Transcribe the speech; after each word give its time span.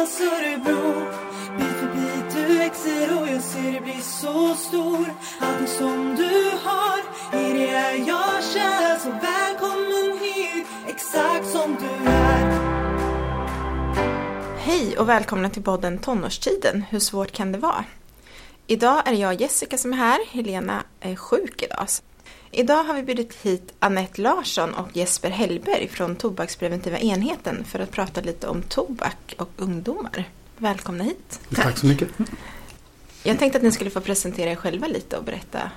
Johannas 0.00 0.20
Örebro 0.20 1.10
Bit 1.58 1.66
för 1.66 1.94
bit 1.94 2.34
du 2.34 2.58
växer 2.58 3.20
och 3.20 3.28
jag 3.28 3.42
ser 3.42 3.72
dig 3.72 3.80
bli 3.80 4.00
så 4.02 4.54
stor 4.54 5.14
Allting 5.40 5.66
som 5.66 6.16
du 6.16 6.50
har, 6.64 6.98
i 7.40 7.52
det 7.52 7.68
är 7.68 8.08
jag 8.08 8.44
kär 8.44 8.98
Så 8.98 9.10
välkommen 9.10 10.18
hit, 10.20 10.66
exakt 10.88 11.50
som 11.50 11.76
du 11.80 12.10
är 12.10 12.50
Hej 14.58 14.98
och 14.98 15.08
välkomna 15.08 15.50
till 15.50 15.62
podden 15.62 15.98
Tonårstiden. 15.98 16.84
Hur 16.90 16.98
svårt 16.98 17.32
kan 17.32 17.52
det 17.52 17.58
vara? 17.58 17.84
Idag 18.66 19.08
är 19.08 19.12
det 19.12 19.18
jag 19.18 19.40
Jessica 19.40 19.78
som 19.78 19.92
är 19.92 19.96
här. 19.96 20.18
Helena 20.30 20.82
är 21.00 21.16
sjuk 21.16 21.62
idag. 21.62 21.86
Idag 22.52 22.84
har 22.84 22.94
vi 22.94 23.02
bjudit 23.02 23.34
hit 23.34 23.72
Annette 23.78 24.20
Larsson 24.22 24.74
och 24.74 24.96
Jesper 24.96 25.30
Hellberg 25.30 25.88
från 25.88 26.16
Tobakspreventiva 26.16 26.98
enheten 26.98 27.64
för 27.64 27.78
att 27.78 27.90
prata 27.90 28.20
lite 28.20 28.46
om 28.48 28.62
tobak 28.62 29.34
och 29.38 29.50
ungdomar. 29.56 30.28
Välkomna 30.58 31.04
hit. 31.04 31.40
Tack 31.54 31.78
så 31.78 31.86
mycket. 31.86 32.08
Jag 33.22 33.38
tänkte 33.38 33.56
att 33.58 33.62
ni 33.64 33.72
skulle 33.72 33.90
få 33.90 34.00
presentera 34.00 34.50
er 34.50 34.56
själva 34.56 34.86
lite 34.86 35.16
och 35.16 35.24
berätta 35.24 35.70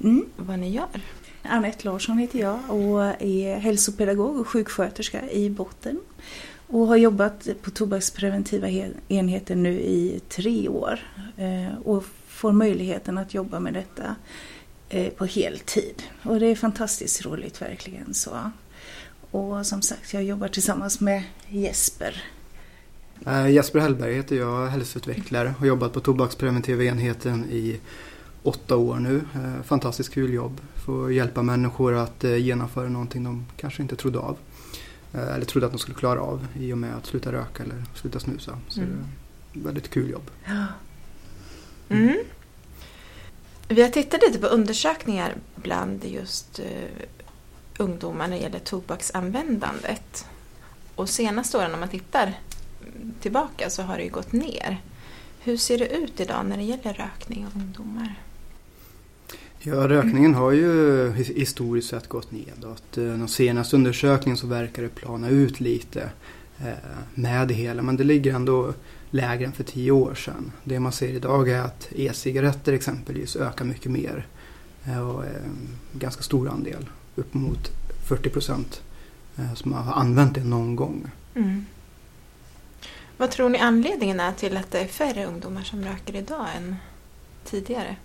Mm. 0.00 0.26
vad 0.36 0.58
ni 0.58 0.70
gör. 0.70 1.00
Anette 1.42 1.84
Larsson 1.88 2.18
heter 2.18 2.38
jag 2.38 2.58
och 2.68 3.02
är 3.22 3.56
hälsopedagog 3.58 4.36
och 4.40 4.48
sjuksköterska 4.48 5.30
i 5.30 5.50
botten. 5.50 6.00
Och 6.68 6.86
har 6.86 6.96
jobbat 6.96 7.48
på 7.62 7.70
tobakspreventiva 7.70 8.66
he- 8.66 8.92
enheten 9.08 9.62
nu 9.62 9.80
i 9.80 10.20
tre 10.28 10.68
år. 10.68 10.98
Eh, 11.36 11.78
och 11.84 12.04
får 12.28 12.52
möjligheten 12.52 13.18
att 13.18 13.34
jobba 13.34 13.60
med 13.60 13.74
detta 13.74 14.16
på 15.16 15.24
heltid. 15.26 16.02
Och 16.22 16.40
det 16.40 16.46
är 16.46 16.54
fantastiskt 16.56 17.24
roligt 17.24 17.62
verkligen 17.62 18.14
så. 18.14 18.50
Och 19.30 19.66
som 19.66 19.82
sagt, 19.82 20.12
jag 20.14 20.24
jobbar 20.24 20.48
tillsammans 20.48 21.00
med 21.00 21.22
Jesper. 21.48 22.22
Eh, 23.26 23.48
Jesper 23.50 23.78
Hellberg 23.80 24.14
heter 24.14 24.36
jag, 24.36 24.66
hälsoutvecklare. 24.66 25.54
Har 25.58 25.66
jobbat 25.66 25.92
på 25.92 26.00
tobakspreventiva 26.00 26.84
enheten 26.84 27.44
i 27.50 27.80
åtta 28.42 28.76
år 28.76 28.96
nu. 28.96 29.16
Eh, 29.34 29.62
fantastiskt 29.62 30.10
kul 30.14 30.32
jobb. 30.34 30.60
Får 30.84 31.12
hjälpa 31.12 31.42
människor 31.42 31.94
att 31.94 32.24
eh, 32.24 32.36
genomföra 32.36 32.88
någonting 32.88 33.24
de 33.24 33.46
kanske 33.56 33.82
inte 33.82 33.96
trodde 33.96 34.18
av. 34.18 34.36
Eh, 35.14 35.34
eller 35.34 35.44
trodde 35.44 35.66
att 35.66 35.72
de 35.72 35.78
skulle 35.78 35.96
klara 35.98 36.20
av 36.20 36.46
i 36.60 36.72
och 36.72 36.78
med 36.78 36.94
att 36.96 37.06
sluta 37.06 37.32
röka 37.32 37.62
eller 37.62 37.84
sluta 37.94 38.20
snusa. 38.20 38.58
Så 38.68 38.80
Mm. 38.80 38.92
det 39.52 39.58
är 39.58 39.60
ett 39.60 39.66
väldigt 39.66 39.90
kul 39.90 40.10
jobb. 40.10 40.30
Mm. 41.88 42.16
Vi 43.68 43.82
har 43.82 43.88
tittat 43.88 44.20
lite 44.26 44.38
på 44.38 44.46
undersökningar 44.46 45.34
bland 45.54 46.04
just 46.04 46.60
uh, 46.60 46.66
ungdomar 47.78 48.28
när 48.28 48.36
det 48.36 48.42
gäller 48.42 48.58
tobaksanvändandet. 48.58 50.26
Och 50.94 51.08
senaste 51.08 51.58
åren 51.58 51.74
om 51.74 51.80
man 51.80 51.88
tittar 51.88 52.34
tillbaka 53.20 53.70
så 53.70 53.82
har 53.82 53.96
det 53.96 54.04
ju 54.04 54.10
gått 54.10 54.32
ner. 54.32 54.80
Hur 55.40 55.56
ser 55.56 55.78
det 55.78 55.88
ut 55.88 56.20
idag 56.20 56.46
när 56.46 56.56
det 56.56 56.62
gäller 56.62 56.92
rökning 56.92 57.46
och 57.46 57.56
ungdomar? 57.56 58.14
Ja, 59.58 59.88
rökningen 59.88 60.34
har 60.34 60.52
ju 60.52 61.12
historiskt 61.12 61.88
sett 61.88 62.08
gått 62.08 62.30
nedåt. 62.30 62.98
Eh, 62.98 63.26
senaste 63.26 63.76
undersökningen 63.76 64.36
så 64.36 64.46
verkar 64.46 64.82
det 64.82 64.88
plana 64.88 65.28
ut 65.28 65.60
lite 65.60 66.10
med 67.14 67.48
det 67.48 67.54
hela. 67.54 67.82
Men 67.82 67.96
det 67.96 68.04
ligger 68.04 68.34
ändå 68.34 68.74
lägre 69.10 69.46
än 69.46 69.52
för 69.52 69.64
tio 69.64 69.90
år 69.90 70.14
sedan. 70.14 70.52
Det 70.64 70.80
man 70.80 70.92
ser 70.92 71.08
idag 71.08 71.48
är 71.48 71.60
att 71.60 71.88
e-cigaretter 71.92 72.72
exempelvis 72.72 73.36
ökar 73.36 73.64
mycket 73.64 73.90
mer. 73.92 74.26
Eh, 74.86 75.08
Och 75.08 75.24
eh, 75.24 75.30
en 75.44 75.68
ganska 75.92 76.22
stor 76.22 76.48
andel, 76.48 76.88
upp 77.14 77.34
mot 77.34 77.70
40 78.08 78.30
procent, 78.30 78.82
eh, 79.36 79.54
som 79.54 79.72
har 79.72 79.92
använt 79.92 80.34
det 80.34 80.44
någon 80.44 80.76
gång. 80.76 81.10
Mm. 81.34 81.66
Vad 83.16 83.30
tror 83.30 83.48
ni 83.48 83.58
anledningen 83.58 84.20
är 84.20 84.32
till 84.32 84.56
att 84.56 84.70
det 84.70 84.78
är 84.78 84.86
färre 84.86 85.26
ungdomar 85.26 85.62
som 85.62 85.84
röker 85.84 86.16
idag 86.16 86.46
än 86.56 86.76
tidigare? 87.44 87.96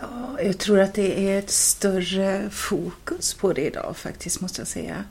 Ja, 0.00 0.42
jag 0.42 0.58
tror 0.58 0.80
att 0.80 0.94
det 0.94 1.30
är 1.30 1.38
ett 1.38 1.50
större 1.50 2.50
fokus 2.50 3.34
på 3.34 3.52
det 3.52 3.66
idag 3.66 3.96
faktiskt 3.96 4.40
måste 4.40 4.60
jag 4.60 4.68
säga. 4.68 5.04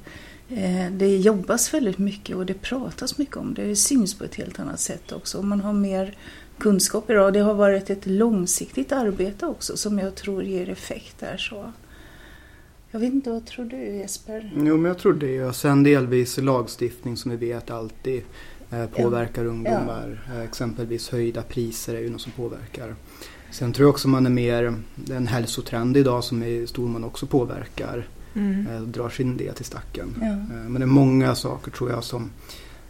Eh, 0.49 0.91
Det 0.91 1.17
jobbas 1.17 1.73
väldigt 1.73 1.97
mycket 1.97 2.35
och 2.35 2.45
det 2.45 2.53
pratas 2.53 3.17
mycket 3.17 3.37
om 3.37 3.53
det. 3.53 3.63
Det 3.63 3.75
syns 3.75 4.13
på 4.17 4.23
ett 4.23 4.35
helt 4.35 4.59
annat 4.59 4.79
sätt 4.79 5.11
också. 5.11 5.41
Man 5.41 5.61
har 5.61 5.73
mer 5.73 6.17
kunskap 6.57 7.09
idag. 7.09 7.33
Det 7.33 7.39
har 7.39 7.53
varit 7.53 7.89
ett 7.89 8.05
långsiktigt 8.05 8.91
arbete 8.91 9.45
också 9.45 9.77
som 9.77 9.99
jag 9.99 10.15
tror 10.15 10.43
ger 10.43 10.69
effekt 10.69 11.19
där. 11.19 11.37
Så. 11.37 11.71
Jag 12.91 12.99
vet 12.99 13.13
inte, 13.13 13.29
vad 13.29 13.45
tror 13.45 13.65
du 13.65 13.77
Jesper? 13.77 14.51
Jo, 14.55 14.77
men 14.77 14.85
jag 14.85 14.97
tror 14.97 15.13
det. 15.13 15.43
Och 15.43 15.55
sen 15.55 15.83
delvis 15.83 16.37
lagstiftning 16.37 17.17
som 17.17 17.31
vi 17.31 17.37
vet 17.37 17.71
alltid 17.71 18.23
eh, 18.71 18.85
påverkar 18.85 19.45
ungdomar. 19.45 20.21
Eh, 20.33 20.41
exempelvis 20.41 21.09
höjda 21.09 21.41
priser 21.41 21.95
är 21.95 21.99
ju 21.99 22.09
något 22.09 22.21
som 22.21 22.31
påverkar. 22.31 22.95
Sen 23.51 23.73
tror 23.73 23.85
jag 23.85 23.89
också 23.93 24.07
man 24.07 24.25
är 24.25 24.29
mer, 24.29 24.73
en 25.11 25.27
hälsotrend 25.27 25.97
idag 25.97 26.23
som 26.23 26.43
i 26.43 26.67
stor 26.67 26.87
mån 26.87 27.03
också 27.03 27.25
påverkar. 27.25 28.07
Mm. 28.35 28.67
Eh, 28.67 28.81
drar 28.81 29.09
sin 29.09 29.37
del 29.37 29.55
till 29.55 29.65
stacken. 29.65 30.15
Ja. 30.21 30.27
Eh, 30.27 30.69
men 30.69 30.73
det 30.73 30.83
är 30.83 30.85
många 30.85 31.35
saker 31.35 31.71
tror 31.71 31.91
jag 31.91 32.03
som 32.03 32.29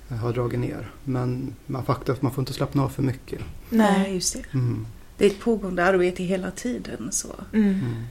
eh, 0.10 0.18
har 0.18 0.34
dragit 0.34 0.60
ner. 0.60 0.92
Men 1.04 1.56
man 1.66 1.86
faktum 1.86 2.14
är 2.14 2.18
att 2.18 2.22
man 2.22 2.32
får 2.32 2.42
inte 2.42 2.54
slappna 2.54 2.84
av 2.84 2.90
för 2.90 3.04
mycket. 3.04 3.42
Nej, 3.70 4.14
just 4.14 4.34
det. 4.34 4.54
Mm. 4.54 4.86
Det 5.18 5.26
är 5.26 5.30
ett 5.30 5.40
pågående 5.40 5.86
arbete 5.86 6.24
hela 6.24 6.52
tiden. 6.52 7.08
Så. 7.12 7.36
Mm. 7.54 7.70
Mm. 7.70 8.04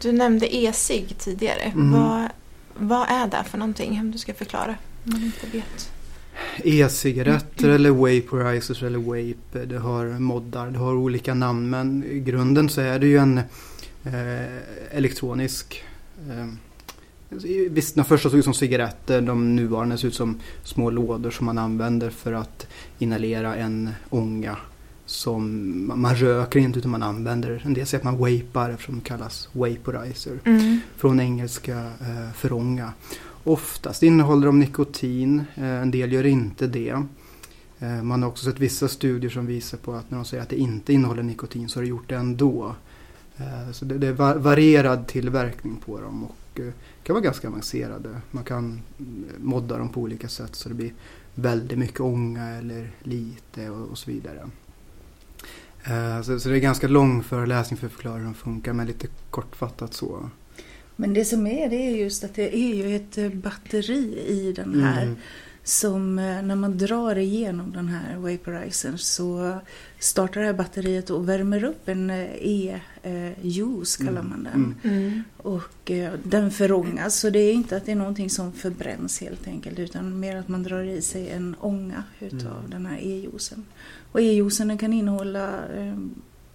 Du 0.00 0.12
nämnde 0.12 0.56
e-cigg 0.56 1.14
tidigare. 1.18 1.62
Mm. 1.62 1.92
Vad, 1.92 2.28
vad 2.74 3.08
är 3.08 3.26
det 3.26 3.44
för 3.50 3.58
någonting? 3.58 4.00
Om 4.00 4.10
du 4.10 4.18
ska 4.18 4.34
förklara 4.34 4.76
om 5.04 5.12
man 5.12 5.22
inte 5.22 5.46
vet. 5.52 5.92
E-cigaretter 6.56 7.68
eller 7.68 7.90
vaporizers 7.90 8.82
eller 8.82 8.98
vape. 8.98 9.64
Det 9.64 9.78
har 9.78 10.06
moddar, 10.06 10.70
det 10.70 10.78
har 10.78 10.94
olika 10.94 11.34
namn. 11.34 11.70
Men 11.70 12.04
i 12.04 12.20
grunden 12.20 12.68
så 12.68 12.80
är 12.80 12.98
det 12.98 13.06
ju 13.06 13.18
en 13.18 13.38
eh, 14.04 14.56
elektronisk 14.90 15.84
eh, 15.84 15.91
Visst, 17.70 17.94
de 17.94 18.04
första 18.04 18.30
såg 18.30 18.38
ut 18.38 18.44
som 18.44 18.54
cigaretter. 18.54 19.20
De 19.20 19.56
nuvarande 19.56 19.98
ser 19.98 20.08
ut 20.08 20.14
som 20.14 20.40
små 20.62 20.90
lådor 20.90 21.30
som 21.30 21.46
man 21.46 21.58
använder 21.58 22.10
för 22.10 22.32
att 22.32 22.66
inhalera 22.98 23.56
en 23.56 23.90
ånga. 24.10 24.56
Som 25.06 25.72
man, 25.86 26.00
man 26.00 26.16
röker 26.16 26.60
inte 26.60 26.78
utan 26.78 26.90
man 26.90 27.02
använder. 27.02 27.62
En 27.64 27.74
del 27.74 27.86
säger 27.86 28.00
att 28.00 28.04
man 28.04 28.18
vapar 28.18 28.70
eftersom 28.70 28.94
det 28.94 29.04
kallas 29.04 29.48
vaporizer. 29.52 30.38
Mm. 30.44 30.80
Från 30.96 31.20
engelska 31.20 31.78
eh, 31.78 32.32
förånga. 32.34 32.92
Oftast 33.44 34.02
innehåller 34.02 34.46
de 34.46 34.58
nikotin, 34.58 35.42
eh, 35.54 35.64
en 35.64 35.90
del 35.90 36.12
gör 36.12 36.26
inte 36.26 36.66
det. 36.66 37.02
Eh, 37.78 38.02
man 38.02 38.22
har 38.22 38.28
också 38.28 38.44
sett 38.44 38.60
vissa 38.60 38.88
studier 38.88 39.30
som 39.30 39.46
visar 39.46 39.78
på 39.78 39.92
att 39.92 40.10
när 40.10 40.18
de 40.18 40.24
säger 40.24 40.42
att 40.42 40.48
det 40.48 40.56
inte 40.56 40.92
innehåller 40.92 41.22
nikotin 41.22 41.68
så 41.68 41.78
har 41.78 41.82
det 41.82 41.88
gjort 41.88 42.08
det 42.08 42.16
ändå. 42.16 42.74
Eh, 43.36 43.72
så 43.72 43.84
det, 43.84 44.06
är 44.06 44.12
va- 44.12 44.34
varierad 44.38 45.06
tillverkning 45.06 45.76
på 45.86 46.00
dem 46.00 46.24
och 46.24 46.60
eh, 46.60 46.72
kan 47.02 47.14
vara 47.14 47.24
ganska 47.24 47.48
avancerade. 47.48 48.20
Man 48.30 48.44
kan 48.44 48.80
mm, 48.98 49.24
modda 49.38 49.78
dem 49.78 49.88
på 49.88 50.00
olika 50.00 50.28
sätt 50.28 50.54
så 50.54 50.68
det 50.68 50.74
blir 50.74 50.92
väldigt 51.34 51.78
mycket 51.78 52.00
ånga 52.00 52.48
eller 52.48 52.90
lite 53.02 53.70
och, 53.70 53.98
så 53.98 54.10
vidare. 54.10 54.48
Eh, 55.84 56.22
så, 56.22 56.48
det 56.48 56.56
är 56.56 56.60
ganska 56.60 56.88
lång 56.88 57.22
föreläsning 57.22 57.78
för 57.78 57.86
att 57.86 57.92
förklara 57.92 58.16
hur 58.18 58.24
de 58.24 58.34
funkar 58.34 58.72
men 58.72 58.86
lite 58.86 59.06
kortfattat 59.30 59.94
så. 59.94 60.30
Men 60.96 61.14
det 61.14 61.24
som 61.24 61.46
är 61.46 61.68
det 61.68 61.76
är 61.76 61.96
just 61.96 62.24
att 62.24 62.34
det 62.34 62.56
är 62.56 62.74
ju 62.74 62.96
ett 62.96 63.18
eh, 63.18 63.28
batteri 63.30 64.18
i 64.28 64.52
den 64.56 64.80
här 64.82 65.02
Mm. 65.02 65.16
Som 65.64 66.18
eh, 66.18 66.42
när 66.42 66.56
man 66.56 66.78
drar 66.78 67.18
igenom 67.18 67.72
den 67.72 67.88
här 67.88 68.16
vaporizern 68.16 68.98
så 68.98 69.58
startar 69.98 70.40
det 70.40 70.46
här 70.46 70.54
batteriet 70.54 71.10
och 71.10 71.28
värmer 71.28 71.64
upp 71.64 71.88
en 71.88 72.10
eh, 72.10 72.30
e-juice 72.40 73.96
kallar 73.96 74.20
Mm. 74.20 74.28
man 74.30 74.44
den. 74.44 74.74
Mm. 74.92 75.22
Och 75.36 75.90
eh, 75.90 76.12
den 76.24 76.50
förångas 76.50 77.16
så 77.20 77.30
det 77.30 77.38
är 77.38 77.52
inte 77.52 77.76
att 77.76 77.86
det 77.86 77.92
är 77.92 77.96
någonting 77.96 78.30
som 78.30 78.52
förbränns 78.52 79.20
helt 79.20 79.46
enkelt 79.46 79.78
utan 79.78 80.20
mer 80.20 80.36
att 80.36 80.48
man 80.48 80.62
drar 80.62 80.82
i 80.82 81.02
sig 81.02 81.30
en 81.30 81.56
ånga 81.60 82.04
utav 82.20 82.58
Mm. 82.58 82.70
den 82.70 82.86
här 82.86 82.96
e-juicen. 82.98 83.64
Och 84.12 84.20
e-juicen 84.20 84.78
kan 84.78 84.92
innehålla 84.92 85.48
eh, 85.76 85.96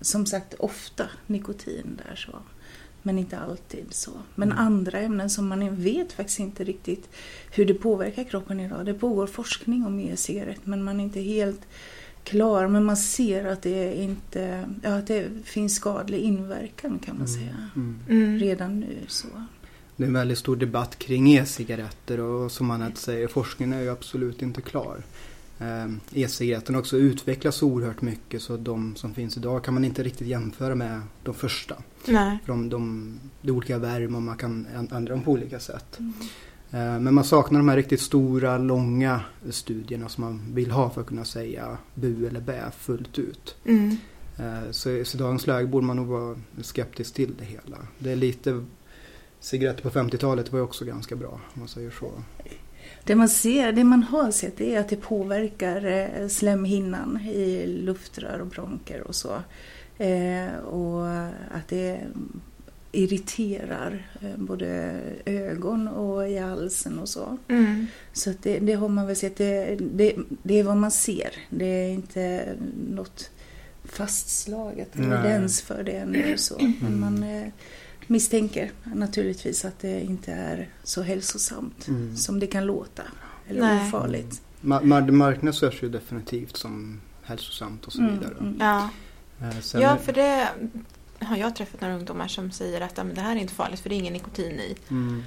som 0.02 0.26
sagt 0.26 0.54
ofta 0.54 1.04
nikotin 1.28 2.00
där 2.08 2.16
så. 2.16 2.32
Men 3.02 3.20
inte 3.20 3.40
alltid 3.40 3.86
så. 3.90 4.12
Men 4.36 4.52
Mm. 4.52 4.66
andra 4.66 5.00
ämnen 5.00 5.30
som 5.30 5.48
man 5.48 5.76
vet 5.76 6.14
faktiskt 6.14 6.40
inte 6.40 6.64
riktigt 6.64 7.10
hur 7.52 7.66
det 7.66 7.74
påverkar 7.74 8.24
kroppen 8.24 8.60
idag. 8.60 8.86
Det 8.86 8.94
pågår 8.94 9.28
forskning 9.28 9.86
om 9.86 10.00
e-cigarett 10.00 10.62
men 10.66 10.84
man 10.84 11.00
är 11.00 11.04
inte 11.04 11.22
helt 11.22 11.62
klar. 12.24 12.68
Men 12.68 12.84
man 12.84 12.98
ser 12.98 13.46
att 13.46 13.62
det 13.62 13.96
inte 14.02 14.70
ja, 14.84 14.96
att 14.98 15.08
det 15.08 15.30
finns 15.44 15.76
skadlig 15.76 16.20
inverkan 16.20 17.00
kan 17.00 17.18
man 17.18 17.28
säga. 17.28 17.56
Mm. 17.76 18.00
Mm. 18.10 18.40
Redan 18.40 18.80
nu 18.80 18.98
så. 19.08 19.28
Det 19.96 20.04
är 20.04 20.08
en 20.08 20.14
väldigt 20.14 20.38
stor 20.38 20.56
debatt 20.56 21.00
kring 21.00 21.34
e-cigaretter 21.34 22.20
och 22.20 22.52
som 22.52 22.68
man 22.68 22.96
säger, 22.96 23.28
forskningen 23.28 23.80
är 23.80 23.82
ju 23.82 23.90
absolut 23.90 24.42
inte 24.42 24.62
klar. 24.62 24.98
Eh, 25.60 25.86
E-cigaretterna 26.14 26.76
har 26.78 26.82
också 26.82 26.98
utvecklats 26.98 27.64
oerhört 27.64 28.02
mycket 28.02 28.42
så 28.42 28.58
de 28.58 28.96
som 28.96 29.14
finns 29.14 29.38
idag 29.38 29.64
kan 29.64 29.74
man 29.74 29.86
inte 29.86 30.04
riktigt 30.04 30.28
jämföra 30.28 30.76
med 30.76 31.02
de 31.24 31.34
första. 31.34 31.76
Nej. 32.06 32.38
För 32.46 32.54
de, 32.54 32.70
de, 32.70 33.20
det 33.42 33.48
är 33.50 33.54
olika 33.54 33.78
värme 33.78 34.16
och 34.18 34.24
man 34.24 34.38
kan 34.38 34.68
ändra 34.92 35.14
dem 35.14 35.24
på 35.24 35.32
olika 35.32 35.60
sätt. 35.60 36.00
Mm. 36.00 36.14
Eh, 36.72 37.00
Men 37.00 37.14
man 37.14 37.24
saknar 37.24 37.60
de 37.60 37.70
här 37.70 37.76
riktigt 37.76 38.02
stora, 38.02 38.58
långa 38.58 39.22
studierna 39.50 40.10
som 40.10 40.24
man 40.24 40.42
vill 40.54 40.72
ha 40.72 40.90
för 40.90 41.02
att 41.02 41.08
kunna 41.08 41.26
säga 41.26 41.78
bu 41.94 42.28
eller 42.28 42.42
bä 42.42 42.72
fullt 42.78 43.20
ut. 43.20 43.56
Mm. 43.66 43.98
Eh, 44.38 44.72
Så, 44.72 45.06
så 45.06 45.18
i 45.18 45.20
dagens 45.20 45.48
läge 45.48 45.68
borde 45.68 45.86
man 45.86 45.96
nog 45.96 46.08
vara 46.08 46.36
skeptisk 46.62 47.14
till 47.14 47.34
det 47.40 47.46
hela. 47.46 47.78
Det 48.00 48.12
är 48.12 48.16
lite 48.16 48.64
Cigaretter 49.40 49.84
på 49.84 49.90
50-talet 49.90 50.52
var 50.52 50.60
ju 50.60 50.64
också 50.64 50.86
ganska 50.86 51.16
bra 51.16 51.30
om 51.54 51.60
man 51.60 51.68
säger 51.68 51.92
så. 51.92 52.12
Det 53.04 53.16
man 53.16 53.30
ser, 53.30 53.72
det 53.72 53.84
man 53.84 54.04
har 54.04 54.32
sett 54.32 54.62
är 54.62 54.80
att 54.80 54.90
det 54.90 54.96
påverkar 54.96 55.86
eh, 55.86 56.28
slemhinnan 56.28 57.20
i 57.22 57.68
luftrör 57.68 58.40
och 58.42 58.48
bronker 58.48 59.02
och 59.08 59.16
så. 59.16 59.42
Eh, 59.98 60.56
och 60.58 61.08
att 61.52 61.68
det 61.68 62.00
irriterar 62.92 64.08
eh, 64.22 64.38
både 64.38 65.00
ögon 65.26 65.88
och 65.88 66.30
i 66.30 66.38
halsen 66.38 67.00
och 67.00 67.10
så. 67.10 67.38
Mm. 67.48 67.88
Så 68.14 68.30
att 68.30 68.44
det, 68.44 68.60
det 68.60 68.74
har 68.74 68.90
man 68.90 69.08
väl 69.08 69.16
sett, 69.16 69.38
det, 69.38 69.78
det, 69.80 70.16
det 70.44 70.60
är 70.60 70.64
vad 70.64 70.78
man 70.78 70.92
ser. 70.92 71.30
Det 71.50 71.66
är 71.66 71.90
inte 71.90 72.46
något 72.90 73.30
fastslaget 73.84 74.96
evidens 74.96 75.62
för 75.62 75.84
det 75.84 75.92
ännu. 75.92 76.38
Så. 76.38 76.56
Men 76.60 76.74
Mm. 76.82 77.00
man 77.00 77.24
eh, 77.24 77.48
misstänker 78.08 78.72
naturligtvis 78.84 79.66
att 79.66 79.80
det 79.80 80.02
inte 80.02 80.32
är 80.32 80.70
så 80.84 81.02
hälsosamt 81.02 81.88
Mm. 81.88 82.16
som 82.16 82.40
det 82.40 82.48
kan 82.48 82.66
låta. 82.66 83.04
Eller 83.50 83.62
Nej. 83.62 83.88
ofarligt. 83.88 84.42
Ma- 84.62 85.06
det 85.06 85.12
marknadsförs 85.12 85.84
ju 85.84 85.90
definitivt 85.90 86.58
som 86.58 87.02
hälsosamt 87.24 87.86
och 87.86 87.94
så 87.94 88.00
Mm, 88.00 88.20
vidare. 88.20 88.34
mm. 88.40 88.56
Ja. 88.60 88.90
Eh, 89.42 89.60
sen 89.60 89.82
ja, 89.82 89.98
för 89.98 90.14
det 90.14 90.48
har 91.20 91.38
jag 91.38 91.56
träffat 91.56 91.82
några 91.82 91.96
ungdomar 91.96 92.28
som 92.28 92.52
säger 92.52 92.82
att 92.82 92.94
"Ja, 92.98 93.04
men 93.04 93.16
det 93.16 93.22
här 93.22 93.36
är 93.36 93.40
inte 93.40 93.54
farligt 93.54 93.80
för 93.80 93.90
det 93.90 93.96
är 93.96 93.98
ingen 93.98 94.14
nikotin 94.14 94.60
i. 94.60 94.76
Mm. 94.90 95.24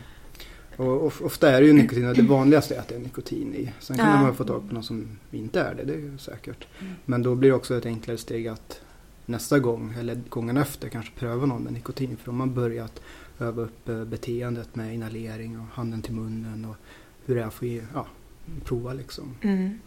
Och 0.77 1.07
of- 1.07 1.23
ofta 1.23 1.51
är 1.51 1.61
det 1.61 1.67
ju 1.67 1.73
nikotin, 1.73 2.13
det 2.15 2.23
vanligaste 2.23 2.75
är 2.75 2.81
att 2.81 2.89
det 2.89 2.95
är 2.95 2.99
nikotin 2.99 3.55
i. 3.55 3.73
Sen 3.81 3.97
kan 3.97 4.09
Ja. 4.11 4.23
man 4.23 4.35
få 4.35 4.45
tag 4.45 4.69
på 4.69 4.75
någon 4.75 4.83
som 4.83 5.19
inte 5.31 5.61
är 5.61 5.75
det, 5.75 5.85
det 5.85 5.93
är 5.93 5.99
ju 5.99 6.19
säkert. 6.19 6.67
Mm. 6.81 6.93
Men 7.05 7.23
då 7.23 7.35
blir 7.35 7.51
det 7.51 7.57
också 7.57 7.77
ett 7.79 7.87
enklare 7.87 8.19
steg 8.19 8.49
att 8.49 8.81
nästa 9.27 9.59
gång, 9.59 9.95
eller 9.99 10.21
gången 10.29 10.57
efter, 10.57 10.89
kanske 10.89 11.13
pröva 11.19 11.47
någon 11.47 11.63
med 11.63 11.73
nikotin. 11.73 12.17
För 12.17 12.31
om 12.31 12.37
man 12.37 12.55
börjat 12.55 13.01
öva 13.39 13.63
upp 13.63 13.89
eh, 13.89 14.05
beteendet 14.05 14.77
med 14.77 14.95
inhalering 14.95 15.61
och 15.61 15.67
handen 15.73 16.03
till 16.03 16.15
munnen 16.15 16.65
och 16.65 16.77
hur 17.27 17.35
det 17.35 17.43
är 17.43 17.47
att 17.47 17.63
ja, 17.95 18.07
prova 18.65 18.93
liksom. 18.93 19.35
Mm. 19.43 19.79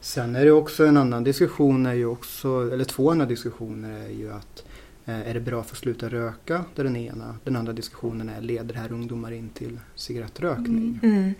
Sen 0.00 0.36
är 0.36 0.44
det 0.44 0.52
också 0.52 0.86
en 0.86 0.96
annan 0.96 1.24
diskussion, 1.24 1.86
är 1.86 1.94
ju 1.94 2.06
också, 2.06 2.72
eller 2.72 2.84
två 2.84 3.10
andra 3.10 3.26
diskussioner 3.26 4.00
är 4.00 4.10
ju 4.10 4.32
att 4.32 4.64
eh, 5.04 5.28
är 5.28 5.34
det 5.34 5.40
bra 5.40 5.62
för 5.62 5.74
att 5.74 5.78
sluta 5.78 6.08
röka? 6.08 6.64
Det 6.74 6.82
är 6.82 6.84
den 6.84 6.96
ena. 6.96 7.34
Den 7.44 7.56
andra 7.56 7.72
diskussionen 7.72 8.28
är 8.28 8.40
leder 8.40 8.74
det 8.74 8.80
här 8.80 8.92
ungdomar 8.92 9.32
in 9.32 9.48
till 9.48 9.78
cigarettrökning? 9.94 11.00
Mm. 11.02 11.34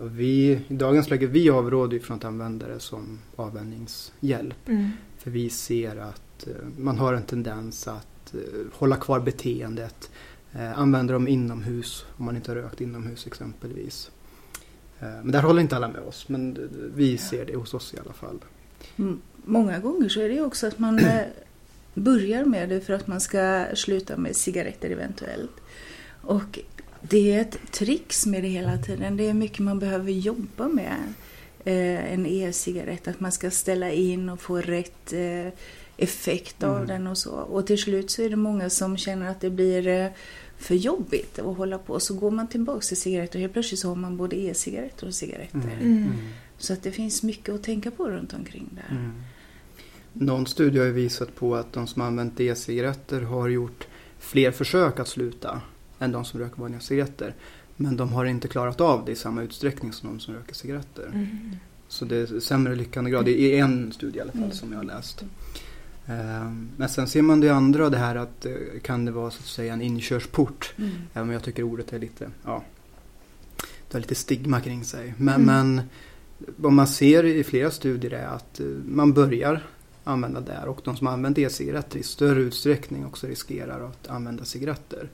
Och 0.00 0.18
vi, 0.18 0.60
I 0.68 0.74
dagens 0.74 1.10
läge 1.10 1.26
vi 1.26 1.50
avråder 1.50 1.98
från 1.98 2.16
att 2.16 2.24
använda 2.24 2.68
det 2.68 2.80
som 2.80 3.18
avvänjningshjälp. 3.36 4.68
Mm. 4.68 4.90
För 5.24 5.30
vi 5.30 5.50
ser 5.50 5.96
att 5.96 6.46
eh, 6.46 6.52
man 6.78 6.98
har 6.98 7.14
en 7.14 7.22
tendens 7.22 7.88
att 7.88 8.34
eh, 8.34 8.40
hålla 8.72 8.96
kvar 8.96 9.20
beteendet. 9.20 10.10
Eh, 10.52 10.78
använda 10.78 11.12
dem 11.12 11.28
inomhus 11.28 12.04
om 12.16 12.24
man 12.24 12.36
inte 12.36 12.50
har 12.50 12.56
rökt 12.56 12.80
inomhus 12.80 13.26
exempelvis. 13.26 14.10
Men 14.98 15.30
där 15.30 15.42
håller 15.42 15.62
inte 15.62 15.76
alla 15.76 15.88
med 15.88 16.02
oss 16.02 16.28
men 16.28 16.70
vi 16.94 17.18
ser 17.18 17.44
det 17.44 17.56
hos 17.56 17.74
oss 17.74 17.94
i 17.94 17.98
alla 17.98 18.12
fall. 18.12 18.38
Mm. 18.96 19.20
Många 19.44 19.78
gånger 19.78 20.08
så 20.08 20.20
är 20.20 20.28
det 20.28 20.40
också 20.40 20.66
att 20.66 20.78
man 20.78 21.00
börjar 21.94 22.44
med 22.44 22.68
det 22.68 22.80
för 22.80 22.92
att 22.92 23.06
man 23.06 23.20
ska 23.20 23.66
sluta 23.74 24.16
med 24.16 24.36
cigaretter 24.36 24.90
eventuellt. 24.90 25.60
Och 26.20 26.58
det 27.00 27.32
är 27.32 27.40
ett 27.40 27.58
trix 27.72 28.26
med 28.26 28.42
det 28.42 28.48
hela 28.48 28.78
tiden. 28.78 29.16
Det 29.16 29.28
är 29.28 29.34
mycket 29.34 29.58
man 29.58 29.78
behöver 29.78 30.12
jobba 30.12 30.68
med. 30.68 31.14
Eh, 31.64 32.12
en 32.12 32.26
e-cigarett, 32.26 33.08
att 33.08 33.20
man 33.20 33.32
ska 33.32 33.50
ställa 33.50 33.90
in 33.90 34.28
och 34.28 34.40
få 34.40 34.56
rätt 34.56 35.12
eh, 35.12 35.52
effekt 35.96 36.62
av 36.62 36.76
Mm. 36.76 36.88
den 36.88 37.06
och 37.06 37.18
så. 37.18 37.30
Och 37.30 37.66
till 37.66 37.78
slut 37.78 38.10
så 38.10 38.22
är 38.22 38.30
det 38.30 38.36
många 38.36 38.70
som 38.70 38.96
känner 38.96 39.30
att 39.30 39.40
det 39.40 39.50
blir 39.50 39.86
eh, 39.88 40.06
för 40.58 40.74
jobbigt 40.74 41.38
att 41.38 41.56
hålla 41.56 41.78
på. 41.78 42.00
Så 42.00 42.14
går 42.14 42.30
man 42.30 42.48
tillbaka 42.48 42.80
till 42.80 42.96
cigaretter 42.96 43.38
och 43.38 43.40
helt 43.40 43.52
plötsligt 43.52 43.80
så 43.80 43.88
har 43.88 43.96
man 43.96 44.16
både 44.16 44.36
e-cigaretter 44.36 45.06
och 45.06 45.14
cigaretter. 45.14 45.78
Mm. 45.80 46.12
Så 46.58 46.72
att 46.72 46.82
det 46.82 46.92
finns 46.92 47.22
mycket 47.22 47.54
att 47.54 47.62
tänka 47.62 47.90
på 47.90 48.10
runt 48.10 48.34
omkring 48.34 48.68
där. 48.72 48.96
Mm. 48.96 49.12
Någon 50.12 50.46
studie 50.46 50.78
har 50.78 50.86
ju 50.86 50.92
visat 50.92 51.34
på 51.34 51.54
att 51.54 51.72
de 51.72 51.86
som 51.86 52.02
använt 52.02 52.40
e-cigaretter 52.40 53.20
har 53.20 53.48
gjort 53.48 53.86
fler 54.18 54.50
försök 54.50 55.00
att 55.00 55.08
sluta 55.08 55.60
än 55.98 56.12
de 56.12 56.24
som 56.24 56.40
röker 56.40 56.60
vanliga 56.60 56.80
cigaretter. 56.80 57.34
Men 57.76 57.96
de 57.96 58.12
har 58.12 58.24
inte 58.24 58.48
klarat 58.48 58.80
av 58.80 59.04
det 59.04 59.12
i 59.12 59.16
samma 59.16 59.42
utsträckning 59.42 59.92
som 59.92 60.08
de 60.08 60.20
som 60.20 60.34
röker 60.34 60.54
cigaretter. 60.54 61.06
Mm. 61.06 61.28
Så 61.88 62.04
det 62.04 62.16
är 62.16 62.40
sämre 62.40 62.74
lyckandegrad 62.74 63.28
i 63.28 63.56
en 63.58 63.92
studie 63.92 64.18
i 64.18 64.20
alla 64.20 64.32
fall 64.32 64.40
Mm. 64.42 64.52
som 64.56 64.72
jag 64.72 64.78
har 64.78 64.84
läst. 64.84 65.24
Ehm, 66.06 66.68
Men 66.76 66.88
sen 66.88 67.08
ser 67.08 67.22
man 67.22 67.40
det 67.40 67.48
andra, 67.50 67.90
det 67.90 67.96
här 67.98 68.16
att 68.16 68.46
eh, 68.46 68.52
kan 68.82 69.04
det 69.04 69.12
vara 69.12 69.30
så 69.30 69.38
att 69.38 69.46
säga 69.46 69.72
en 69.72 69.82
inkörsport. 69.82 70.74
Mm. 70.78 70.90
Även 71.14 71.28
om 71.28 71.32
jag 71.32 71.42
tycker 71.42 71.62
ordet 71.62 71.92
är 71.92 71.98
lite, 71.98 72.30
ja, 72.44 72.64
det 73.56 73.92
har 73.92 74.00
lite 74.00 74.14
stigma 74.14 74.60
kring 74.60 74.84
sig. 74.84 75.14
Men, 75.18 75.34
Mm. 75.42 75.46
men 75.46 75.82
vad 76.56 76.72
man 76.72 76.86
ser 76.86 77.24
i 77.24 77.44
flera 77.44 77.70
studier 77.70 78.10
är 78.12 78.26
att 78.26 78.60
eh, 78.60 78.66
man 78.88 79.12
börjar 79.12 79.62
använda 80.04 80.40
där 80.40 80.64
och 80.68 80.80
de 80.84 80.96
som 80.96 81.06
använder 81.06 81.42
e-cigaretter 81.42 81.98
i 81.98 82.02
större 82.02 82.40
utsträckning 82.40 83.06
också 83.06 83.26
riskerar 83.26 83.86
att 83.88 84.08
använda 84.08 84.44
cigaretter. 84.44 85.08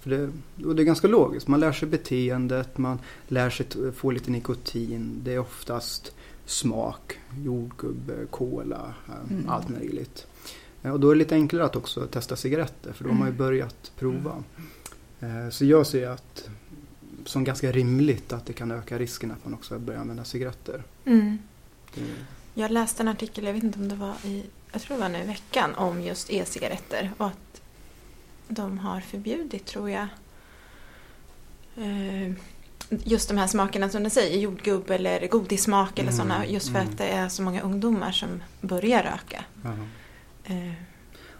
För 0.00 0.10
det, 0.10 0.30
och 0.66 0.76
det 0.76 0.82
är 0.82 0.84
ganska 0.84 1.06
logiskt, 1.08 1.48
man 1.48 1.60
lär 1.60 1.72
sig 1.72 1.88
beteendet, 1.88 2.78
man 2.78 2.98
lär 3.28 3.50
sig 3.50 3.66
få 3.92 4.10
lite 4.10 4.30
nikotin. 4.30 5.20
Det 5.24 5.34
är 5.34 5.38
oftast 5.38 6.12
smak, 6.46 7.18
jordgubbe, 7.44 8.12
cola, 8.30 8.94
eh, 9.08 9.30
Mm. 9.32 9.48
allt 9.48 9.68
möjligt. 9.68 10.26
Eh, 10.82 10.92
Och 10.92 11.00
då 11.00 11.10
är 11.10 11.14
det 11.14 11.18
lite 11.18 11.34
enklare 11.34 11.64
att 11.64 11.76
också 11.76 12.06
testa 12.06 12.36
cigaretter 12.36 12.92
för 12.92 13.04
då 13.04 13.10
har 13.10 13.14
man 13.14 13.26
ju 13.28 13.34
Mm. 13.34 13.38
börjat 13.38 13.92
prova. 13.98 14.42
Eh, 15.20 15.50
Så 15.50 15.64
jag 15.64 15.86
ser 15.86 16.08
att 16.08 16.48
som 17.24 17.44
ganska 17.44 17.72
rimligt 17.72 18.32
att 18.32 18.46
det 18.46 18.52
kan 18.52 18.70
öka 18.70 18.98
risken 18.98 19.30
att 19.30 19.44
man 19.44 19.54
också 19.54 19.78
börjar 19.78 20.00
använda 20.00 20.24
cigaretter. 20.24 20.82
Mm. 21.04 21.38
Det, 21.94 22.00
Jag 22.54 22.70
läste 22.70 23.02
en 23.02 23.08
artikel, 23.08 23.44
jag 23.44 23.52
vet 23.52 23.62
inte 23.62 23.78
om 23.78 23.88
det 23.88 23.94
var 23.94 24.14
i, 24.24 24.44
jag 24.72 24.82
tror 24.82 24.96
det 24.96 25.02
var 25.02 25.08
nu 25.08 25.18
i 25.22 25.26
veckan, 25.26 25.74
om 25.74 26.02
just 26.02 26.30
e-cigaretter 26.30 27.10
och 27.18 27.26
att 27.26 27.49
de 28.50 28.78
har 28.78 29.00
förbjudit, 29.00 29.66
tror 29.66 29.90
jag, 29.90 30.06
eh, 31.76 32.32
just 33.04 33.28
de 33.28 33.38
här 33.38 33.46
smakerna 33.46 33.88
som 33.88 34.02
du 34.02 34.10
säger, 34.10 34.38
jordgubb 34.40 34.90
eller 34.90 35.26
godissmak 35.28 35.98
eller 35.98 36.12
Mm, 36.12 36.16
sådana, 36.16 36.46
just 36.46 36.68
för 36.68 36.78
mm. 36.78 36.88
att 36.90 36.98
det 36.98 37.08
är 37.08 37.28
så 37.28 37.42
många 37.42 37.60
ungdomar 37.62 38.12
som 38.12 38.42
börjar 38.60 39.02
röka. 39.02 39.44
Ja, 39.64 39.70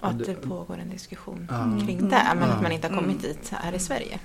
och 0.00 0.08
att 0.08 0.18
det- 0.18 0.34
pågår 0.34 0.78
en 0.78 0.90
diskussion 0.90 1.46
kring 1.86 2.08
det, 2.08 2.22
men 2.34 2.48
Ja. 2.48 2.54
att 2.54 2.62
man 2.62 2.72
inte 2.72 2.88
har 2.88 2.94
kommit 2.96 3.24
Mm. 3.24 3.32
dit 3.36 3.48
här 3.50 3.72
i 3.72 3.78
Sverige. 3.78 4.18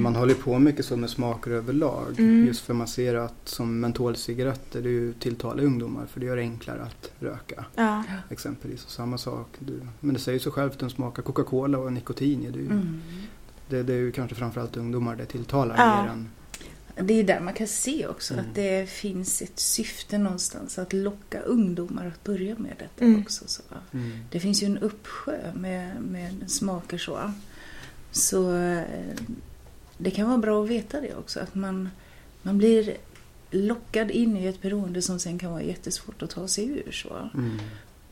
Man 0.00 0.16
håller 0.16 0.34
på 0.34 0.58
mycket 0.58 0.84
så 0.84 0.96
med 0.96 1.10
smaker 1.10 1.50
överlag. 1.50 2.18
Mm. 2.18 2.46
Just 2.46 2.60
för 2.60 2.74
man 2.74 2.88
ser 2.88 3.14
att 3.14 3.48
som 3.48 3.80
mentolcigaretter 3.80 4.82
det 4.82 4.88
ju 4.88 5.12
tilltalar 5.12 5.64
ungdomar 5.64 6.06
för 6.06 6.20
det 6.20 6.26
gör 6.26 6.36
det 6.36 6.42
enklare 6.42 6.82
att 6.82 7.10
röka. 7.20 7.64
Ja. 7.74 8.04
Exempelvis. 8.30 8.84
Och 8.84 8.90
samma 8.90 9.18
sak. 9.18 9.48
Du, 9.58 9.80
men 10.00 10.14
det 10.14 10.20
säger 10.20 10.38
sig 10.38 10.52
självt 10.52 10.72
att 10.72 10.78
den 10.78 10.90
smakar 10.90 11.22
Coca-Cola 11.22 11.78
och 11.78 11.92
nikotin. 11.92 12.40
Det 12.52 12.58
är 12.58 12.62
ju, 12.62 12.66
Mm. 12.66 13.00
det, 13.68 13.82
det 13.82 13.92
är 13.92 13.98
ju 13.98 14.12
kanske 14.12 14.36
framförallt 14.36 14.76
ungdomar 14.76 15.16
det 15.16 15.24
tilltalar 15.26 15.76
Ja. 15.76 16.02
mer 16.02 16.10
än... 16.10 16.28
Det 17.06 17.14
är 17.14 17.24
där 17.24 17.40
man 17.40 17.54
kan 17.54 17.66
se 17.66 18.06
också 18.06 18.34
Mm. 18.34 18.46
att 18.46 18.54
det 18.54 18.90
finns 18.90 19.42
ett 19.42 19.58
syfte 19.60 20.18
någonstans 20.18 20.78
att 20.78 20.92
locka 20.92 21.40
ungdomar 21.40 22.06
att 22.06 22.24
börja 22.24 22.54
med 22.58 22.74
detta 22.78 23.04
Mm. 23.04 23.20
också. 23.22 23.44
Så. 23.46 23.62
Mm. 23.92 24.10
Det 24.30 24.40
finns 24.40 24.62
ju 24.62 24.66
en 24.66 24.78
uppsjö 24.78 25.52
med, 25.54 26.02
med 26.02 26.50
smaker 26.50 26.98
så. 26.98 27.32
Så 28.10 28.56
eh, 28.56 28.82
det 29.98 30.10
kan 30.10 30.28
vara 30.28 30.38
bra 30.38 30.62
att 30.62 30.70
veta 30.70 31.00
det 31.00 31.14
också. 31.14 31.40
Att 31.40 31.54
man, 31.54 31.88
man 32.42 32.58
blir 32.58 32.96
lockad 33.50 34.10
in 34.10 34.36
i 34.36 34.46
ett 34.46 34.62
beroende 34.62 35.02
som 35.02 35.18
sen 35.18 35.38
kan 35.38 35.50
vara 35.50 35.62
jättesvårt 35.62 36.22
att 36.22 36.30
ta 36.30 36.48
sig 36.48 36.68
ur. 36.68 36.92
Så. 36.92 37.30
Mm. 37.34 37.58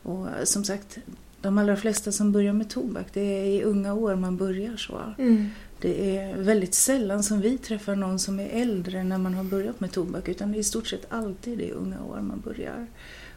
Och 0.03 0.27
eh, 0.27 0.43
som 0.43 0.63
sagt, 0.63 0.97
de 1.41 1.57
allra 1.57 1.75
flesta 1.75 2.11
som 2.11 2.31
börjar 2.31 2.53
med 2.53 2.69
tobak, 2.69 3.07
det 3.13 3.21
är 3.21 3.45
i 3.45 3.63
unga 3.63 3.93
år 3.93 4.15
man 4.15 4.37
börjar 4.37 4.77
så. 4.77 5.13
Mm. 5.17 5.49
Det 5.81 6.17
är 6.17 6.37
väldigt 6.37 6.73
sällan 6.73 7.23
som 7.23 7.41
vi 7.41 7.57
träffar 7.57 7.95
någon 7.95 8.19
som 8.19 8.39
är 8.39 8.49
äldre 8.49 9.03
när 9.03 9.17
man 9.17 9.33
har 9.33 9.43
börjat 9.43 9.79
med 9.79 9.91
tobak 9.91 10.27
utan 10.29 10.51
det 10.51 10.57
är 10.57 10.59
i 10.59 10.63
stort 10.63 10.87
sett 10.87 11.05
alltid 11.09 11.61
i 11.61 11.71
unga 11.71 12.03
år 12.03 12.21
man 12.21 12.39
börjar. 12.39 12.87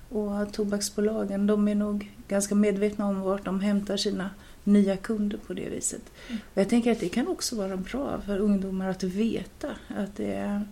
Och 0.09 0.53
tobaksbolagen 0.53 1.47
de 1.47 1.69
är 1.69 1.75
nog 1.75 2.11
ganska 2.29 2.55
medvetna 2.55 3.07
om 3.07 3.21
vart 3.21 3.45
de 3.45 3.61
hämtar 3.61 3.97
sina 3.97 4.31
nya 4.65 4.97
kunder 4.97 5.39
på 5.47 5.55
det 5.55 5.69
viset. 5.69 6.03
Mm. 6.29 6.41
Och 6.55 6.61
jag 6.61 6.69
tänker 6.69 6.93
att 6.93 7.01
det 7.01 7.09
kan 7.09 7.29
också 7.29 7.57
vara 7.57 7.77
bra 7.77 8.21
för 8.27 8.39
ungdomar 8.39 8.89
att 8.89 9.03
veta 9.03 9.71
att 9.89 10.17
det 10.17 10.33
är 10.33 10.65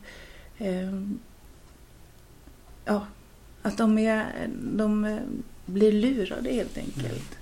ehm, 0.58 1.18
ja, 2.84 3.06
att 3.62 3.78
de, 3.78 3.98
är, 3.98 4.48
de 4.76 5.04
eh, 5.04 5.18
blir 5.66 5.92
lurade 5.92 6.50
helt 6.50 6.78
enkelt. 6.78 7.38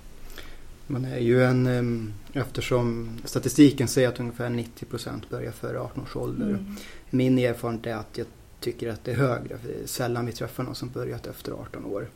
Man 0.87 1.05
är 1.05 1.19
ju 1.19 1.45
en, 1.45 2.15
eftersom 2.33 3.19
statistiken 3.25 3.89
säger 3.89 4.09
att 4.09 4.21
ungefär 4.21 4.51
90 4.51 4.85
procent 4.85 5.31
börjar 5.31 5.53
före 5.53 5.81
18 5.81 6.03
års 6.03 6.17
ålder. 6.17 6.49
Mm. 6.49 6.77
Min 7.11 7.39
erfarenhet 7.39 7.87
är 7.87 7.95
att 7.95 8.19
jag 8.19 8.27
tycker 8.61 8.89
att 8.89 9.05
det 9.05 9.13
är 9.13 9.17
högre. 9.17 9.59
För 9.59 9.69
det 9.69 9.83
är 9.83 9.87
sällan 9.87 10.27
vi 10.27 10.33
träffar 10.33 10.65
någon 10.65 10.75
som 10.75 10.89
börjat 10.89 11.27
efter 11.27 11.53
18 11.53 11.85
år. 11.85 12.09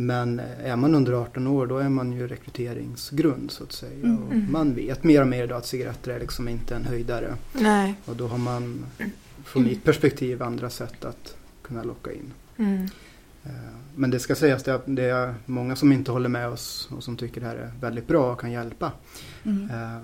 Men 0.00 0.40
är 0.64 0.76
man 0.76 0.94
under 0.94 1.12
18 1.12 1.46
år 1.46 1.66
då 1.66 1.78
är 1.78 1.88
man 1.88 2.12
ju 2.12 2.28
rekryteringsgrund 2.28 3.50
så 3.50 3.64
att 3.64 3.72
säga. 3.72 4.04
Mm. 4.04 4.22
Och 4.22 4.34
man 4.34 4.74
vet 4.74 5.04
mer 5.04 5.20
och 5.20 5.26
mer 5.28 5.44
idag 5.44 5.58
att 5.58 5.66
cigaretter 5.66 6.10
är 6.12 6.20
liksom 6.20 6.48
inte 6.48 6.74
en 6.76 6.84
höjdare. 6.84 7.34
Nej. 7.52 7.94
Och 8.04 8.16
då 8.16 8.26
har 8.28 8.38
man 8.38 8.86
från 9.44 9.64
mitt 9.64 9.84
perspektiv 9.84 10.42
andra 10.42 10.70
sätt 10.70 11.04
att 11.04 11.36
kunna 11.62 11.82
locka 11.82 12.12
in. 12.12 12.32
Mm. 12.56 12.84
Eh, 13.44 13.50
Men 13.94 14.10
det 14.10 14.18
ska 14.20 14.34
sägas 14.34 14.62
det 14.62 14.80
det 14.86 15.04
är 15.04 15.34
många 15.46 15.76
som 15.76 15.92
inte 15.92 16.12
håller 16.12 16.28
med 16.28 16.48
oss 16.48 16.88
och 16.96 17.04
som 17.04 17.16
tycker 17.16 17.40
det 17.40 17.46
här 17.46 17.56
är 17.56 17.72
väldigt 17.80 18.06
bra 18.06 18.32
och 18.32 18.40
kan 18.40 18.52
hjälpa. 18.52 18.92
Mm. 19.44 19.70
Eh, 19.70 20.02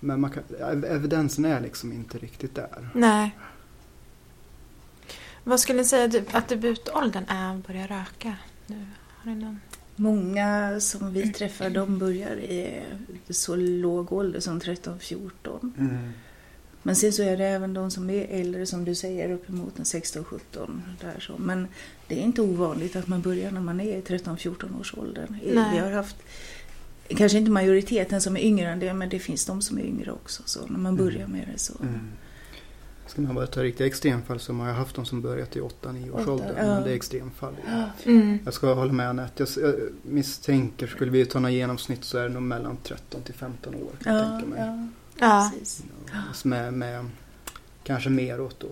Men 0.00 0.30
kan, 0.30 0.42
ev- 0.60 0.84
evidensen 0.86 1.44
är 1.44 1.60
liksom 1.60 1.92
inte 1.92 2.18
riktigt 2.18 2.54
där. 2.54 2.88
Nej. 2.94 3.36
Vad 5.44 5.60
skulle 5.60 5.78
ni 5.78 5.84
säga 5.84 6.08
du- 6.08 6.24
att 6.32 6.48
debutåldern 6.48 7.24
är 7.28 7.54
att 7.56 7.66
börja 7.66 7.86
röka 7.86 8.36
nu? 8.66 8.86
Har 9.24 9.34
ni 9.34 9.44
någon? 9.44 9.60
Många 9.96 10.80
som 10.80 11.12
vi 11.12 11.32
träffar 11.32 11.70
de 11.70 11.98
börjar 11.98 12.36
i 12.36 12.82
så 13.30 13.56
låg 13.56 14.12
ålder 14.12 14.40
som 14.40 14.60
13-14. 14.60 15.72
Men 16.82 16.96
sen 16.96 17.12
så 17.12 17.22
är 17.22 17.36
det 17.36 17.44
även 17.44 17.74
de 17.74 17.90
som 17.90 18.10
är 18.10 18.26
äldre 18.30 18.66
som 18.66 18.84
du 18.84 18.94
säger 18.94 19.30
uppemot 19.30 19.78
en 19.78 19.84
16-17. 19.84 20.80
Där 21.00 21.20
så. 21.20 21.38
Men 21.38 21.68
det 22.08 22.14
är 22.20 22.22
inte 22.22 22.42
ovanligt 22.42 22.96
att 22.96 23.08
man 23.08 23.22
börjar 23.22 23.50
när 23.50 23.60
man 23.60 23.80
är 23.80 23.98
i 23.98 24.00
13-14 24.00 24.80
års 24.80 24.94
ålder. 24.94 25.26
Nej. 25.30 25.74
Vi 25.74 25.78
har 25.78 25.90
haft 25.90 26.16
kanske 27.08 27.38
inte 27.38 27.50
majoriteten 27.50 28.20
som 28.20 28.36
är 28.36 28.40
yngre 28.40 28.68
än 28.70 28.80
det 28.80 28.94
men 28.94 29.08
det 29.08 29.18
finns 29.18 29.46
de 29.46 29.62
som 29.62 29.78
är 29.78 29.82
yngre 29.82 30.12
också. 30.12 30.42
Så 30.46 30.66
när 30.66 30.78
man 30.78 30.96
börjar 30.96 31.26
med 31.26 31.48
det 31.52 31.58
så. 31.58 31.82
Mm. 31.82 32.00
Ska 33.12 33.22
man 33.22 33.34
bara 33.34 33.46
ta 33.46 33.62
riktiga 33.62 33.86
extremfall 33.86 34.40
så 34.40 34.52
har 34.52 34.68
jag 34.68 34.74
haft 34.74 34.96
de 34.96 35.04
som 35.04 35.20
börjat 35.22 35.56
i 35.56 35.60
8-9 35.60 36.10
års 36.20 36.28
ålder. 36.28 36.54
ja. 36.56 36.64
Men 36.64 36.82
det 36.82 36.90
är 36.90 36.94
extremfall. 36.94 37.54
Ja. 37.66 37.84
Mm. 38.04 38.38
Jag 38.44 38.54
ska 38.54 38.74
hålla 38.74 38.92
med 38.92 39.08
Anette. 39.08 39.46
Jag 39.60 39.74
misstänker, 40.02 40.86
skulle 40.86 41.10
vi 41.10 41.26
ta 41.26 41.40
något 41.40 41.50
genomsnitt 41.52 42.04
så 42.04 42.18
är 42.18 42.22
det 42.22 42.28
nog 42.28 42.42
mellan 42.42 42.76
13 42.82 43.22
till 43.22 43.34
15 43.34 43.74
år. 43.74 43.90
Kan 44.02 44.14
jag 44.14 44.24
Ja, 44.26 44.30
tänka 44.30 44.46
mig. 44.46 44.58
ja, 44.58 44.88
Ja. 45.26 45.50
precis. 45.58 45.84
Ja, 46.12 46.48
Med, 46.48 46.72
med 46.74 47.06
kanske 47.84 48.10
mer 48.10 48.40
åt 48.40 48.60
då 48.60 48.68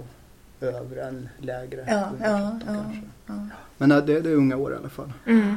övre 0.67 1.03
än 1.03 1.29
lägre. 1.39 1.85
Ja, 1.89 2.11
ja, 2.21 2.59
13 2.65 2.75
ja, 2.75 2.85
ja. 3.27 3.47
Men 3.79 3.91
ja, 3.91 4.01
det, 4.01 4.21
det 4.21 4.31
är 4.31 4.35
unga 4.35 4.57
år 4.57 4.73
i 4.73 4.77
alla 4.77 4.89
fall. 4.89 5.13
Mm. 5.27 5.57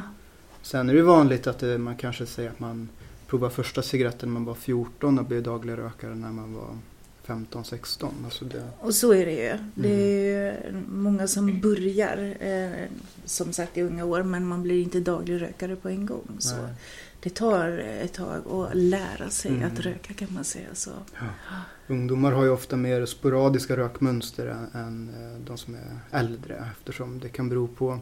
Sen 0.62 0.88
är 0.90 0.94
det 0.94 1.02
vanligt 1.02 1.46
att 1.46 1.58
det, 1.58 1.78
man 1.78 1.96
kanske 1.96 2.26
säger 2.26 2.50
att 2.50 2.60
man 2.60 2.88
provar 3.26 3.48
första 3.50 3.82
cigaretten 3.82 4.28
när 4.28 4.34
man 4.34 4.44
var 4.44 4.54
14 4.54 5.18
och 5.18 5.24
blev 5.24 5.42
daglig 5.42 5.78
rökare 5.78 6.14
när 6.14 6.30
man 6.32 6.54
var 6.54 6.78
15-16. 7.26 8.08
Alltså 8.24 8.44
det, 8.44 8.68
Och 8.80 8.94
så 8.94 9.12
är 9.14 9.26
det 9.26 9.32
ju. 9.32 9.58
Det 9.74 9.88
är 9.88 10.52
ju 10.72 10.72
många 10.88 11.26
som 11.28 11.60
börjar 11.60 12.36
eh, 12.40 12.86
som 13.24 13.52
sagt 13.52 13.78
i 13.78 13.82
unga 13.82 14.04
år 14.04 14.22
men 14.22 14.46
man 14.46 14.62
blir 14.62 14.82
inte 14.82 15.00
daglig 15.00 15.42
rökare 15.42 15.76
på 15.76 15.88
en 15.88 16.06
gång. 16.06 16.36
Så 16.38 16.56
nej. 16.56 16.72
det 17.20 17.30
tar 17.34 17.68
ett 17.78 18.12
tag 18.12 18.48
att 18.52 18.76
lära 18.76 19.30
sig 19.30 19.50
Mm. 19.50 19.66
att 19.72 19.80
röka 19.80 20.14
kan 20.14 20.28
man 20.34 20.44
säga. 20.44 20.68
Så. 20.72 20.90
Ungdomar 21.86 22.32
har 22.32 22.44
ju 22.44 22.50
ofta 22.50 22.76
mer 22.76 23.06
sporadiska 23.06 23.76
rökmönster 23.76 24.46
än, 24.74 25.08
eh, 25.08 25.46
de 25.46 25.58
som 25.58 25.74
är 25.74 25.98
äldre 26.18 26.64
eftersom 26.78 27.20
det 27.20 27.28
kan 27.28 27.48
bero 27.48 27.66
på 27.68 27.98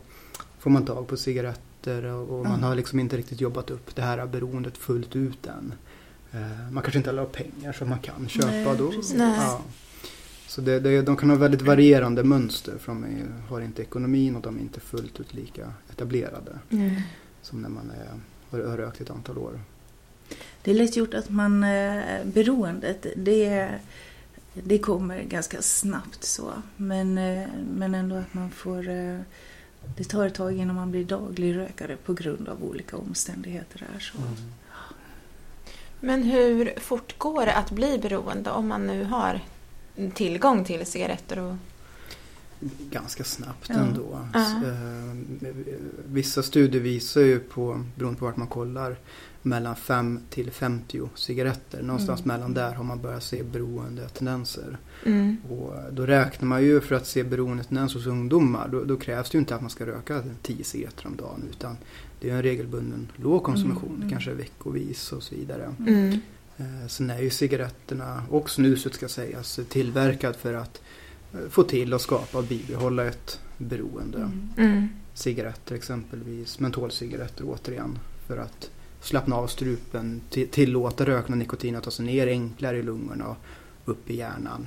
Får 0.59 0.71
man 0.71 0.85
tag 0.85 1.07
på 1.09 1.17
cigaretter 1.17 2.05
och, 2.05 2.29
och 2.39 2.43
man 2.45 2.53
Mm. 2.53 2.63
har 2.63 2.75
liksom 2.75 3.01
inte 3.01 3.17
riktigt 3.17 3.41
jobbat 3.41 3.71
upp 3.71 3.95
det 3.97 4.03
här 4.03 4.27
beroendet 4.27 4.79
fullt 4.79 5.17
ut 5.17 5.47
än. 5.47 5.75
Eh, 6.33 6.71
man 6.71 6.83
kanske 6.83 6.99
inte 6.99 7.11
har 7.11 7.25
pengar 7.25 7.73
så 7.73 7.85
man 7.85 7.99
kan 7.99 8.29
köpa 8.29 8.49
Nej, 8.49 8.77
då. 8.79 8.93
Ja. 9.19 9.63
Så 10.47 10.61
det, 10.61 10.81
det, 10.81 11.03
de 11.03 11.17
kan 11.17 11.31
ha 11.31 11.37
väldigt 11.37 11.63
varierande 11.63 12.25
mönster 12.25 12.79
för 12.79 12.93
de 12.93 13.05
är, 13.05 13.49
har 13.49 13.61
inte 13.61 13.83
ekonomin 13.83 14.37
och 14.37 14.43
de 14.43 14.57
är 14.57 14.61
inte 14.61 14.81
fullt 14.81 15.21
ut 15.21 15.35
lika 15.35 15.73
etablerade 15.93 16.59
Mm. 16.71 16.95
som 17.43 17.63
när 17.63 17.69
man 17.69 17.91
är, 17.91 18.09
har, 18.51 18.69
har 18.71 18.77
rökt 18.77 19.01
ett 19.01 19.11
antal 19.11 19.39
år. 19.39 19.61
Det 20.63 20.71
är 20.71 20.75
lätt 20.75 20.97
gjort 20.97 21.15
att 21.15 21.31
man 21.31 21.65
eh, 21.65 22.25
beroendet 22.25 23.07
det, 23.17 23.69
det 24.55 24.79
kommer 24.79 25.23
ganska 25.23 25.63
snabbt 25.63 26.25
så. 26.25 26.53
Men, 26.77 27.19
eh, 27.19 27.49
men 27.75 27.95
ändå 27.95 28.17
att 28.17 28.35
man 28.35 28.51
får 28.51 28.89
eh, 28.89 29.19
det 29.97 30.05
tar 30.05 30.27
ett 30.27 30.35
tag 30.35 30.59
innan 30.59 30.77
man 30.77 30.91
blir 30.91 31.05
daglig 31.05 31.57
rökare 31.57 31.97
på 31.97 32.13
grund 32.15 32.49
av 32.49 32.65
olika 32.65 32.97
omständigheter. 32.97 33.87
Där, 33.93 34.01
så. 34.01 34.19
Men 36.05 36.23
hur 36.23 36.73
fort 36.81 37.19
går 37.19 37.47
det 37.47 37.55
att 37.55 37.71
bli 37.71 37.99
beroende 37.99 38.51
om 38.51 38.69
man 38.69 38.87
nu 38.87 39.05
har 39.05 39.41
tillgång 40.15 40.65
till 40.65 40.87
cigaretter? 40.87 41.39
Och... 41.39 41.55
ganska 42.91 43.25
snabbt 43.25 43.69
Ja. 43.69 43.75
ändå. 43.75 44.19
Ja. 44.35 44.41
Eh, 44.41 45.17
Vissa 46.07 46.43
studier 46.43 46.83
visar 46.83 47.21
ju 47.21 47.39
på, 47.39 47.85
beroende 47.95 48.19
på 48.19 48.25
vart 48.25 48.37
man 48.37 48.47
kollar, 48.47 48.97
mellan 49.43 49.77
5 49.77 50.21
till 50.31 50.51
50 50.51 51.01
cigaretter. 51.15 51.83
Någonstans 51.83 52.21
Mm. 52.25 52.37
mellan 52.37 52.55
där 52.55 52.73
har 52.75 52.85
man 52.85 53.01
börjat 53.03 53.23
se 53.23 53.43
beroendetendenser. 53.43 54.79
Mm. 55.07 55.37
Och 55.51 55.73
då 55.93 56.07
räknar 56.07 56.49
man 56.49 56.63
ju 56.63 56.81
för 56.81 56.95
att 56.95 57.07
se 57.07 57.23
beroendetendenser 57.25 57.99
hos 57.99 58.07
ungdomar, 58.07 58.69
då, 58.69 58.85
då 58.85 58.97
krävs 58.97 59.31
det 59.31 59.35
ju 59.37 59.41
inte 59.41 59.55
att 59.55 59.61
man 59.61 59.71
ska 59.71 59.87
röka 59.87 60.23
10 60.43 60.65
cigaretter 60.65 61.07
om 61.07 61.17
dagen 61.17 61.43
utan 61.51 61.77
det 62.23 62.31
är 62.31 62.35
en 62.35 62.43
regelbunden 62.43 63.09
låg 63.17 63.43
konsumtion, 63.43 63.97
Mm, 63.97 64.11
kanske 64.11 64.35
veckovis 64.35 65.13
och 65.13 65.23
så 65.23 65.35
vidare. 65.35 65.75
Mm. 65.79 66.19
Eh, 66.57 66.87
Sen 66.89 67.11
är 67.11 67.21
ju 67.21 67.31
cigaretterna 67.31 68.23
och 68.31 68.51
snuset 68.51 68.95
ska 68.95 69.09
sägas 69.09 69.61
tillverkad 69.69 70.37
för 70.37 70.55
att 70.55 70.83
eh, 71.35 71.49
få 71.51 71.63
till 71.63 71.95
och 71.95 72.01
skapa 72.01 72.39
och 72.39 72.45
bibehålla 72.45 73.05
ett 73.05 73.41
beroende. 73.59 74.19
Mm. 74.19 74.49
Mm. 74.57 74.89
Cigaretter 75.15 75.75
exempelvis, 75.75 76.59
mentolcigaretter 76.61 77.45
återigen 77.47 77.99
för 78.27 78.37
att 78.37 78.71
slappna 79.01 79.37
av 79.37 79.47
strupen, 79.47 80.21
ti- 80.31 80.49
tillåta 80.51 81.07
röken 81.07 81.33
och 81.33 81.39
nikotin 81.39 81.77
att 81.77 81.85
ta 81.85 81.91
sig 81.91 82.05
ner 82.07 82.27
enklare 82.27 82.79
i 82.79 82.83
lungorna 82.83 83.27
och 83.29 83.37
upp 83.85 84.11
i 84.11 84.17
hjärnan. 84.17 84.67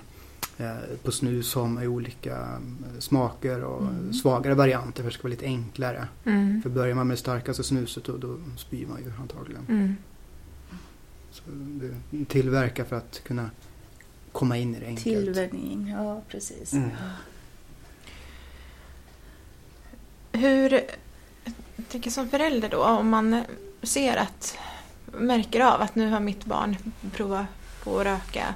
Eh, 0.57 0.75
På 1.03 1.11
snus 1.11 1.55
man 1.55 1.81
ju 1.81 1.87
olika 1.87 2.35
eh, 2.41 2.99
smaker 2.99 3.63
och 3.63 3.81
Mm. 3.81 4.13
svagare 4.13 4.53
varianter 4.53 5.03
för 5.03 5.07
att 5.07 5.13
det 5.13 5.17
ska 5.19 5.23
vara 5.23 5.31
lite 5.31 5.45
enklare. 5.45 6.07
Mm. 6.25 6.61
För 6.61 6.69
börjar 6.69 6.95
man 6.95 7.07
med 7.07 7.17
det 7.17 7.19
starkaste 7.19 7.63
snuset 7.63 8.03
då, 8.03 8.17
då 8.17 8.37
spyr 8.57 8.87
man 8.87 9.03
ju 9.03 9.11
antagligen. 9.21 9.65
Mm. 9.69 9.95
Så 11.31 11.43
det 11.49 12.25
tillverkar 12.25 12.83
för 12.85 12.95
att 12.95 13.21
kunna 13.23 13.49
komma 14.31 14.57
in 14.57 14.75
i 14.75 14.79
det 14.79 14.85
enkelt. 14.85 15.03
Tillvänjning, 15.03 15.87
ja 15.89 16.21
precis. 16.29 16.73
Mm. 16.73 16.89
Hur, 20.31 20.71
jag 21.75 21.87
tänker 21.89 22.09
som 22.11 22.29
förälder 22.29 22.69
då, 22.69 22.83
om 22.83 23.09
man 23.09 23.43
ser 23.83 24.17
att, 24.17 24.57
märker 25.19 25.59
av 25.73 25.81
att 25.81 25.95
nu 25.95 26.09
har 26.09 26.19
mitt 26.19 26.45
barn 26.45 26.77
provat 27.11 27.45
på 27.83 27.99
att 27.99 28.05
röka, 28.05 28.55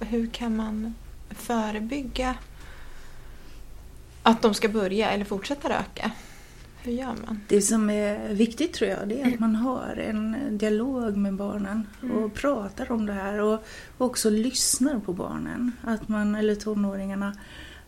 hur 0.00 0.26
kan 0.30 0.56
man 0.56 0.94
förebygga 1.38 2.34
att 4.22 4.42
de 4.42 4.54
ska 4.54 4.68
börja 4.68 5.10
eller 5.10 5.24
fortsätta 5.24 5.68
röka? 5.68 6.10
Hur 6.82 6.92
gör 6.92 7.14
man? 7.26 7.40
Det 7.48 7.62
som 7.62 7.90
är 7.90 8.34
viktigt 8.34 8.72
tror 8.72 8.90
jag 8.90 9.08
det 9.08 9.20
är 9.22 9.34
att 9.34 9.40
man 9.40 9.54
har 9.54 9.96
en 9.96 10.36
dialog 10.58 11.16
med 11.16 11.34
barnen 11.34 11.86
Mm. 12.02 12.16
och 12.24 12.34
pratar 12.34 12.92
om 12.92 13.06
det 13.06 13.12
här 13.12 13.40
och 13.40 13.64
också 13.98 14.30
lyssnar 14.30 14.98
på 15.00 15.12
barnen, 15.12 15.72
att 15.84 16.08
man, 16.08 16.34
eller 16.34 16.54
tonåringarna. 16.54 17.32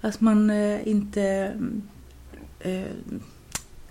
Att 0.00 0.20
man 0.20 0.50
eh, 0.50 0.88
inte 0.88 1.52
eh, 2.60 2.82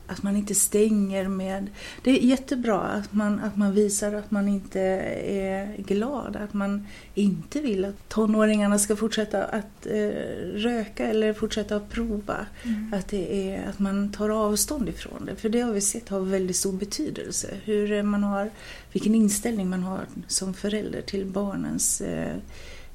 att 0.10 0.24
man 0.24 0.36
inte 0.36 0.56
stänger 0.56 1.28
med... 1.28 1.70
Det 2.04 2.12
är 2.12 2.24
jättebra 2.24 2.80
att 2.82 3.14
man, 3.14 3.40
att 3.40 3.58
man 3.58 3.74
visar 3.74 4.14
att 4.14 4.32
man 4.32 4.48
inte 4.48 4.82
är 5.26 5.78
glad, 5.78 6.36
att 6.36 6.54
man 6.54 6.88
inte 7.14 7.62
vill 7.62 7.86
att 7.86 8.10
tonåringarna 8.10 8.80
ska 8.80 8.96
fortsätta 8.96 9.44
att 9.44 9.86
eh, 9.86 10.10
röka 10.54 11.08
eller 11.08 11.34
fortsätta 11.34 11.76
att 11.76 11.90
prova. 11.90 12.46
Att, 12.92 13.08
det 13.08 13.52
är, 13.52 13.70
att 13.70 13.80
man 13.80 14.12
tar 14.12 14.30
avstånd 14.30 14.90
ifrån 14.90 15.26
det. 15.26 15.36
För 15.36 15.50
det 15.50 15.62
har 15.62 15.74
vi 15.74 15.82
sett 15.82 16.10
har 16.10 16.20
väldigt 16.20 16.56
stor 16.56 16.74
betydelse. 16.74 17.48
Hur 17.64 18.04
man 18.04 18.24
har, 18.24 18.50
vilken 18.92 19.16
inställning 19.16 19.70
man 19.70 19.84
har 19.84 20.06
som 20.28 20.54
förälder 20.54 21.02
till 21.02 21.26
barnens 21.26 22.02
eh, 22.02 22.36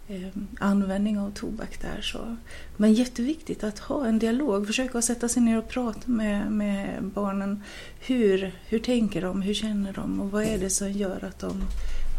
eh, 0.08 0.28
användning 0.58 1.18
av 1.18 1.30
tobak 1.30 1.80
där. 1.80 2.00
Så. 2.02 2.36
Men 2.76 2.92
jätteviktigt 2.94 3.64
att 3.64 3.78
ha 3.78 4.06
en 4.06 4.18
dialog, 4.18 4.66
försöka 4.66 4.98
att 4.98 5.04
sätta 5.04 5.28
sig 5.28 5.42
ner 5.42 5.58
och 5.58 5.68
prata 5.68 6.10
med, 6.10 6.52
med 6.52 7.04
barnen. 7.04 7.62
Hur, 8.00 8.58
hur 8.66 8.78
tänker 8.78 9.22
de, 9.22 9.42
hur 9.42 9.54
känner 9.54 9.92
de 9.92 10.20
och 10.20 10.30
vad 10.30 10.44
är 10.44 10.58
det 10.58 10.70
som 10.70 10.92
gör 10.92 11.24
att 11.24 11.38
de 11.38 11.62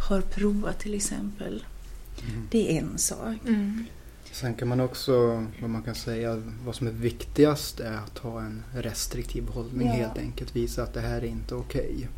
har 0.10 0.22
provat 0.22 0.80
till 0.80 0.94
exempel. 0.94 1.64
Mm. 2.30 2.48
Det 2.52 2.78
är 2.78 2.82
en 2.82 2.98
sak. 2.98 3.36
Mm. 3.48 3.86
Sen 4.32 4.54
kan 4.54 4.68
man 4.68 4.80
också, 4.80 5.46
vad 5.62 5.70
man 5.70 5.84
kan 5.84 5.96
säga, 5.96 6.42
vad 6.66 6.76
som 6.76 6.88
är 6.88 6.92
viktigast 6.92 7.80
är 7.80 7.98
att 7.98 8.18
ha 8.18 8.42
en 8.42 8.64
restriktiv 8.74 9.48
hållning 9.48 9.88
Ja. 9.88 9.94
helt 9.94 10.18
enkelt. 10.18 10.56
Visa 10.56 10.84
att 10.84 10.94
det 10.94 11.02
här 11.02 11.18
är 11.18 11.26
inte 11.26 11.56
okej. 11.56 11.96
Ehm, 12.04 12.10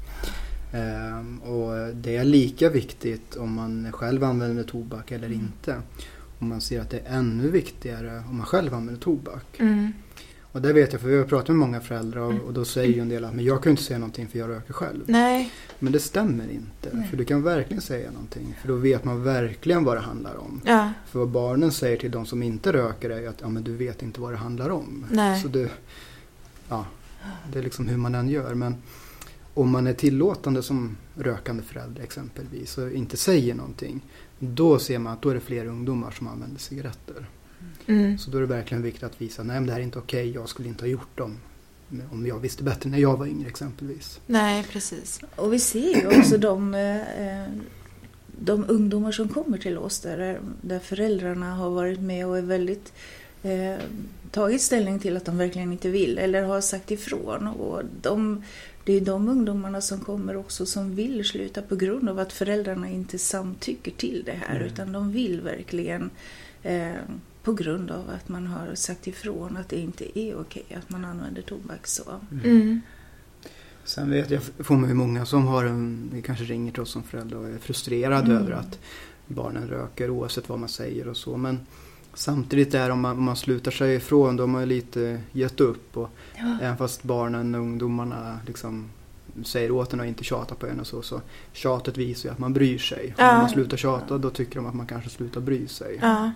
och 1.42 1.96
det 1.96 2.16
är 2.18 2.24
lika 2.24 2.70
viktigt 2.70 3.36
om 3.36 3.54
man 3.54 3.92
själv 3.92 4.24
använder 4.24 4.64
tobak 4.64 5.12
eller 5.12 5.28
Mm. 5.28 5.40
inte. 5.40 5.82
Om 6.40 6.50
man 6.50 6.62
ser 6.62 6.82
att 6.82 6.90
det 6.90 7.00
är 7.00 7.18
ännu 7.18 7.50
viktigare 7.50 8.24
om 8.30 8.38
man 8.38 8.46
själv 8.46 8.74
använder 8.74 9.02
tobak. 9.02 9.60
Mm. 9.60 9.94
Och 10.52 10.62
det 10.62 10.74
vet 10.74 10.92
jag 10.92 11.02
för 11.02 11.08
vi 11.08 11.18
har 11.18 11.24
pratat 11.26 11.48
med 11.48 11.56
många 11.58 11.82
föräldrar 11.82 12.22
och, 12.22 12.32
Mm. 12.32 12.44
och 12.44 12.54
då 12.54 12.66
säger 12.66 12.94
ju 12.94 13.02
en 13.02 13.10
del 13.10 13.26
att 13.26 13.36
men 13.36 13.46
jag 13.46 13.64
kan 13.64 13.70
inte 13.70 13.84
säga 13.84 14.00
någonting 14.00 14.28
för 14.28 14.40
jag 14.40 14.50
röker 14.50 14.74
själv. 14.74 15.04
Nej. 15.08 15.52
Men 15.80 15.94
det 15.94 16.00
stämmer 16.00 16.50
inte. 16.52 16.90
Nej. 16.92 17.08
För 17.10 17.18
du 17.18 17.26
kan 17.26 17.44
verkligen 17.44 17.82
säga 17.82 18.12
någonting. 18.12 18.56
För 18.62 18.68
då 18.68 18.76
vet 18.76 19.04
man 19.04 19.24
verkligen 19.24 19.84
vad 19.84 19.98
det 19.98 20.02
handlar 20.02 20.36
om. 20.38 20.62
Ja. 20.66 20.92
För 21.08 21.20
vad 21.20 21.30
barnen 21.30 21.72
säger 21.72 21.98
till 21.98 22.12
de 22.12 22.26
som 22.26 22.44
inte 22.44 22.74
röker 22.74 23.10
är 23.10 23.20
ju 23.22 23.28
att 23.28 23.42
ja, 23.42 23.50
men 23.50 23.64
du 23.64 23.76
vet 23.76 24.02
inte 24.04 24.22
vad 24.22 24.34
det 24.34 24.38
handlar 24.38 24.70
om. 24.70 25.06
Nej. 25.12 25.42
Så 25.42 25.48
det, 25.48 25.70
ja, 26.70 26.86
det 27.54 27.60
är 27.60 27.64
liksom 27.64 27.88
hur 27.88 27.98
man 27.98 28.16
än 28.16 28.30
gör. 28.30 28.54
Men 28.54 28.76
om 29.58 29.72
man 29.72 29.88
är 29.88 29.94
tillåtande 29.94 30.64
som 30.64 30.98
rökande 31.16 31.64
förälder 31.64 32.04
exempelvis 32.04 32.78
och 32.78 32.92
inte 32.92 33.18
säger 33.18 33.56
någonting. 33.56 34.02
Då 34.40 34.80
ser 34.80 35.00
man 35.00 35.14
att 35.14 35.22
då 35.22 35.30
är 35.30 35.34
det 35.34 35.40
fler 35.40 35.66
ungdomar 35.66 36.12
som 36.12 36.28
använder 36.28 36.60
cigaretter. 36.60 37.30
Mm. 37.88 38.18
Så 38.18 38.32
då 38.32 38.38
är 38.38 38.42
det 38.42 38.48
verkligen 38.48 38.84
viktigt 38.84 39.04
att 39.04 39.22
visa 39.22 39.44
nej 39.44 39.56
men 39.56 39.66
det 39.66 39.74
här 39.74 39.80
är 39.80 39.84
inte 39.84 40.00
okej, 40.00 40.32
jag 40.32 40.50
skulle 40.50 40.70
inte 40.70 40.84
ha 40.84 40.90
gjort 40.90 41.18
dem. 41.18 41.38
Om 42.12 42.26
jag 42.26 42.40
visste 42.40 42.64
bättre 42.64 42.90
när 42.90 42.98
jag 42.98 43.18
var 43.18 43.28
yngre 43.28 43.48
exempelvis. 43.50 44.20
Nej, 44.26 44.64
precis. 44.64 45.22
Och 45.36 45.54
vi 45.54 45.60
ser 45.60 46.02
ju 46.02 46.20
också 46.20 46.38
de, 46.38 46.74
eh, 46.74 47.44
de 48.28 48.66
ungdomar 48.68 49.12
som 49.12 49.30
kommer 49.30 49.58
till 49.58 49.78
oss 49.78 50.00
där, 50.00 50.40
där 50.62 50.80
föräldrarna 50.80 51.56
har 51.56 51.70
varit 51.70 52.00
med 52.00 52.28
och 52.28 52.38
är 52.38 52.42
väldigt 52.42 52.94
eh, 53.44 53.78
tagit 54.32 54.62
ställning 54.62 55.00
till 55.00 55.18
att 55.18 55.26
de 55.26 55.38
verkligen 55.38 55.72
inte 55.72 55.90
vill 55.90 56.18
eller 56.18 56.44
har 56.44 56.62
sagt 56.62 56.92
ifrån. 56.92 57.48
Och 57.48 57.82
de, 58.02 58.44
det 58.84 58.94
är 58.94 59.02
de 59.02 59.30
ungdomarna 59.30 59.82
som 59.82 60.00
kommer 60.00 60.36
också 60.38 60.66
som 60.66 60.96
vill 60.96 61.26
sluta 61.26 61.62
på 61.62 61.76
grund 61.76 62.10
av 62.10 62.20
att 62.20 62.34
föräldrarna 62.34 62.90
inte 62.90 63.18
samtycker 63.20 63.92
till 63.92 64.24
det 64.26 64.32
här 64.48 64.56
Mm. 64.56 64.68
utan 64.68 64.92
de 64.92 65.12
vill 65.12 65.42
verkligen 65.42 66.10
eh, 66.64 66.92
på 67.44 67.54
grund 67.54 67.92
av 67.92 68.10
att 68.10 68.30
man 68.30 68.48
har 68.48 68.76
sagt 68.76 69.08
ifrån 69.08 69.58
att 69.58 69.70
det 69.70 69.80
inte 69.80 70.20
är 70.20 70.36
okej 70.40 70.66
att 70.78 70.90
man 70.90 71.06
använder 71.06 71.42
tobak 71.42 71.88
så. 71.88 72.04
Mm. 72.44 72.82
Sen 73.84 74.12
vet 74.12 74.32
jag, 74.32 74.42
får 74.60 74.76
man 74.76 74.90
ju 74.90 74.96
många 74.96 75.26
som 75.26 75.48
har 75.48 75.66
en, 75.66 76.24
kanske 76.26 76.46
ringer 76.46 76.72
till 76.72 76.82
oss 76.82 76.92
som 76.92 77.04
föräldrar 77.04 77.38
och 77.38 77.48
är 77.48 77.58
frustrerade 77.58 78.32
Mm. 78.32 78.38
över 78.44 78.52
att 78.52 78.80
barnen 79.28 79.68
röker 79.68 80.10
oavsett 80.10 80.50
vad 80.50 80.60
man 80.60 80.70
säger 80.70 81.08
och 81.08 81.18
så. 81.18 81.38
Men 81.38 81.60
samtidigt 82.18 82.74
är 82.74 82.90
om 82.90 83.02
man, 83.02 83.18
om 83.18 83.24
man 83.24 83.36
slutar 83.36 83.72
sig 83.72 83.96
ifrån 83.96 84.36
då 84.36 84.44
har 84.44 84.48
man 84.48 84.66
lite 84.68 85.22
gett 85.32 85.60
upp. 85.60 85.98
Och 85.98 86.10
Ja. 86.38 86.58
även 86.62 86.78
fast 86.78 87.04
barnen 87.04 87.56
och 87.56 87.62
ungdomarna 87.62 88.40
liksom 88.48 88.90
säger 89.44 89.72
åt 89.72 89.94
en 89.94 90.00
och 90.00 90.06
inte 90.06 90.24
tjata 90.24 90.56
på 90.56 90.68
en 90.68 90.80
och 90.80 90.88
så. 90.88 91.02
Så 91.02 91.22
tjatet 91.54 91.98
visar 91.98 92.30
ju 92.30 92.34
att 92.34 92.40
man 92.40 92.54
bryr 92.54 92.78
sig. 92.78 93.14
Ja. 93.18 93.32
Om 93.34 93.38
man 93.38 93.50
slutar 93.50 93.78
tjata 93.78 94.18
då 94.18 94.30
tycker 94.30 94.56
de 94.56 94.66
att 94.66 94.76
man 94.76 94.88
kanske 94.88 95.10
slutar 95.10 95.42
bry 95.42 95.68
sig. 95.68 96.00
Ja. 96.02 96.32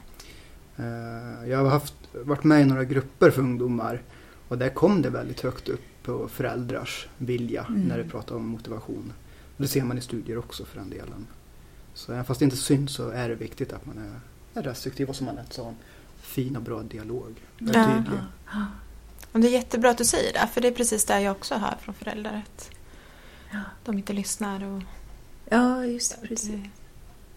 Eh, 0.77 1.49
Jag 1.49 1.57
har 1.57 1.69
haft, 1.69 1.93
varit 2.25 2.43
med 2.43 2.61
i 2.61 2.65
några 2.65 2.83
grupper 2.83 3.31
för 3.31 3.41
ungdomar 3.41 4.01
och 4.47 4.57
där 4.57 4.69
kom 4.69 5.01
det 5.01 5.09
väldigt 5.09 5.41
högt 5.41 5.69
upp 5.69 5.81
på 6.03 6.27
föräldrars 6.27 7.07
vilja 7.17 7.65
Mm. 7.69 7.81
när 7.81 7.97
det 7.97 8.03
pratar 8.03 8.35
om 8.35 8.45
motivation. 8.47 9.13
Det 9.57 9.67
ser 9.67 9.83
man 9.83 9.97
i 9.97 10.01
studier 10.01 10.37
också 10.37 10.65
för 10.65 10.79
den 10.79 10.89
delen. 10.89 11.27
Så 11.93 12.11
även 12.11 12.25
fast 12.25 12.39
det 12.39 12.43
inte 12.43 12.57
syns 12.57 12.91
så 12.93 13.09
är 13.09 13.29
det 13.29 13.35
viktigt 13.35 13.73
att 13.73 13.85
man 13.85 13.97
är, 13.97 14.19
är 14.53 14.63
restriktiv 14.63 15.09
och 15.09 15.15
som 15.15 15.27
Anette 15.27 15.53
sa, 15.55 15.67
en 15.67 15.75
fin 16.21 16.55
och 16.55 16.61
bra 16.63 16.83
dialog. 16.83 17.35
Är 17.59 17.65
Ja. 17.77 17.85
tydlig. 17.95 18.19
Ja. 18.53 18.65
Och 19.31 19.39
det 19.39 19.47
är 19.47 19.51
jättebra 19.51 19.89
att 19.89 19.97
du 19.97 20.05
säger 20.05 20.33
det, 20.33 20.47
för 20.53 20.61
det 20.61 20.67
är 20.67 20.71
precis 20.71 21.05
det 21.05 21.21
jag 21.21 21.31
också 21.31 21.55
hör 21.55 21.75
från 21.81 21.95
föräldrar. 21.95 22.43
Att 22.45 22.71
Ja. 23.51 23.59
de 23.85 23.97
inte 23.97 24.13
lyssnar. 24.13 24.63
Och 24.63 24.81
Ja, 25.49 25.85
just 25.85 26.21
det. 26.21 26.27
Precis. 26.27 26.49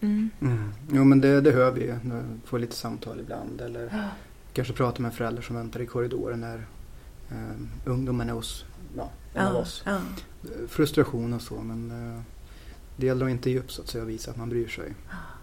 Mm. 0.01 0.29
Mm. 0.41 0.73
Jo 0.91 1.03
men 1.03 1.21
det, 1.21 1.41
det 1.41 1.51
hör 1.51 1.71
vi 1.71 1.81
ju. 1.81 1.95
Får 2.45 2.59
lite 2.59 2.75
samtal 2.75 3.19
ibland 3.19 3.61
eller 3.61 3.83
Ja. 3.93 4.09
kanske 4.53 4.73
pratar 4.73 5.01
med 5.01 5.09
en 5.11 5.15
förälder 5.17 5.41
som 5.41 5.55
väntar 5.55 5.79
i 5.81 5.85
korridoren 5.85 6.39
när 6.41 6.65
eh, 7.31 7.55
ungdomen 7.85 8.29
är 8.29 8.33
hos 8.33 8.65
ja, 8.97 9.09
en 9.33 9.47
av 9.47 9.53
Ja, 9.53 9.59
oss. 9.59 9.83
ja. 9.85 9.99
frustration 10.67 11.33
och 11.33 11.41
så 11.41 11.55
men 11.55 11.91
eh, 12.15 12.21
det 12.97 13.05
gäller 13.05 13.25
att 13.25 13.31
inte 13.31 13.49
ge 13.49 13.59
upp 13.59 13.71
så 13.71 13.81
att 13.81 13.87
säga 13.87 14.03
och 14.03 14.09
visa 14.09 14.31
att 14.31 14.37
man 14.37 14.49
bryr 14.49 14.67
sig. 14.67 14.93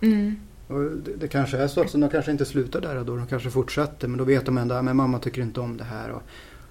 Mm. 0.01 0.37
Och 0.67 0.81
det, 0.81 1.17
det 1.17 1.29
kanske 1.29 1.59
är 1.59 1.69
så 1.69 1.81
att 1.81 1.93
de 1.93 2.09
kanske 2.09 2.33
inte 2.33 2.45
slutar 2.45 2.81
där 2.81 2.97
och 2.97 3.07
då, 3.07 3.17
de 3.17 3.27
kanske 3.27 3.51
fortsätter 3.51 4.09
men 4.09 4.19
då 4.19 4.25
vet 4.25 4.47
de 4.47 4.59
ändå 4.59 4.75
ah, 4.75 4.79
att 4.79 4.97
mamma 4.97 5.19
tycker 5.19 5.43
inte 5.43 5.61
om 5.61 5.77
det 5.77 5.85
här 5.85 6.11
och 6.11 6.23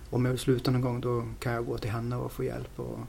om 0.10 0.26
jag 0.26 0.32
vill 0.32 0.40
sluta 0.40 0.72
någon 0.72 0.82
gång 0.82 1.02
då 1.02 1.26
kan 1.40 1.54
jag 1.54 1.66
gå 1.66 1.78
till 1.78 1.92
henne 1.92 2.16
och 2.16 2.32
få 2.32 2.44
hjälp 2.44 2.80
och 2.80 3.00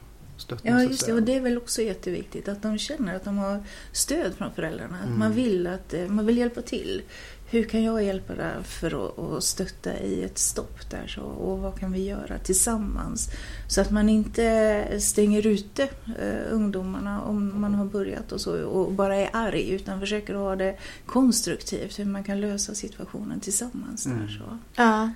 stöttning 0.43 0.73
Ja, 0.73 0.83
just 0.83 1.07
det. 1.07 1.13
Och 1.13 1.23
det 1.23 1.35
är 1.37 1.41
väl 1.41 1.57
också 1.59 1.83
jätteviktigt 1.83 2.49
att 2.49 2.63
de 2.63 2.79
känner 2.79 3.15
att 3.17 3.25
de 3.25 3.39
har 3.39 3.63
stöd 3.93 4.35
från 4.35 4.53
föräldrarna. 4.55 4.97
Att 5.01 5.07
Mm. 5.07 5.19
man, 5.19 5.33
vill 5.33 5.67
att, 5.67 5.95
eh, 5.95 6.07
man 6.09 6.27
vill 6.27 6.39
hjälpa 6.39 6.63
till. 6.63 7.03
Hur 7.51 7.65
kan 7.65 7.83
jag 7.83 8.03
hjälpa 8.05 8.35
dig 8.35 8.53
för 8.65 9.37
att, 9.37 9.45
stötta 9.45 9.99
i 9.99 10.23
ett 10.25 10.39
stopp 10.39 10.91
där? 10.91 11.07
Så, 11.07 11.21
och 11.23 11.59
vad 11.59 11.79
kan 11.81 11.93
vi 11.93 12.05
göra 12.05 12.39
tillsammans? 12.39 13.29
Så 13.69 13.81
att 13.81 13.91
man 13.91 14.09
inte 14.09 14.87
stänger 15.01 15.47
ute 15.47 15.83
eh, 15.83 16.53
ungdomarna 16.53 17.23
om 17.23 17.61
man 17.61 17.75
har 17.75 17.85
börjat 17.85 18.33
och 18.33 18.41
så 18.41 18.63
och 18.65 18.93
bara 18.93 19.17
är 19.17 19.31
arg 19.33 19.71
utan 19.71 20.01
försöker 20.01 20.35
ha 20.35 20.57
det 20.57 20.77
konstruktivt. 21.07 21.99
Hur 21.99 22.05
man 22.05 22.25
kan 22.25 22.41
lösa 22.41 22.75
situationen 22.75 23.41
tillsammans. 23.41 24.05
Där, 24.05 24.13
Mm. 24.13 24.29
så. 24.29 24.59
Ja. 24.77 25.11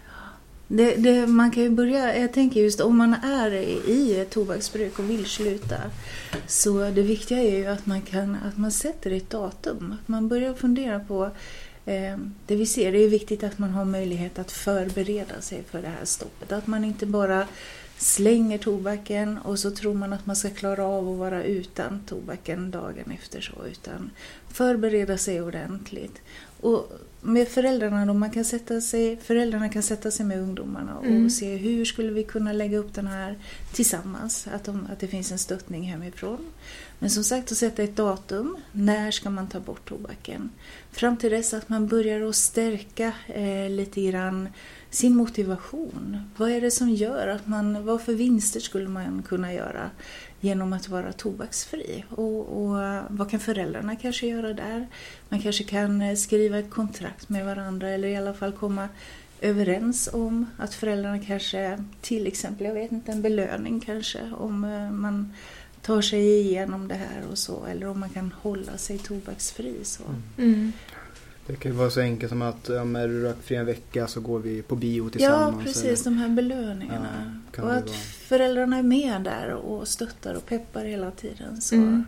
Det, 0.68 0.96
det, 0.96 1.26
man 1.26 1.50
kan 1.50 1.62
ju 1.62 1.70
börja, 1.70 2.18
jag 2.18 2.33
tänker 2.33 2.61
just 2.61 2.81
om 2.81 2.96
man 2.96 3.14
är 3.14 3.52
i 3.88 4.20
ett 4.20 4.31
tobaksbruk 4.31 4.98
och 4.98 5.11
vill 5.11 5.26
sluta. 5.26 5.76
Så 6.46 6.90
det 6.90 7.02
viktiga 7.02 7.38
är 7.38 7.59
ju 7.59 7.66
att 7.66 7.87
man, 7.87 8.02
kan, 8.02 8.35
att 8.35 8.57
man 8.57 8.72
sätter 8.72 9.11
ett 9.11 9.31
datum. 9.31 9.94
Att 10.00 10.09
man 10.09 10.29
börjar 10.29 10.55
fundera 10.55 11.00
på 11.00 11.24
eh, 11.85 12.16
det 12.46 12.57
vi 12.57 12.66
ser. 12.66 12.92
Det 12.92 12.98
är 12.98 13.09
viktigt 13.09 13.44
att 13.44 13.59
man 13.59 13.70
har 13.70 13.85
möjlighet 13.85 14.38
att 14.38 14.52
förbereda 14.52 15.40
sig 15.40 15.62
för 15.70 15.83
det 15.83 15.88
här 15.88 16.05
stoppet. 16.05 16.52
Att 16.52 16.66
man 16.66 16.85
inte 16.85 17.07
bara 17.07 17.46
slänger 17.98 18.59
tobaken 18.59 19.38
och 19.38 19.59
så 19.59 19.70
tror 19.70 19.94
man 19.94 20.12
att 20.12 20.26
man 20.26 20.37
ska 20.37 20.50
klara 20.50 20.85
av 20.85 21.09
att 21.09 21.18
vara 21.18 21.44
utan 21.44 22.00
tobaken 22.07 22.70
dagen 22.70 23.11
efter 23.11 23.40
så. 23.40 23.66
Utan 23.70 24.11
förbereda 24.48 25.18
sig 25.18 25.42
ordentligt. 25.42 26.20
Och 26.61 26.92
med 27.21 27.49
föräldrarna 27.49 28.07
då, 28.07 28.14
man 28.14 28.31
kan 28.31 28.45
sätta 28.45 28.81
sig, 28.81 29.16
föräldrarna 29.16 29.69
kan 29.69 29.83
sätta 29.83 30.11
sig 30.11 30.27
med 30.27 30.40
ungdomarna 30.40 30.99
och 30.99 31.07
Mm. 31.07 31.31
se 31.31 31.57
hur 31.57 31.85
skulle 31.85 32.12
vi 32.12 32.23
kunna 32.25 32.53
lägga 32.53 32.79
upp 32.79 32.95
den 32.95 33.07
här 33.07 33.38
tillsammans. 33.73 34.49
Att, 34.55 34.64
de, 34.64 34.88
att 34.92 35.01
det 35.01 35.07
finns 35.07 35.33
en 35.33 35.38
stöttning 35.38 35.83
hemifrån. 35.83 36.38
Men 36.99 37.11
som 37.11 37.25
sagt 37.25 37.53
att 37.53 37.59
sätta 37.59 37.83
ett 37.83 37.97
datum. 37.97 38.57
När 38.73 39.11
ska 39.11 39.31
man 39.31 39.49
ta 39.49 39.61
bort 39.61 39.88
tobaken? 39.88 40.51
Fram 40.90 41.16
till 41.16 41.31
dess 41.31 41.55
att 41.55 41.69
man 41.69 41.88
börjar 41.88 42.29
att 42.29 42.37
stärka 42.37 43.12
eh, 43.27 43.71
lite 43.71 44.03
grann 44.03 44.49
sin 44.90 45.16
motivation. 45.16 46.31
Vad 46.37 46.51
är 46.51 46.61
det 46.61 46.71
som 46.71 46.90
gör 46.90 47.29
att 47.29 47.47
man, 47.47 47.87
vad 47.87 48.03
för 48.03 48.12
vinster 48.12 48.61
skulle 48.61 48.88
man 48.88 49.23
kunna 49.29 49.53
göra 49.55 49.90
genom 50.46 50.72
att 50.72 50.88
vara 50.88 51.12
tobaksfri? 51.12 52.04
Och, 52.11 52.62
och 52.62 52.76
vad 53.09 53.30
kan 53.30 53.40
föräldrarna 53.40 53.96
kanske 53.96 54.26
göra 54.26 54.52
där? 54.52 54.87
Man 55.28 55.40
kanske 55.40 55.64
kan 55.64 56.02
eh, 56.02 56.14
skriva 56.14 56.59
ett 56.59 56.70
kontrakt 56.70 57.28
med 57.28 57.44
varandra 57.44 57.88
eller 57.88 58.09
i 58.09 58.16
alla 58.16 58.35
fall 58.35 58.52
komma 58.52 58.88
överens 59.40 60.09
om 60.12 60.46
att 60.59 60.74
föräldrarna 60.74 61.18
kanske, 61.18 61.85
till 62.00 62.26
exempel, 62.26 62.66
jag 62.66 62.74
vet 62.74 62.92
inte, 62.92 63.12
en 63.12 63.22
belöning 63.22 63.80
kanske 63.80 64.20
om 64.38 64.64
eh, 64.64 64.90
man 64.90 65.32
tar 65.82 66.00
sig 66.00 66.40
igenom 66.40 66.88
det 66.88 66.94
här 66.94 67.22
och 67.30 67.38
så 67.38 67.64
eller 67.64 67.87
om 67.88 68.00
man 68.00 68.11
kan 68.11 68.35
hålla 68.42 68.76
sig 68.76 68.98
tobaksfri. 68.98 69.74
Så. 69.82 70.02
Mm. 70.38 70.72
Det 71.46 71.56
kan 71.56 71.72
ju 71.72 71.78
vara 71.78 71.90
så 71.90 72.00
enkelt 72.00 72.30
som 72.30 72.42
att 72.42 72.68
om 72.68 72.96
är 72.96 73.09
du 73.09 73.22
rökfri 73.22 73.56
en 73.56 73.66
vecka 73.66 74.06
så 74.06 74.20
går 74.20 74.38
vi 74.38 74.62
på 74.62 74.76
bio 74.76 75.04
Ja, 75.04 75.11
tillsammans. 75.11 75.64
precis, 75.64 76.04
de 76.04 76.18
här 76.18 76.28
belöningarna. 76.28 77.40
Ja, 77.56 77.62
och 77.62 77.72
att 77.74 77.87
vara. 77.87 77.96
föräldrarna 78.28 78.78
är 78.78 78.82
med 78.82 79.22
där 79.22 79.50
och 79.52 79.88
stöttar 79.88 80.35
och 80.35 80.46
peppar 80.46 80.85
hela 80.85 81.11
tiden. 81.11 81.61
Så. 81.61 81.74
Mm. 81.74 82.04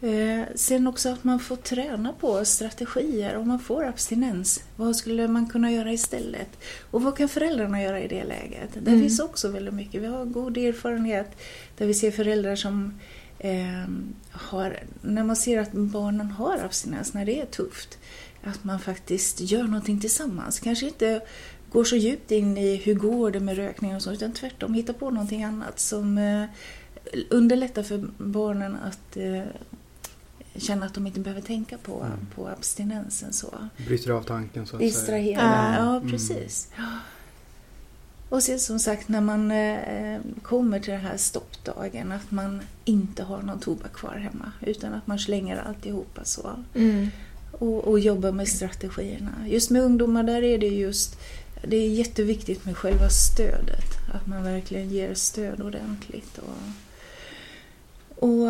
Eh, 0.00 0.44
sen 0.54 0.86
också 0.86 1.08
att 1.08 1.24
man 1.24 1.40
får 1.40 1.56
träna 1.56 2.12
på 2.12 2.44
strategier 2.44 3.36
om 3.36 3.48
man 3.48 3.58
får 3.58 3.84
abstinens. 3.84 4.60
Vad 4.76 4.96
skulle 4.96 5.28
man 5.28 5.48
kunna 5.48 5.72
göra 5.72 5.92
istället? 5.92 6.48
Och 6.90 7.02
vad 7.02 7.16
kan 7.16 7.28
föräldrarna 7.28 7.82
göra 7.82 8.00
i 8.00 8.08
det 8.08 8.24
läget? 8.24 8.68
Det 8.74 8.90
Mm. 8.90 9.00
finns 9.02 9.20
också 9.20 9.48
väldigt 9.48 9.74
mycket. 9.74 10.02
Vi 10.02 10.06
har 10.06 10.24
god 10.24 10.56
erfarenhet 10.56 11.36
där 11.78 11.86
vi 11.86 11.94
ser 11.94 12.10
föräldrar 12.10 12.56
som 12.56 12.94
eh, 13.38 13.84
har, 14.30 14.76
när 15.02 15.24
man 15.24 15.36
ser 15.36 15.58
att 15.60 15.72
barnen 15.72 16.30
har 16.30 16.58
abstinens, 16.64 17.14
när 17.14 17.24
det 17.24 17.40
är 17.40 17.46
tufft, 17.46 17.98
att 18.46 18.64
man 18.64 18.80
faktiskt 18.80 19.40
gör 19.40 19.62
någonting 19.62 20.00
tillsammans. 20.00 20.60
Kanske 20.60 20.86
inte 20.86 21.20
går 21.70 21.84
så 21.84 21.96
djupt 21.96 22.30
in 22.30 22.58
i 22.58 22.76
hur 22.76 22.94
går 22.94 23.30
det 23.30 23.40
med 23.40 23.56
rökning 23.56 23.96
och 23.96 24.02
så, 24.02 24.12
utan 24.12 24.32
tvärtom 24.32 24.74
hittar 24.74 24.92
på 24.92 25.10
någonting 25.10 25.44
annat 25.44 25.80
som 25.80 26.18
eh, 26.18 26.44
underlättar 27.30 27.82
för 27.82 28.08
barnen 28.18 28.76
att 28.76 29.16
eh, 29.16 29.42
känna 30.56 30.86
att 30.86 30.94
de 30.94 31.06
inte 31.06 31.20
behöver 31.20 31.42
tänka 31.42 31.78
på, 31.78 32.00
Mm. 32.02 32.26
på 32.34 32.48
abstinensen. 32.48 33.32
så. 33.32 33.54
Bryter 33.86 34.10
av 34.10 34.22
tanken 34.22 34.66
så 34.66 34.76
att 34.76 34.80
Distrahera. 34.82 35.40
Ja. 35.42 35.84
Ja, 35.84 35.96
Mm. 35.96 36.10
precis. 36.10 36.68
Och 38.28 38.42
sen 38.42 38.60
som 38.60 38.78
sagt 38.78 39.08
när 39.08 39.20
man 39.20 39.50
eh, 39.50 40.20
kommer 40.42 40.80
till 40.80 40.92
den 40.92 41.00
här 41.02 41.16
stoppdagen 41.16 42.12
att 42.12 42.30
man 42.30 42.60
inte 42.84 43.22
har 43.22 43.42
någon 43.42 43.60
tobak 43.60 43.92
kvar 43.92 44.14
hemma 44.14 44.52
utan 44.60 44.94
att 44.94 45.06
man 45.06 45.18
slänger 45.18 45.56
alltihopa 45.56 46.24
så. 46.24 46.50
Mm. 46.74 47.08
Och, 47.58 47.84
och 47.84 47.98
jobba 48.00 48.32
med 48.32 48.48
strategierna. 48.48 49.32
Just 49.48 49.70
med 49.70 49.82
ungdomar 49.82 50.22
där 50.22 50.42
är 50.42 50.58
det 50.58 50.66
just 50.66 51.18
det 51.62 51.76
är 51.76 51.88
jätteviktigt 51.88 52.64
med 52.64 52.76
själva 52.76 53.08
stödet. 53.08 53.96
Att 54.14 54.26
man 54.26 54.44
verkligen 54.44 54.90
ger 54.90 55.14
stöd 55.14 55.60
ordentligt. 55.60 56.38
Och, 56.38 58.28
och 58.28 58.48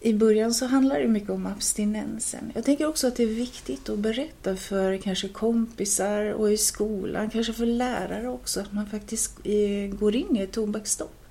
i 0.00 0.14
början 0.14 0.54
så 0.54 0.66
handlar 0.66 1.00
det 1.00 1.08
mycket 1.08 1.30
om 1.30 1.46
abstinensen. 1.46 2.52
Jag 2.54 2.64
tänker 2.64 2.86
också 2.86 3.06
att 3.06 3.16
det 3.16 3.22
är 3.22 3.26
viktigt 3.26 3.88
att 3.88 3.98
berätta 3.98 4.56
för 4.56 4.96
kanske 4.96 5.28
kompisar 5.28 6.32
och 6.32 6.52
i 6.52 6.56
skolan, 6.56 7.30
kanske 7.30 7.52
för 7.52 7.66
lärare 7.66 8.28
också, 8.28 8.60
att 8.60 8.72
man 8.72 8.86
faktiskt 8.86 9.38
eh, 9.44 9.96
går 9.98 10.16
in 10.16 10.36
i 10.36 10.40
ett 10.40 10.52
tobaksstopp. 10.52 11.25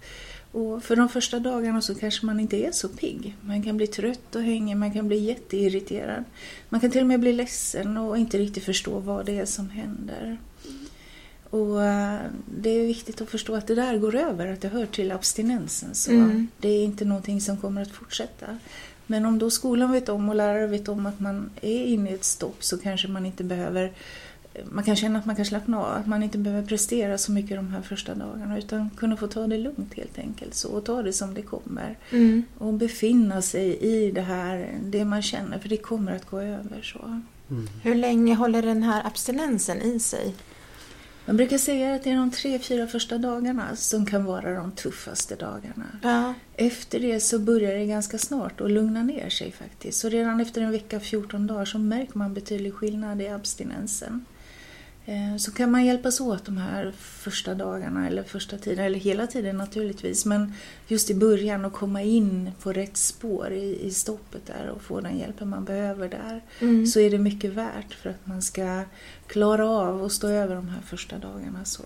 Och 0.55 0.83
för 0.83 0.95
de 0.95 1.09
första 1.09 1.39
dagarna 1.39 1.81
så 1.81 1.95
kanske 1.95 2.25
man 2.25 2.39
inte 2.39 2.57
är 2.57 2.71
så 2.71 2.89
pigg. 2.89 3.35
Man 3.41 3.63
kan 3.63 3.77
bli 3.77 3.87
trött 3.87 4.35
och 4.35 4.41
hängig, 4.41 4.77
man 4.77 4.93
kan 4.93 5.07
bli 5.07 5.17
jätteirriterad. 5.17 6.23
Man 6.69 6.81
kan 6.81 6.91
till 6.91 7.01
och 7.01 7.07
med 7.07 7.19
bli 7.19 7.33
ledsen 7.33 7.97
och 7.97 8.17
inte 8.17 8.37
riktigt 8.37 8.63
förstå 8.63 8.99
vad 8.99 9.25
det 9.25 9.39
är 9.39 9.45
som 9.45 9.69
händer. 9.69 10.37
Och 11.49 11.83
eh, 11.83 12.19
det 12.61 12.69
är 12.69 12.87
viktigt 12.87 13.21
att 13.21 13.29
förstå 13.29 13.55
att 13.55 13.67
det 13.67 13.75
där 13.75 13.97
går 13.97 14.15
över, 14.15 14.47
att 14.47 14.61
det 14.61 14.67
hör 14.67 14.85
till 14.85 15.11
abstinensen. 15.11 15.95
Så 15.95 16.11
mm. 16.11 16.47
Det 16.57 16.69
är 16.69 16.83
inte 16.83 17.05
någonting 17.05 17.41
som 17.41 17.57
kommer 17.57 17.81
att 17.81 17.91
fortsätta. 17.91 18.57
Men 19.07 19.25
om 19.25 19.39
då 19.39 19.49
skolan 19.49 19.91
vet 19.91 20.09
om 20.09 20.29
och 20.29 20.35
lärare 20.35 20.67
vet 20.67 20.87
om 20.87 21.05
att 21.05 21.19
man 21.19 21.49
är 21.61 21.85
inne 21.85 22.11
i 22.11 22.13
ett 22.13 22.23
stopp 22.23 22.63
så 22.63 22.77
kanske 22.77 23.07
man 23.07 23.25
inte 23.25 23.43
behöver 23.43 23.91
man 24.71 24.83
kan 24.83 24.95
känna 24.95 25.19
att 25.19 25.25
man 25.25 25.35
kan 25.35 25.45
slappna 25.45 25.79
av, 25.79 25.93
att 25.93 26.07
man 26.07 26.23
inte 26.23 26.37
behöver 26.37 26.67
prestera 26.67 27.17
så 27.17 27.31
mycket 27.31 27.57
de 27.57 27.67
här 27.67 27.81
första 27.81 28.15
dagarna 28.15 28.57
utan 28.57 28.89
kunna 28.89 29.17
få 29.17 29.27
ta 29.27 29.47
det 29.47 29.57
lugnt 29.57 29.93
helt 29.93 30.17
enkelt 30.17 30.55
så, 30.55 30.69
och 30.69 30.85
ta 30.85 31.01
det 31.03 31.13
som 31.13 31.33
det 31.33 31.41
kommer. 31.41 31.97
Mm. 32.11 32.43
Och 32.57 32.73
befinna 32.73 33.41
sig 33.41 33.77
i 33.77 34.11
det 34.11 34.21
här, 34.21 34.79
det 34.83 35.05
man 35.05 35.21
känner, 35.21 35.59
för 35.59 35.69
det 35.69 35.77
kommer 35.77 36.15
att 36.15 36.29
gå 36.29 36.39
över. 36.39 36.81
så. 36.81 37.21
Mm. 37.49 37.67
Hur 37.83 37.95
länge 37.95 38.35
håller 38.35 38.61
den 38.61 38.83
här 38.83 39.07
abstinensen 39.07 39.81
i 39.81 39.99
sig? 39.99 40.33
Man 41.25 41.37
brukar 41.37 41.57
säga 41.57 41.95
att 41.95 42.03
det 42.03 42.11
är 42.11 42.15
de 42.15 42.31
tre, 42.31 42.59
fyra 42.59 42.87
första 42.87 43.17
dagarna 43.17 43.75
som 43.75 44.05
kan 44.05 44.25
vara 44.25 44.53
de 44.53 44.71
tuffaste 44.71 45.35
dagarna. 45.35 45.85
Ja. 46.01 46.33
Efter 46.55 46.99
det 46.99 47.19
så 47.19 47.39
börjar 47.39 47.75
det 47.75 47.85
ganska 47.85 48.17
snart 48.17 48.61
att 48.61 48.71
lugna 48.71 49.03
ner 49.03 49.29
sig 49.29 49.51
faktiskt. 49.51 49.99
Så 49.99 50.09
redan 50.09 50.39
efter 50.39 50.61
en 50.61 50.71
vecka, 50.71 50.99
14 50.99 51.47
dagar, 51.47 51.65
så 51.65 51.79
märker 51.79 52.17
man 52.17 52.33
betydlig 52.33 52.73
skillnad 52.73 53.21
i 53.21 53.27
abstinensen. 53.27 54.25
Eh, 55.07 55.37
så 55.37 55.51
kan 55.51 55.71
man 55.71 55.85
hjälpas 55.85 56.21
åt 56.21 56.45
de 56.45 56.57
här 56.57 56.93
första 56.97 57.55
dagarna 57.55 58.07
eller 58.07 58.23
första 58.23 58.57
tiden, 58.57 58.85
eller 58.85 58.99
hela 58.99 59.27
tiden 59.27 59.57
naturligtvis, 59.57 60.25
men 60.25 60.53
just 60.87 61.09
i 61.09 61.15
början 61.15 61.65
att 61.65 61.73
komma 61.73 62.01
in 62.01 62.51
på 62.61 62.73
rätt 62.73 62.97
spår 62.97 63.51
i, 63.51 63.85
i 63.85 63.91
stoppet 63.91 64.45
där 64.45 64.69
och 64.75 64.81
få 64.81 65.01
den 65.01 65.17
hjälpen 65.17 65.49
man 65.49 65.65
behöver 65.65 66.09
där, 66.09 66.41
mm. 66.59 66.85
så 66.85 66.99
är 66.99 67.11
det 67.11 67.17
mycket 67.17 67.53
värt 67.53 67.93
för 67.93 68.09
att 68.09 68.27
man 68.27 68.41
ska 68.41 68.83
klara 69.27 69.69
av 69.69 70.03
och 70.03 70.11
stå 70.11 70.27
över 70.27 70.55
de 70.55 70.67
här 70.67 70.81
första 70.81 71.17
dagarna. 71.17 71.65
Så. 71.65 71.83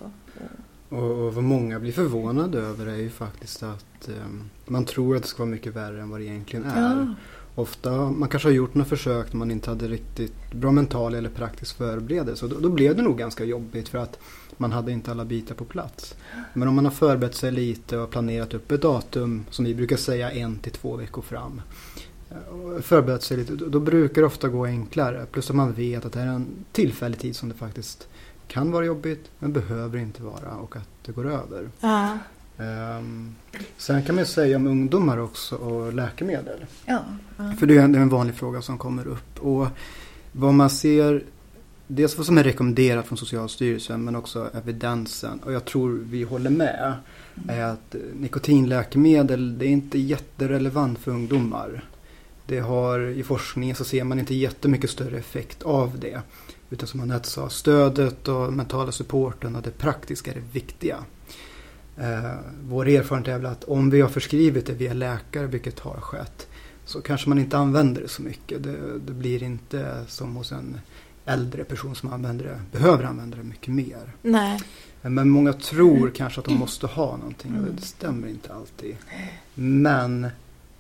Och, 0.90 1.26
och 1.26 1.34
vad 1.34 1.44
många 1.44 1.80
blir 1.80 1.92
förvånade 1.92 2.60
över 2.60 2.88
är 2.88 2.98
ju 2.98 3.10
faktiskt 3.10 3.64
att 3.64 4.10
um, 4.26 4.50
man 4.66 4.86
tror 4.86 5.16
att 5.16 5.22
det 5.22 5.28
ska 5.28 5.44
vara 5.44 5.52
mycket 5.52 5.76
värre 5.76 6.02
än 6.02 6.10
vad 6.10 6.20
det 6.20 6.26
egentligen 6.26 6.66
är. 6.66 6.82
Ja. 6.82 7.16
Ofta, 7.60 7.92
man 7.92 8.30
kanske 8.30 8.50
har 8.50 8.54
gjort 8.54 8.74
något 8.74 8.88
försök 8.88 9.34
när 9.34 9.38
man 9.38 9.52
inte 9.52 9.70
hade 9.70 9.88
riktigt 9.88 10.52
bra 10.52 10.72
mental 10.72 11.14
eller 11.14 11.30
praktisk 11.30 11.78
förberedelse. 11.78 12.46
Och 12.46 12.52
då, 12.52 12.60
då, 12.60 12.70
blev 12.70 12.96
det 12.96 13.02
nog 13.02 13.18
ganska 13.18 13.44
jobbigt 13.44 13.90
för 13.90 13.98
att 13.98 14.20
man 14.58 14.72
hade 14.72 14.92
inte 14.92 15.12
alla 15.12 15.26
bitar 15.26 15.56
på 15.56 15.66
plats. 15.66 16.16
Men 16.54 16.68
om 16.68 16.76
man 16.76 16.86
har 16.86 16.92
förberett 16.92 17.36
sig 17.36 17.52
lite 17.52 17.98
och 17.98 18.10
planerat 18.10 18.54
upp 18.54 18.72
ett 18.72 18.82
datum 18.82 19.46
som 19.50 19.66
vi 19.66 19.76
brukar 19.76 19.98
säga 19.98 20.32
en 20.32 20.60
till 20.60 20.72
två 20.72 20.96
veckor 20.96 21.22
fram. 21.22 21.62
Eh, 22.32 22.82
förberett 22.82 23.24
sig 23.24 23.38
lite, 23.38 23.54
då 23.56 23.80
brukar 23.80 24.22
det 24.22 24.28
ofta 24.28 24.48
gå 24.48 24.66
enklare. 24.66 25.26
Plus 25.32 25.50
att 25.50 25.56
man 25.56 25.74
vet 25.74 26.06
att 26.06 26.14
det 26.14 26.20
är 26.20 26.28
en 26.28 26.48
tillfällig 26.72 27.20
tid 27.20 27.36
som 27.36 27.50
det 27.50 27.56
faktiskt 27.56 28.08
kan 28.48 28.72
vara 28.72 28.86
jobbigt 28.86 29.32
men 29.40 29.54
behöver 29.54 29.98
inte 29.98 30.24
vara 30.24 30.56
och 30.62 30.76
att 30.76 30.90
det 31.06 31.12
går 31.12 31.28
över. 31.28 31.70
Ja. 31.80 32.18
Um, 32.60 33.36
sen 33.78 34.04
kan 34.04 34.16
man 34.16 34.26
säga 34.26 34.56
om 34.56 34.68
ungdomar 34.68 35.18
också 35.18 35.56
och 35.56 35.94
läkemedel. 35.94 36.66
Ja, 36.86 37.04
ja. 37.38 37.54
För 37.60 37.66
det 37.66 37.78
är, 37.78 37.84
en, 37.84 38.10
vanlig 38.10 38.36
fråga 38.36 38.62
som 38.62 38.78
kommer 38.78 39.08
upp. 39.08 39.40
Och 39.40 39.68
vad 40.32 40.54
man 40.54 40.70
ser, 40.70 41.24
dels 41.88 42.18
vad 42.18 42.26
som 42.26 42.38
är 42.38 42.44
rekommenderat 42.44 43.08
från 43.08 43.18
Socialstyrelsen 43.18 44.04
men 44.04 44.16
också 44.16 44.50
evidensen. 44.54 45.40
Och 45.40 45.54
jag 45.54 45.66
tror 45.66 46.02
vi 46.10 46.24
håller 46.24 46.50
med. 46.50 46.94
Är 47.48 47.64
att 47.64 47.96
nikotinläkemedel 48.14 49.58
det 49.58 49.66
är 49.66 49.70
inte 49.70 50.00
jätterelevant 50.00 51.00
för 51.00 51.12
ungdomar. 51.12 51.84
Det 52.46 52.60
har, 52.60 53.00
I 53.00 53.24
forskningen 53.24 53.76
så 53.76 53.84
ser 53.84 54.04
man 54.04 54.20
inte 54.20 54.36
jättemycket 54.36 54.90
större 54.90 55.18
effekt 55.18 55.64
av 55.64 56.00
det. 56.00 56.22
Utan 56.70 56.88
som 56.88 57.00
Anette 57.00 57.30
sa, 57.30 57.50
stödet 57.50 58.28
och 58.28 58.54
mentala 58.54 58.92
supporten 58.92 59.56
och 59.56 59.62
det 59.62 59.78
praktiska 59.78 60.32
är 60.32 60.36
det 60.36 60.44
viktiga. 60.52 60.98
Eh, 62.00 62.34
vår 62.64 62.88
erfarenhet 62.88 63.28
är 63.28 63.38
väl 63.38 63.52
att 63.52 63.64
om 63.64 63.90
vi 63.90 64.02
har 64.02 64.10
förskrivit 64.10 64.66
det 64.66 64.74
via 64.74 64.94
läkare, 64.94 65.48
vilket 65.48 65.80
har 65.80 66.02
skett, 66.02 66.48
så 66.86 67.02
kanske 67.02 67.30
man 67.30 67.40
inte 67.40 67.58
använder 67.58 68.02
det 68.02 68.08
så 68.08 68.22
mycket. 68.22 68.64
Det, 68.64 69.00
det 69.06 69.14
blir 69.14 69.44
inte 69.44 70.06
som 70.08 70.36
hos 70.36 70.52
en 70.52 70.78
äldre 71.26 71.64
person 71.64 71.96
som 71.96 72.14
använder 72.14 72.46
det, 72.46 72.80
behöver 72.80 73.04
använda 73.04 73.38
det 73.38 73.44
mycket 73.44 73.74
mer. 73.74 74.14
Nej. 74.22 74.60
Men 75.02 75.30
många 75.30 75.54
tror 75.54 76.12
kanske 76.16 76.40
att 76.40 76.46
de 76.46 76.54
måste 76.54 76.88
ha 76.88 77.18
någonting 77.18 77.58
och 77.60 77.74
det 77.76 77.82
stämmer 77.82 78.28
inte 78.28 78.54
alltid. 78.54 78.96
Men 79.54 80.28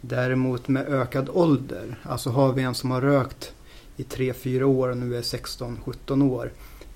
däremot 0.02 0.68
med 0.68 0.88
ökad 0.88 1.30
ålder, 1.30 2.00
alltså 2.04 2.30
har 2.30 2.54
vi 2.54 2.64
en 2.64 2.76
som 2.76 2.92
har 2.92 3.02
rökt 3.02 3.54
i 3.98 4.04
3-4 4.04 4.64
år 4.64 4.90
och 4.90 4.98
nu 4.98 5.18
är 5.18 5.22
16-17 5.22 6.24
år 6.24 6.52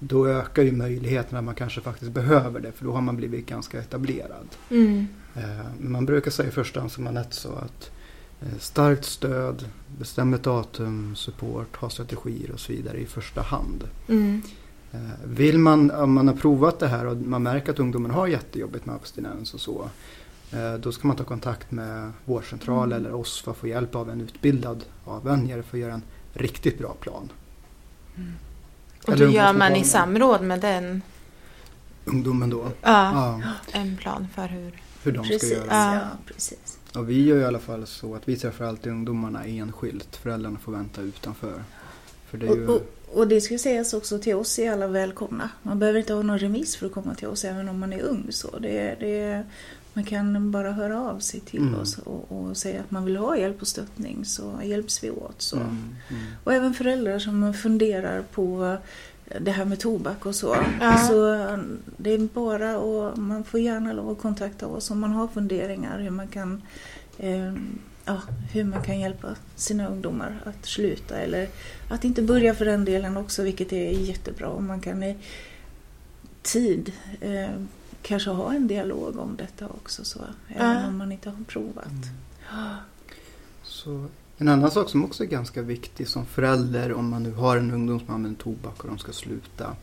då 0.08 0.28
ökar 0.28 0.64
ju 0.64 0.72
möjligheten 0.72 1.38
att 1.38 1.44
man 1.44 1.56
kanske 1.56 1.82
faktiskt 1.82 2.12
behöver 2.12 2.60
det 2.60 2.72
för 2.72 2.86
då 2.86 2.92
har 2.92 3.02
man 3.02 3.16
blivit 3.16 3.46
ganska 3.46 3.80
etablerad. 3.80 4.48
Mm. 4.70 5.08
Eh, 5.36 5.66
man 5.80 6.06
brukar 6.06 6.32
säga 6.32 6.50
i 6.50 6.52
första 6.52 6.80
hand 6.80 6.92
som 6.92 7.08
Anette 7.08 7.36
sa 7.36 7.50
att 7.50 7.92
eh, 8.42 8.58
starkt 8.60 9.06
stöd, 9.06 9.66
bestäm 10.00 10.34
ett 10.34 10.44
datum, 10.44 11.16
support, 11.16 11.76
ha 11.76 11.90
strategier 11.90 12.52
och 12.52 12.60
så 12.60 12.72
vidare 12.72 12.98
i 12.98 13.06
första 13.06 13.42
hand. 13.42 13.84
Mm. 14.08 14.42
Eh, 14.92 15.00
vill 15.26 15.60
man, 15.60 15.92
om 15.92 16.14
man 16.14 16.28
har 16.28 16.36
provat 16.36 16.80
det 16.80 16.88
här 16.88 17.06
och 17.06 17.18
man 17.18 17.44
märker 17.44 17.72
att 17.72 17.80
ungdomen 17.80 18.12
har 18.12 18.28
jättejobbigt 18.28 18.86
med 18.86 18.96
abstinens 18.96 19.54
och 19.54 19.60
så. 19.60 19.90
Då 20.80 20.92
ska 20.92 21.08
man 21.08 21.18
ta 21.18 21.24
kontakt 21.24 21.72
med 21.72 22.12
vårdcentral 22.26 22.92
mm. 22.92 22.98
eller 22.98 23.16
oss 23.16 23.42
för 23.42 23.52
att 23.52 23.58
få 23.58 23.68
hjälp 23.68 23.96
av 23.96 24.10
en 24.10 24.22
utbildad 24.22 24.84
avvänjare 25.06 25.64
för 25.64 25.78
att 25.78 25.82
göra 25.82 25.94
en 25.94 26.02
riktigt 26.34 26.80
bra 26.80 26.94
plan. 26.94 27.30
Mm. 28.16 28.34
Och 29.08 29.18
då 29.18 29.28
gör 29.28 29.54
man 29.54 29.76
i 29.76 29.84
samråd 29.84 30.42
med 30.42 30.60
den 30.60 31.02
ungdomen 32.06 32.50
då? 32.50 32.72
Ja, 32.82 33.40
ja. 33.42 33.42
en 33.72 33.98
plan 33.98 34.28
för 34.36 34.48
hur, 34.48 34.82
hur 35.04 35.12
de 35.12 35.28
precis, 35.28 35.50
ska 35.50 35.58
göra. 35.58 35.94
Ja, 35.94 36.00
precis. 36.26 36.80
Och 36.96 37.10
vi 37.10 37.26
gör 37.26 37.38
i 37.38 37.46
alla 37.46 37.60
fall 37.60 37.88
så 37.88 38.16
att 38.16 38.28
vi 38.28 38.38
träffar 38.38 38.66
alltid 38.66 38.92
ungdomarna 38.92 39.46
enskilt. 39.46 40.16
Föräldrarna 40.16 40.60
får 40.60 40.72
vänta 40.72 41.02
utanför. 41.02 41.64
För 42.30 42.38
det 42.38 42.46
ju... 42.46 42.68
och, 42.68 42.76
och, 42.76 43.18
och, 43.20 43.28
det 43.28 43.42
ska 43.42 43.58
sägas 43.58 43.94
också 43.94 44.20
till 44.20 44.36
oss 44.36 44.60
är 44.60 44.72
alla 44.72 44.88
välkomna. 44.88 45.50
Man 45.62 45.80
behöver 45.80 46.00
inte 46.00 46.14
ha 46.14 46.22
någon 46.22 46.40
remiss 46.40 46.76
för 46.76 46.86
att 46.86 46.92
komma 46.92 47.16
till 47.16 47.28
oss 47.28 47.46
även 47.46 47.70
om 47.70 47.80
man 47.80 47.94
är 47.94 48.02
ung. 48.02 48.28
Så 48.30 48.60
det, 48.60 48.96
det, 49.00 49.44
man 49.94 50.04
kan 50.04 50.52
bara 50.52 50.72
höra 50.72 51.02
av 51.02 51.20
sig 51.20 51.40
till 51.40 51.62
mm. 51.62 51.80
oss 51.80 51.98
och, 51.98 52.32
och, 52.32 52.58
säga 52.58 52.80
att 52.80 52.92
man 52.92 53.06
vill 53.06 53.18
ha 53.18 53.38
hjälp 53.38 53.62
och 53.62 53.68
stöttning 53.68 54.26
så 54.26 54.60
hjälps 54.64 55.04
vi 55.04 55.10
åt. 55.12 55.42
Så. 55.42 55.56
Mm. 55.56 55.96
Mm. 56.10 56.24
Och 56.44 56.54
även 56.54 56.74
föräldrar 56.74 57.20
som 57.20 57.54
funderar 57.54 58.22
på 58.22 58.78
det 59.40 59.52
här 59.52 59.66
med 59.66 59.80
tobak 59.80 60.26
och 60.26 60.36
så. 60.36 60.58
Ja. 60.82 60.98
så 60.98 61.14
det 61.98 62.10
är 62.10 62.20
bara 62.34 62.78
och 62.78 63.18
man 63.18 63.44
får 63.44 63.60
gärna 63.60 63.94
lov 63.94 64.10
att 64.10 64.22
kontakta 64.22 64.68
oss 64.68 64.92
om 64.92 65.00
man 65.00 65.12
har 65.12 65.28
funderingar 65.28 66.00
hur 66.00 66.10
man 66.10 66.28
kan 66.28 66.62
eh, 67.18 67.54
ja, 68.06 68.22
hur 68.52 68.64
man 68.64 68.84
kan 68.84 69.00
hjälpa 69.00 69.28
sina 69.56 69.88
ungdomar 69.88 70.42
att 70.46 70.66
sluta 70.66 71.18
eller 71.18 71.48
att 71.90 72.04
inte 72.04 72.22
börja 72.22 72.56
för 72.56 72.66
den 72.66 72.86
delen 72.86 73.18
också 73.18 73.44
vilket 73.44 73.74
är 73.74 73.90
jättebra. 73.90 74.50
Om 74.50 74.68
man 74.68 74.82
kan 74.82 75.04
i 75.04 75.18
tid 76.42 76.92
eh, 77.22 77.50
kanske 78.04 78.30
ha 78.30 78.54
en 78.54 78.68
dialog 78.68 79.20
om 79.20 79.36
detta 79.36 79.68
också 79.68 80.06
så, 80.06 80.20
även 80.48 80.82
ja. 80.82 80.88
om 80.88 80.98
man 80.98 81.12
inte 81.12 81.30
har 81.30 81.44
provat. 81.48 81.86
Mm. 82.54 82.76
Så 83.64 84.06
en 84.38 84.48
annan 84.48 84.72
sak 84.72 84.90
som 84.90 85.06
också 85.06 85.24
är 85.24 85.28
ganska 85.28 85.62
viktig 85.62 86.08
som 86.08 86.26
förälder 86.26 86.94
om 86.94 87.10
man 87.10 87.24
nu 87.24 87.32
har 87.32 87.58
en 87.58 87.72
ungdom 87.72 88.00
som 88.00 88.16
använder 88.16 88.44
tobak 88.44 88.84
och 88.84 88.90
de 88.90 88.98
ska 88.98 89.12
sluta 89.12 89.76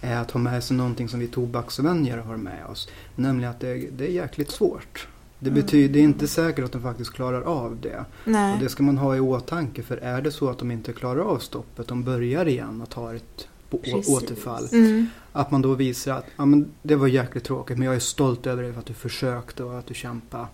är 0.00 0.16
att 0.16 0.30
ha 0.30 0.40
med 0.40 0.64
sig 0.64 0.76
någonting 0.76 1.08
som 1.08 1.20
vi 1.20 1.26
tobaksvänjer 1.26 2.18
har 2.18 2.36
med 2.36 2.66
oss. 2.66 2.88
Nämligen 3.14 3.50
att 3.50 3.60
det, 3.60 3.74
det 3.74 4.06
är 4.06 4.10
jäkligt 4.10 4.50
svårt. 4.50 5.08
Det 5.38 5.50
mm. 5.50 5.62
betyder 5.62 6.00
inte 6.00 6.28
säkert 6.28 6.64
att 6.64 6.72
de 6.72 6.82
faktiskt 6.82 7.12
klarar 7.12 7.42
av 7.42 7.78
det. 7.80 8.04
Nej. 8.24 8.54
Och 8.54 8.60
det 8.60 8.68
ska 8.68 8.82
man 8.82 8.98
ha 8.98 9.16
i 9.16 9.20
åtanke 9.20 9.82
för 9.82 9.96
är 9.96 10.22
det 10.22 10.32
så 10.32 10.48
att 10.48 10.58
de 10.58 10.70
inte 10.70 10.92
klarar 10.92 11.20
av 11.20 11.38
stoppet, 11.38 11.88
de 11.88 12.02
börjar 12.02 12.48
igen 12.48 12.80
och 12.80 12.90
tar 12.90 13.14
ett 13.14 13.48
på 13.70 13.78
Precis. 13.78 14.08
återfall. 14.08 14.68
Mm. 14.72 15.06
Att 15.32 15.50
man 15.50 15.62
då 15.62 15.74
visar 15.74 16.12
att 16.12 16.26
ja, 16.36 16.44
men 16.44 16.68
det 16.82 16.96
var 16.96 17.06
jäkligt 17.06 17.44
tråkigt 17.44 17.78
men 17.78 17.86
jag 17.86 17.94
är 17.94 18.00
stolt 18.00 18.46
över 18.46 18.62
dig 18.62 18.72
för 18.72 18.80
att 18.80 18.86
du 18.86 18.94
försökte 18.94 19.64
och 19.64 19.78
att 19.78 19.86
du 19.86 19.94
kämpade. 19.94 20.46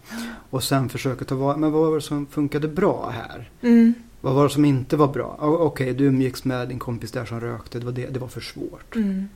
Och 0.51 0.63
sen 0.63 0.89
försöka 0.89 1.25
ta 1.25 1.35
vara 1.35 1.57
men 1.57 1.73
vad 1.73 1.89
var 1.89 1.95
det 1.95 2.03
som 2.03 2.27
funkade 2.27 2.69
bra 2.69 3.11
här? 3.11 3.51
Mm. 3.63 3.95
Vad 4.21 4.35
var 4.35 4.45
det 4.45 4.51
som 4.51 4.65
inte 4.65 4.97
var 4.97 5.09
bra? 5.09 5.37
Okej, 5.41 5.95
du 5.95 6.05
umgicks 6.05 6.45
med 6.45 6.69
din 6.69 6.79
kompis 6.79 7.11
där 7.13 7.25
som 7.25 7.41
rökte, 7.41 7.79
det 7.79 7.85
var, 7.85 7.93
det, 7.93 8.07
det 8.07 8.21
var 8.21 8.29
för 8.29 8.41
svårt. 8.41 8.97
Mm. 8.97 9.29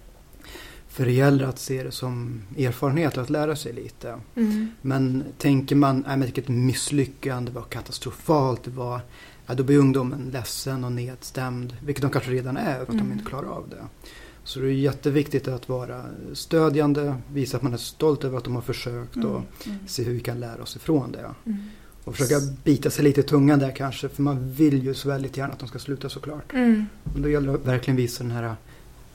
För 0.88 1.04
det 1.04 1.12
gäller 1.12 1.44
att 1.44 1.58
se 1.58 1.82
det 1.82 1.90
som 1.90 2.42
erfarenhet 2.58 3.16
och 3.16 3.22
att 3.22 3.30
lära 3.30 3.56
sig 3.56 3.72
lite. 3.72 4.14
Mm. 4.34 4.68
Men 4.82 5.24
tänker 5.38 5.76
man, 5.76 5.96
nej 5.96 6.16
men 6.16 6.20
vilket 6.20 6.48
misslyckande, 6.48 7.50
det 7.50 7.54
var 7.54 7.62
katastrofalt, 7.62 8.64
det 8.64 8.70
var, 8.70 9.00
ja, 9.46 9.54
då 9.54 9.62
blir 9.62 9.78
ungdomen 9.78 10.30
ledsen 10.32 10.85
och 10.85 10.92
nedstämd. 10.92 11.76
Vilket 11.85 12.02
de 12.02 12.11
kanske 12.11 12.30
redan 12.30 12.56
är, 12.56 12.74
för 12.74 12.82
att 12.82 12.88
de 12.88 12.98
Mm. 12.98 13.12
inte 13.12 13.24
klarar 13.24 13.48
av 13.48 13.68
det. 13.70 14.09
Så 14.44 14.61
det 14.61 14.66
är 14.66 14.70
jätteviktigt 14.70 15.48
att 15.48 15.68
vara 15.68 16.02
stödjande, 16.32 17.14
visa 17.32 17.56
att 17.56 17.62
man 17.62 17.72
är 17.72 17.76
stolt 17.76 18.24
över 18.24 18.38
att 18.38 18.44
de 18.44 18.54
har 18.54 18.62
försökt 18.62 19.16
och 19.16 19.22
Mm, 19.22 19.42
mm. 19.66 19.78
se 19.87 20.02
hur 20.02 20.12
vi 20.12 20.20
kan 20.20 20.40
lära 20.40 20.62
oss 20.62 20.76
ifrån 20.76 21.12
det. 21.12 21.30
Mm. 21.46 21.59
Och 22.04 22.16
försöka 22.16 22.46
bita 22.64 22.90
sig 22.90 23.04
lite 23.04 23.20
i 23.20 23.24
tungan 23.24 23.59
där 23.59 23.70
kanske, 23.76 24.09
för 24.09 24.22
man 24.22 24.52
vill 24.52 24.82
ju 24.85 24.94
så 24.94 25.09
väldigt 25.09 25.37
gärna 25.37 25.52
att 25.52 25.59
de 25.59 25.68
ska 25.68 25.78
sluta 25.78 26.09
såklart. 26.09 26.52
Mm. 26.52 26.87
Men 27.12 27.22
då 27.22 27.28
gäller 27.28 27.48
det 27.48 27.54
att 27.54 27.66
verkligen 27.66 27.96
visa 27.96 28.22
den 28.24 28.32
här 28.32 28.54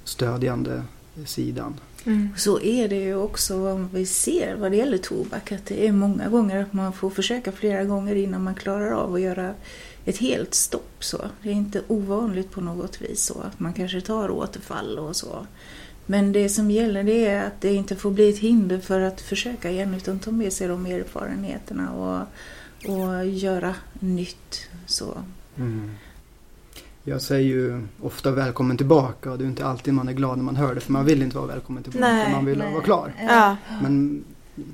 stödjande 0.03 0.83
sidan. 1.25 1.73
Mm. 2.05 2.29
Så 2.37 2.61
är 2.61 2.87
det 2.89 2.95
ju 3.03 3.15
också 3.15 3.71
om 3.71 3.89
vi 3.93 4.05
ser 4.05 4.55
vad 4.55 4.71
det 4.71 4.77
gäller 4.77 4.97
tobak 4.97 5.51
att 5.51 5.65
det 5.65 5.87
är 5.87 5.91
många 5.91 6.29
gånger 6.29 6.61
att 6.61 6.73
man 6.73 6.93
får 6.93 7.09
försöka 7.09 7.51
flera 7.51 7.83
gånger 7.83 8.15
innan 8.15 8.43
man 8.43 8.55
klarar 8.55 8.91
av 8.91 9.13
att 9.13 9.21
göra 9.21 9.53
ett 10.05 10.17
helt 10.17 10.53
stopp. 10.53 11.03
Så. 11.03 11.17
Det 11.43 11.49
är 11.49 11.53
inte 11.53 11.81
ovanligt 11.87 12.51
på 12.51 12.61
något 12.61 13.01
vis 13.01 13.23
så 13.23 13.41
att 13.41 13.59
man 13.59 13.73
kanske 13.73 14.01
tar 14.01 14.31
återfall 14.31 14.99
och 14.99 15.15
så. 15.15 15.45
Men 16.05 16.31
det 16.31 16.49
som 16.49 16.71
gäller 16.71 17.03
det 17.03 17.25
är 17.25 17.47
att 17.47 17.61
det 17.61 17.73
inte 17.73 17.95
får 17.95 18.11
bli 18.11 18.29
ett 18.29 18.37
hinder 18.37 18.79
för 18.79 19.01
att 19.01 19.21
försöka 19.21 19.69
igen 19.69 19.93
utan 19.93 20.19
ta 20.19 20.31
med 20.31 20.53
sig 20.53 20.67
de 20.67 20.85
erfarenheterna 20.85 21.91
och, 21.91 22.27
och 22.91 23.25
göra 23.25 23.75
nytt. 23.99 24.69
Så. 24.85 25.17
Jag 27.03 27.21
säger 27.21 27.47
ju 27.47 27.87
ofta 28.01 28.31
välkommen 28.31 28.77
tillbaka 28.77 29.31
och 29.31 29.37
det 29.37 29.43
är 29.43 29.47
inte 29.47 29.65
alltid 29.65 29.93
man 29.93 30.07
är 30.07 30.13
glad 30.13 30.37
när 30.37 30.43
man 30.45 30.55
hör 30.55 30.75
det 30.75 30.81
för 30.81 30.91
man 30.91 31.05
vill 31.05 31.21
inte 31.21 31.37
vara 31.37 31.47
välkommen 31.47 31.83
tillbaka, 31.83 32.13
Nej, 32.13 32.31
man 32.31 32.45
vill 32.45 32.57
Nej. 32.57 32.73
vara 32.73 32.83
klar. 32.83 33.13
Ja. 33.27 33.57
Men 33.81 34.23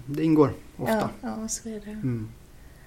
det 0.05 0.23
ingår 0.23 0.53
ofta. 0.77 1.09
Ja, 1.21 1.29
ja, 1.37 1.47
så 1.47 1.69
är 1.69 1.81
det. 1.85 1.91
Mm. 1.91 2.27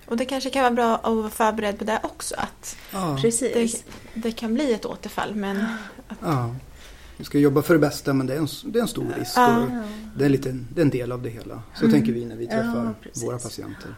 Och 0.07 0.17
det 0.17 0.25
kanske 0.25 0.51
kan 0.51 0.63
vara 0.63 0.73
bra 0.75 0.95
att 0.97 1.17
vara 1.17 1.31
förberedd 1.31 1.79
på 1.79 1.85
det 1.85 2.01
också. 2.03 2.35
Att 2.39 2.77
Ja, 2.93 3.19
Precis. 3.23 3.85
det 4.15 4.33
kan 4.33 4.55
bli 4.55 4.73
ett 4.73 4.85
återfall. 4.87 5.35
Men 5.35 5.65
ja. 6.23 6.55
Vi 7.17 7.25
ska 7.25 7.39
jobba 7.39 7.63
för 7.63 7.75
det 7.75 7.81
bästa 7.81 8.13
men 8.13 8.27
det 8.27 8.35
är 8.35 8.39
en, 8.39 8.49
det 8.65 8.79
är 8.79 8.83
en 8.83 8.89
stor 8.89 9.07
risk 9.19 9.33
Ja. 9.37 9.67
det 10.17 10.25
är, 10.25 10.29
lite, 10.29 10.59
det 10.75 10.81
är 10.81 10.85
en 10.85 10.91
del 10.91 11.13
av 11.13 11.23
det 11.23 11.29
hela. 11.29 11.63
Så 11.75 11.85
Mm. 11.85 11.93
tänker 11.93 12.13
vi 12.13 12.25
när 12.25 12.37
vi 12.37 12.45
Ja, 12.45 12.51
träffar 12.51 12.95
precis. 13.03 13.25
våra 13.25 13.39
patienter. 13.39 13.95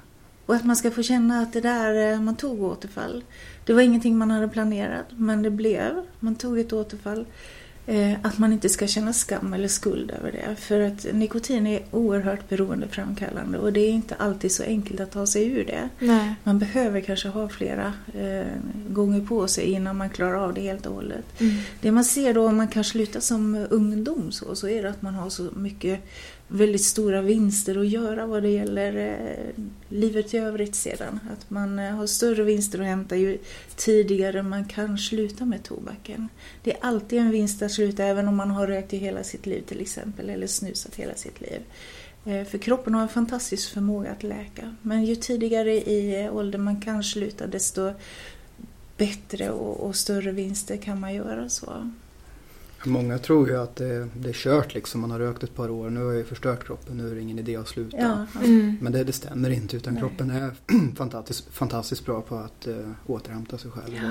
Och 0.47 0.55
att 0.55 0.65
man 0.65 0.77
ska 0.77 0.91
få 0.91 1.03
känna 1.03 1.41
att 1.41 1.53
det 1.53 1.61
där 1.61 2.13
eh, 2.13 2.21
man 2.21 2.37
tog 2.37 2.63
återfall. 2.63 3.25
Det 3.67 3.73
var 3.73 3.83
ingenting 3.83 4.19
man 4.19 4.31
hade 4.31 4.49
planerat 4.49 5.07
men 5.11 5.43
det 5.43 5.51
blev. 5.51 5.93
Man 6.21 6.35
tog 6.35 6.59
ett 6.59 6.73
återfall. 6.73 7.27
Eh, 7.87 8.13
att 8.23 8.39
man 8.39 8.53
inte 8.53 8.69
ska 8.69 8.87
känna 8.87 9.13
skam 9.13 9.53
eller 9.53 9.69
skuld 9.69 10.11
över 10.11 10.33
det. 10.33 10.57
För 10.57 10.81
att 10.81 11.07
nikotin 11.13 11.67
är 11.67 11.83
oerhört 11.91 12.49
beroendeframkallande 12.49 13.59
och 13.59 13.73
det 13.73 13.81
är 13.81 13.91
inte 13.91 14.15
alltid 14.15 14.53
så 14.53 14.63
enkelt 14.63 15.01
att 15.01 15.11
ta 15.11 15.27
sig 15.27 15.47
ur 15.47 15.65
det. 15.65 15.89
nej. 15.99 16.35
Man 16.45 16.59
behöver 16.59 17.01
kanske 17.01 17.29
ha 17.29 17.49
flera 17.49 17.93
eh, 18.15 18.47
gånger 18.89 19.21
på 19.21 19.49
sig 19.49 19.65
innan 19.65 19.97
man 19.97 20.11
klarar 20.11 20.35
av 20.35 20.55
det 20.55 20.61
helt 20.61 20.87
och 20.87 20.95
hållet. 20.95 21.41
Mm. 21.41 21.55
Det 21.81 21.93
man 21.93 22.05
ser 22.05 22.35
då 22.35 22.49
om 22.49 22.57
man 22.57 22.69
kan 22.69 22.85
sluta 22.85 23.21
som 23.21 23.67
ungdom 23.71 24.33
så, 24.33 24.55
så 24.55 24.69
är 24.69 24.83
det 24.83 24.91
att 24.91 25.03
man 25.03 25.15
har 25.15 25.31
så 25.31 25.49
mycket 25.57 26.01
väldigt 26.53 26.85
stora 26.85 27.23
vinster 27.23 27.79
att 27.79 27.89
göra 27.89 28.27
vad 28.27 28.43
det 28.43 28.49
gäller 28.49 28.97
eh, 28.97 29.65
livet 29.89 30.35
i 30.35 30.39
övrigt 30.39 30.75
sedan. 30.75 31.21
Att 31.33 31.51
man 31.51 31.79
eh, 31.79 31.91
har 31.91 32.07
större 32.07 32.43
vinster 32.43 32.81
att 32.81 32.87
hämta 32.87 33.17
ju 33.17 33.39
tidigare 33.77 34.43
man 34.43 34.65
kan 34.65 34.99
sluta 34.99 35.45
med 35.45 35.63
tobaken. 35.63 36.29
Det 36.63 36.73
är 36.73 36.79
alltid 36.81 37.19
en 37.19 37.31
vinst 37.31 37.63
att 37.63 37.73
sluta 37.73 38.05
även 38.05 38.29
om 38.29 38.37
man 38.37 38.51
har 38.51 38.67
rökt 38.67 38.95
i 38.95 38.97
hela 38.97 39.25
sitt 39.25 39.47
liv 39.47 39.63
till 39.63 39.81
exempel 39.81 40.31
eller 40.31 40.47
snusat 40.47 40.95
hela 40.95 41.15
sitt 41.15 41.41
liv. 41.41 41.61
Eh, 42.25 42.45
för 42.45 42.59
kroppen 42.59 42.95
har 42.95 43.03
en 43.03 43.09
fantastisk 43.09 43.73
förmåga 43.75 44.11
att 44.11 44.23
läka. 44.23 44.77
Men 44.83 45.05
ju 45.05 45.17
tidigare 45.17 45.73
i 45.73 46.29
åldern 46.33 46.63
man 46.63 46.81
kan 46.81 47.05
sluta 47.05 47.47
desto 47.47 47.93
bättre 48.97 49.51
och, 49.51 49.87
och 49.87 49.97
större 49.97 50.33
vinster 50.33 50.77
kan 50.77 51.01
man 51.01 51.15
göra. 51.15 51.49
så. 51.49 51.91
Många 52.85 53.19
tror 53.19 53.49
ju 53.49 53.57
att 53.57 53.77
det, 53.77 54.09
det 54.17 54.29
är 54.29 54.33
kört 54.33 54.75
liksom. 54.75 55.01
Man 55.01 55.11
har 55.11 55.19
rökt 55.19 55.43
ett 55.43 55.55
par 55.55 55.71
år, 55.71 55.91
nu 55.91 56.01
har 56.01 56.07
jag 56.07 56.17
ju 56.17 56.25
förstört 56.25 56.67
kroppen, 56.67 56.97
nu 56.97 57.11
är 57.11 57.15
det 57.15 57.21
ingen 57.21 57.39
idé 57.39 57.57
att 57.57 57.69
sluta. 57.69 57.97
Ja. 57.97 58.27
Mm. 58.45 58.77
Men 58.81 58.93
det, 58.93 59.05
det 59.05 59.13
stämmer 59.13 59.51
inte 59.51 59.77
utan 59.77 59.95
Nej. 59.95 60.01
kroppen 60.01 60.31
är 60.31 60.55
fantastiskt, 60.97 61.49
fantastiskt 61.51 62.07
bra 62.07 62.21
på 62.21 62.37
att 62.37 62.67
eh, 62.67 62.91
återhämta 63.07 63.59
sig 63.59 63.71
själv. 63.71 63.95
Ja. 63.95 64.03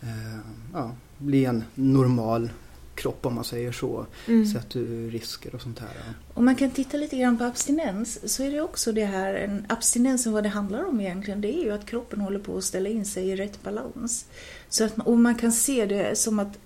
Och, 0.00 0.06
eh, 0.08 0.38
ja, 0.72 0.94
bli 1.18 1.44
en 1.44 1.64
normal 1.74 2.50
kropp 2.94 3.26
om 3.26 3.34
man 3.34 3.44
säger 3.44 3.72
så. 3.72 4.06
Mm. 4.28 4.46
Sett 4.46 4.76
ur 4.76 5.10
risker 5.10 5.54
och 5.54 5.60
sånt 5.60 5.78
här. 5.78 5.90
Om 6.34 6.44
man 6.44 6.56
kan 6.56 6.70
titta 6.70 6.96
lite 6.96 7.16
grann 7.16 7.38
på 7.38 7.44
abstinens 7.44 8.34
så 8.34 8.42
är 8.42 8.50
det 8.50 8.60
också 8.60 8.92
det 8.92 9.04
här, 9.04 9.34
en 9.34 9.66
abstinensen 9.68 10.32
vad 10.32 10.42
det 10.42 10.48
handlar 10.48 10.84
om 10.84 11.00
egentligen, 11.00 11.40
det 11.40 11.54
är 11.54 11.64
ju 11.64 11.70
att 11.70 11.86
kroppen 11.86 12.20
håller 12.20 12.38
på 12.38 12.56
att 12.56 12.64
ställa 12.64 12.88
in 12.88 13.04
sig 13.04 13.28
i 13.28 13.36
rätt 13.36 13.62
balans. 13.62 14.26
Så 14.68 14.84
att, 14.84 14.98
och 14.98 15.18
man 15.18 15.34
kan 15.34 15.52
se 15.52 15.86
det 15.86 16.18
som 16.18 16.38
att 16.38 16.58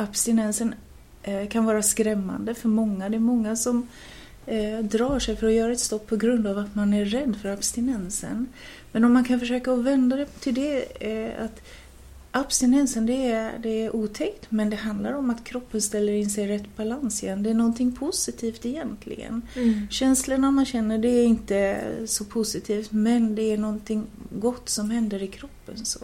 abstinensen 0.00 0.74
eh, 1.22 1.48
kan 1.48 1.64
vara 1.64 1.82
skrämmande 1.82 2.54
för 2.54 2.68
många. 2.68 3.08
Det 3.08 3.16
är 3.16 3.20
många 3.20 3.56
som 3.56 3.88
eh, 4.46 4.78
drar 4.78 5.18
sig 5.18 5.36
för 5.36 5.46
att 5.46 5.52
göra 5.52 5.72
ett 5.72 5.80
stopp 5.80 6.06
på 6.06 6.16
grund 6.16 6.46
av 6.46 6.58
att 6.58 6.74
man 6.74 6.94
är 6.94 7.04
rädd 7.04 7.36
för 7.42 7.48
abstinensen. 7.48 8.46
Men 8.92 9.04
om 9.04 9.12
man 9.12 9.24
kan 9.24 9.40
försöka 9.40 9.72
att 9.72 9.84
vända 9.84 10.16
det 10.16 10.40
till 10.40 10.54
det 10.54 10.82
eh, 11.00 11.44
att 11.44 11.62
abstinensen 12.30 13.06
det 13.06 13.30
är, 13.30 13.58
det 13.58 13.68
är 13.68 13.96
otäckt 13.96 14.50
men 14.50 14.70
det 14.70 14.76
handlar 14.76 15.12
om 15.12 15.30
att 15.30 15.44
kroppen 15.44 15.82
ställer 15.82 16.12
in 16.12 16.30
sig 16.30 16.44
i 16.44 16.48
rätt 16.48 16.76
balans 16.76 17.22
igen. 17.22 17.42
Det 17.42 17.50
är 17.50 17.54
någonting 17.54 17.92
positivt 17.92 18.66
egentligen. 18.66 19.42
Mm. 19.56 19.88
Känslorna 19.90 20.50
man 20.50 20.66
känner 20.66 20.98
det 20.98 21.08
är 21.08 21.24
inte 21.24 21.84
så 22.06 22.24
positivt 22.24 22.92
men 22.92 23.34
det 23.34 23.42
är 23.42 23.58
någonting 23.58 24.06
gott 24.30 24.68
som 24.68 24.90
händer 24.90 25.22
i 25.22 25.26
kroppen. 25.26 25.84
Så, 25.84 26.00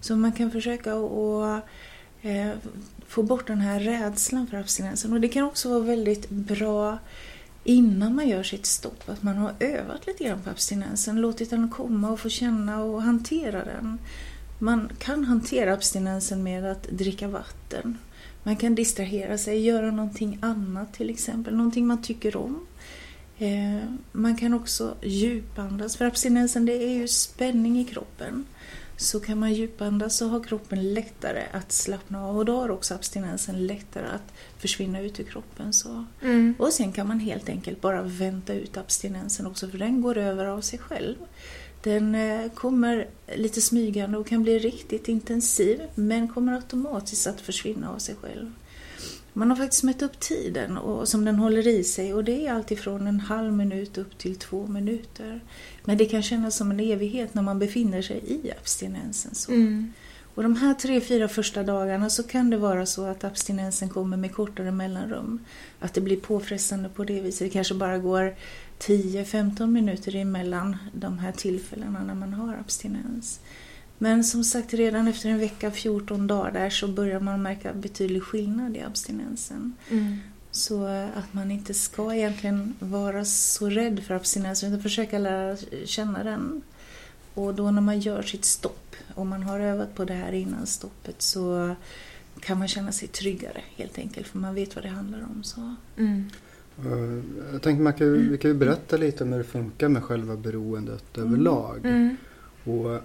så 0.00 0.16
man 0.16 0.32
kan 0.32 0.50
försöka 0.50 0.92
att 0.92 1.62
eh, 2.22 2.50
få 3.08 3.22
bort 3.22 3.46
den 3.46 3.60
här 3.60 3.80
rädslan 3.80 4.46
för 4.46 4.56
abstinensen. 4.56 5.12
Och 5.12 5.20
det 5.20 5.28
kan 5.28 5.44
också 5.44 5.68
vara 5.68 5.80
väldigt 5.80 6.30
bra 6.30 6.98
innan 7.64 8.14
man 8.14 8.28
gör 8.28 8.42
sitt 8.42 8.66
stopp, 8.66 9.08
att 9.08 9.22
man 9.22 9.36
har 9.36 9.52
övat 9.60 10.06
lite 10.06 10.24
grann 10.24 10.42
på 10.42 10.50
abstinensen, 10.50 11.20
låtit 11.20 11.50
den 11.50 11.70
komma 11.70 12.10
och 12.10 12.20
få 12.20 12.28
känna 12.28 12.82
och 12.82 13.02
hantera 13.02 13.64
den. 13.64 13.98
Man 14.58 14.90
kan 14.98 15.24
hantera 15.24 15.72
abstinensen 15.72 16.42
med 16.42 16.64
att 16.64 16.82
dricka 16.82 17.28
vatten. 17.28 17.98
Man 18.42 18.56
kan 18.56 18.74
distrahera 18.74 19.38
sig, 19.38 19.60
göra 19.60 19.90
någonting 19.90 20.38
annat 20.42 20.92
till 20.92 21.10
exempel, 21.10 21.56
någonting 21.56 21.86
man 21.86 22.02
tycker 22.02 22.36
om. 22.36 22.66
Eh, 23.38 23.78
man 24.12 24.36
kan 24.36 24.54
också 24.54 24.94
djupandas, 25.02 25.96
för 25.96 26.04
abstinensen 26.04 26.66
det 26.66 26.84
är 26.84 26.94
ju 26.94 27.08
spänning 27.08 27.80
i 27.80 27.84
kroppen. 27.84 28.44
Så 29.00 29.20
kan 29.20 29.38
man 29.38 29.54
djupandas 29.54 30.16
så 30.16 30.28
har 30.28 30.40
kroppen 30.40 30.94
lättare 30.94 31.42
att 31.52 31.72
slappna 31.72 32.26
av 32.26 32.38
och 32.38 32.44
då 32.44 32.60
har 32.60 32.70
också 32.70 32.94
abstinensen 32.94 33.66
lättare 33.66 34.06
att 34.06 34.32
försvinna 34.58 35.00
ut 35.00 35.20
ur 35.20 35.24
kroppen. 35.24 35.72
Så. 35.72 36.04
Mm. 36.22 36.54
Och 36.58 36.72
sen 36.72 36.92
kan 36.92 37.08
man 37.08 37.20
helt 37.20 37.48
enkelt 37.48 37.80
bara 37.80 38.02
vänta 38.02 38.54
ut 38.54 38.76
abstinensen 38.76 39.46
också 39.46 39.68
för 39.68 39.78
den 39.78 40.02
går 40.02 40.18
över 40.18 40.44
av 40.44 40.60
sig 40.60 40.78
själv. 40.78 41.16
Den 41.82 42.14
eh, 42.14 42.50
kommer 42.50 43.08
lite 43.36 43.60
smygande 43.60 44.18
och 44.18 44.26
kan 44.26 44.42
bli 44.42 44.58
riktigt 44.58 45.08
intensiv 45.08 45.82
men 45.94 46.28
kommer 46.28 46.52
automatiskt 46.52 47.26
att 47.26 47.40
försvinna 47.40 47.90
av 47.90 47.98
sig 47.98 48.14
själv. 48.20 48.52
Man 49.32 49.50
har 49.50 49.56
faktiskt 49.56 49.82
mätt 49.82 50.02
upp 50.02 50.20
tiden 50.20 50.78
och, 50.78 51.08
som 51.08 51.24
den 51.24 51.36
håller 51.36 51.66
i 51.66 51.84
sig 51.84 52.14
och 52.14 52.24
det 52.24 52.46
är 52.46 52.52
alltifrån 52.52 53.06
en 53.06 53.20
halv 53.20 53.52
minut 53.52 53.98
upp 53.98 54.18
till 54.18 54.36
två 54.36 54.66
minuter. 54.66 55.40
Men 55.88 55.98
det 55.98 56.06
kan 56.06 56.22
kännas 56.22 56.56
som 56.56 56.70
en 56.70 56.80
evighet 56.80 57.34
när 57.34 57.42
man 57.42 57.58
befinner 57.58 58.02
sig 58.02 58.22
i 58.26 58.50
abstinensen. 58.60 59.34
Så. 59.34 59.52
Mm. 59.52 59.92
Och 60.34 60.42
de 60.42 60.56
här 60.56 60.74
tre, 60.74 61.00
fyra 61.00 61.28
första 61.28 61.62
dagarna 61.62 62.10
så 62.10 62.22
kan 62.22 62.50
det 62.50 62.56
vara 62.56 62.86
så 62.86 63.04
att 63.04 63.24
abstinensen 63.24 63.88
kommer 63.88 64.16
med 64.16 64.34
kortare 64.34 64.70
mellanrum. 64.70 65.44
Att 65.80 65.94
det 65.94 66.00
blir 66.00 66.16
påfrestande 66.16 66.88
på 66.88 67.04
det 67.04 67.20
viset. 67.20 67.46
Det 67.46 67.50
kanske 67.50 67.74
bara 67.74 67.98
går 67.98 68.34
10-15 68.78 69.66
minuter 69.66 70.16
emellan 70.16 70.76
de 70.92 71.18
här 71.18 71.32
tillfällena 71.32 72.04
när 72.04 72.14
man 72.14 72.32
har 72.32 72.54
abstinens. 72.54 73.40
Men 73.98 74.24
som 74.24 74.44
sagt, 74.44 74.74
redan 74.74 75.08
efter 75.08 75.28
en 75.28 75.38
vecka, 75.38 75.70
14 75.70 76.26
dagar 76.26 76.52
där 76.52 76.70
så 76.70 76.88
börjar 76.88 77.20
man 77.20 77.42
märka 77.42 77.72
betydlig 77.72 78.22
skillnad 78.22 78.76
i 78.76 78.80
abstinensen. 78.80 79.72
Mm. 79.90 80.18
Så 80.50 80.88
eh, 80.88 81.18
att 81.18 81.34
man 81.34 81.50
inte 81.50 81.74
ska 81.74 82.14
egentligen 82.14 82.74
vara 82.78 83.24
så 83.24 83.68
rädd 83.68 84.02
för 84.06 84.14
abstinensen 84.14 84.68
utan 84.68 84.82
försöka 84.82 85.18
lära 85.18 85.56
känna 85.84 86.24
den. 86.24 86.62
Och 87.34 87.54
då 87.54 87.70
när 87.70 87.80
man 87.80 88.00
gör 88.00 88.22
sitt 88.22 88.44
stopp, 88.44 88.96
om 89.14 89.28
man 89.28 89.42
har 89.42 89.60
övat 89.60 89.94
på 89.94 90.04
det 90.04 90.14
här 90.14 90.32
innan 90.32 90.66
stoppet, 90.66 91.22
så 91.22 91.74
kan 92.40 92.58
man 92.58 92.68
känna 92.68 92.92
sig 92.92 93.08
tryggare 93.08 93.62
helt 93.76 93.98
enkelt 93.98 94.26
för 94.26 94.38
man 94.38 94.54
vet 94.54 94.74
vad 94.74 94.84
det 94.84 94.88
handlar 94.88 95.18
om. 95.18 95.44
Så. 95.44 95.74
Mm. 95.96 96.30
Eh, 96.78 97.24
Jag 97.52 97.62
tänkte 97.62 97.82
man 97.82 97.92
kan, 97.92 98.30
vi 98.30 98.38
kan 98.38 98.50
ju 98.50 98.56
berätta 98.56 98.96
lite 98.96 99.24
om 99.24 99.32
hur 99.32 99.38
det 99.38 99.44
funkar 99.44 99.88
med 99.88 100.04
själva 100.04 100.36
beroendet 100.36 101.18
överlag. 101.18 101.78
Mm. 101.84 102.16
Och 102.64 103.00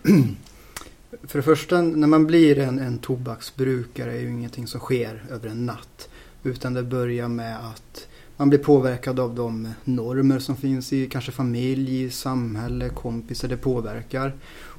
för 1.28 1.40
det 1.40 1.44
första, 1.44 1.82
när 1.82 2.08
man 2.08 2.28
blir 2.28 2.60
en, 2.60 2.80
en 2.80 2.98
tobaksbrukare 2.98 4.14
är 4.14 4.20
ju 4.20 4.30
ingenting 4.30 4.68
som 4.68 4.80
sker 4.80 5.24
över 5.30 5.50
en 5.50 5.66
natt. 5.66 6.10
Utan 6.44 6.74
det 6.74 6.84
börjar 6.84 7.28
med 7.28 7.58
att 7.68 8.08
man 8.38 8.50
blir 8.50 8.60
påverkad 8.60 9.20
av 9.20 9.36
de 9.36 9.74
normer 9.84 10.40
som 10.40 10.56
finns 10.56 10.94
i 10.94 11.08
kanske 11.08 11.32
familj, 11.32 12.12
samhälle, 12.12 12.90
kompisar. 12.90 13.48
Det 13.48 13.58
påverkar. 13.58 14.34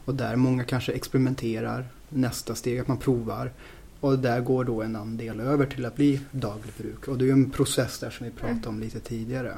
Och 0.05 0.15
där 0.15 0.37
många 0.37 0.65
kanske 0.65 0.93
experimenterar. 0.93 1.87
Nästa 2.09 2.55
steg 2.55 2.79
att 2.79 2.89
man 2.89 2.97
provar. 2.97 3.53
Och 4.01 4.19
där 4.19 4.41
går 4.41 4.65
då 4.65 4.83
en 4.83 4.97
andel 4.97 5.41
över 5.41 5.67
till 5.67 5.85
att 5.85 5.97
bli 5.97 6.21
daglig 6.31 6.73
bruk. 6.79 7.09
Och 7.09 7.19
det 7.19 7.25
är 7.25 7.27
ju 7.27 7.33
en 7.33 7.51
process 7.51 7.99
där 7.99 8.11
som 8.11 8.27
vi 8.27 8.33
pratade 8.33 8.69
om 8.69 8.81
lite 8.81 9.01
tidigare. 9.01 9.57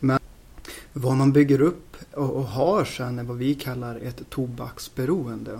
Men 0.00 0.18
vad 0.92 1.16
man 1.16 1.32
bygger 1.32 1.60
upp 1.60 1.96
och, 2.12 2.30
och 2.30 2.44
har 2.44 2.84
sen 2.84 3.18
är 3.18 3.22
vad 3.22 3.36
vi 3.36 3.54
kallar 3.54 3.96
ett 3.96 4.30
tobaksberoende. 4.30 5.52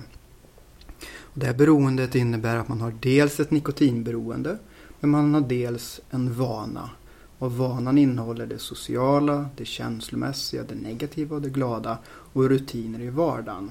Och 1.18 1.40
det 1.40 1.46
här 1.46 1.55
beroendet 1.55 2.14
innebär 2.14 2.57
att 2.57 2.68
man 2.68 2.81
har 2.81 2.94
dels 3.00 3.40
ett 3.40 3.50
nikotinberoende 3.50 4.59
men 5.00 5.11
man 5.11 5.35
har 5.35 5.40
dels 5.40 6.00
en 6.11 6.35
vana. 6.35 6.90
Och 7.38 7.52
vanan 7.52 7.98
innehåller 7.98 8.46
det 8.46 8.59
sociala, 8.59 9.48
det 9.56 9.64
känslomässiga, 9.64 10.62
det 10.62 10.74
negativa 10.74 11.37
och 11.37 11.42
det 11.42 11.50
glada 11.50 11.98
och 12.06 12.48
rutiner 12.48 13.00
i 13.00 13.11
vardagen. 13.11 13.70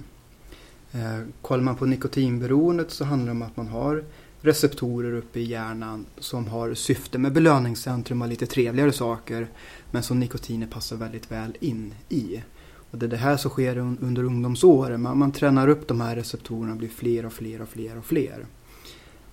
Eh, 0.92 1.20
kollar 1.42 1.64
man 1.64 1.76
på 1.76 1.86
nikotinberoendet 1.86 2.92
så 2.92 3.06
handlar 3.06 3.26
det 3.26 3.32
om 3.32 3.42
att 3.42 3.58
man 3.58 3.68
har 3.68 4.04
receptorer 4.42 5.14
uppe 5.14 5.40
i 5.40 5.44
hjärnan 5.44 6.06
som 6.18 6.48
har 6.48 6.74
syfte 6.74 7.18
med 7.18 7.34
belöningscentrum 7.34 8.22
och 8.22 8.28
lite 8.28 8.46
trevligare 8.46 8.92
saker 8.92 9.48
men 9.92 10.04
som 10.04 10.20
nikotinet 10.20 10.72
passar 10.72 10.96
väldigt 10.96 11.32
väl 11.32 11.58
in 11.60 11.94
i. 12.10 12.44
Och 12.92 12.98
det 12.98 13.06
är 13.06 13.10
det 13.10 13.18
här 13.18 13.38
som 13.38 13.52
sker 13.52 13.78
under 13.78 14.24
ungdomsåren. 14.24 15.02
Man, 15.02 15.18
man 15.18 15.32
tränar 15.32 15.68
upp 15.68 15.88
de 15.88 16.02
här 16.02 16.16
receptorerna, 16.16 16.72
och 16.72 16.78
blir 16.78 16.90
fler 16.90 17.26
och 17.26 17.34
fler 17.34 17.62
och 17.62 17.70
fler 17.70 17.98
och 17.98 18.06
fler. 18.06 18.46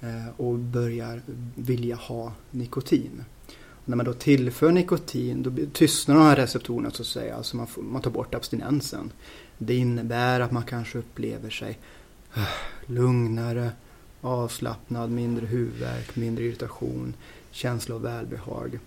Eh, 0.02 0.40
och 0.40 0.58
börjar 0.58 1.22
vilja 1.54 1.96
ha 1.96 2.32
nikotin. 2.50 3.24
Och 3.48 3.88
när 3.88 3.96
man 3.96 4.06
då 4.06 4.12
tillför 4.12 4.72
nikotin 4.72 5.42
då 5.42 5.52
tystnar 5.72 6.14
de 6.14 6.24
här 6.24 6.36
receptorerna 6.36 6.90
så 6.90 7.02
att 7.02 7.08
säga. 7.08 7.36
Alltså 7.36 7.56
man, 7.56 7.66
får, 7.66 7.82
man 7.82 8.02
tar 8.02 8.10
bort 8.10 8.34
abstinensen. 8.34 9.12
Det 9.58 9.76
innebär 9.76 10.40
att 10.40 10.52
man 10.52 10.62
kanske 10.62 10.98
upplever 10.98 11.50
sig 11.50 11.78
eh, 12.36 12.42
lugnare, 12.86 13.70
avslappnad, 14.20 15.10
mindre 15.10 15.46
huvudvärk, 15.46 16.16
mindre 16.16 16.44
irritation, 16.44 17.14
känsla 17.50 17.94
av 17.94 18.02
välbehag. 18.02 18.78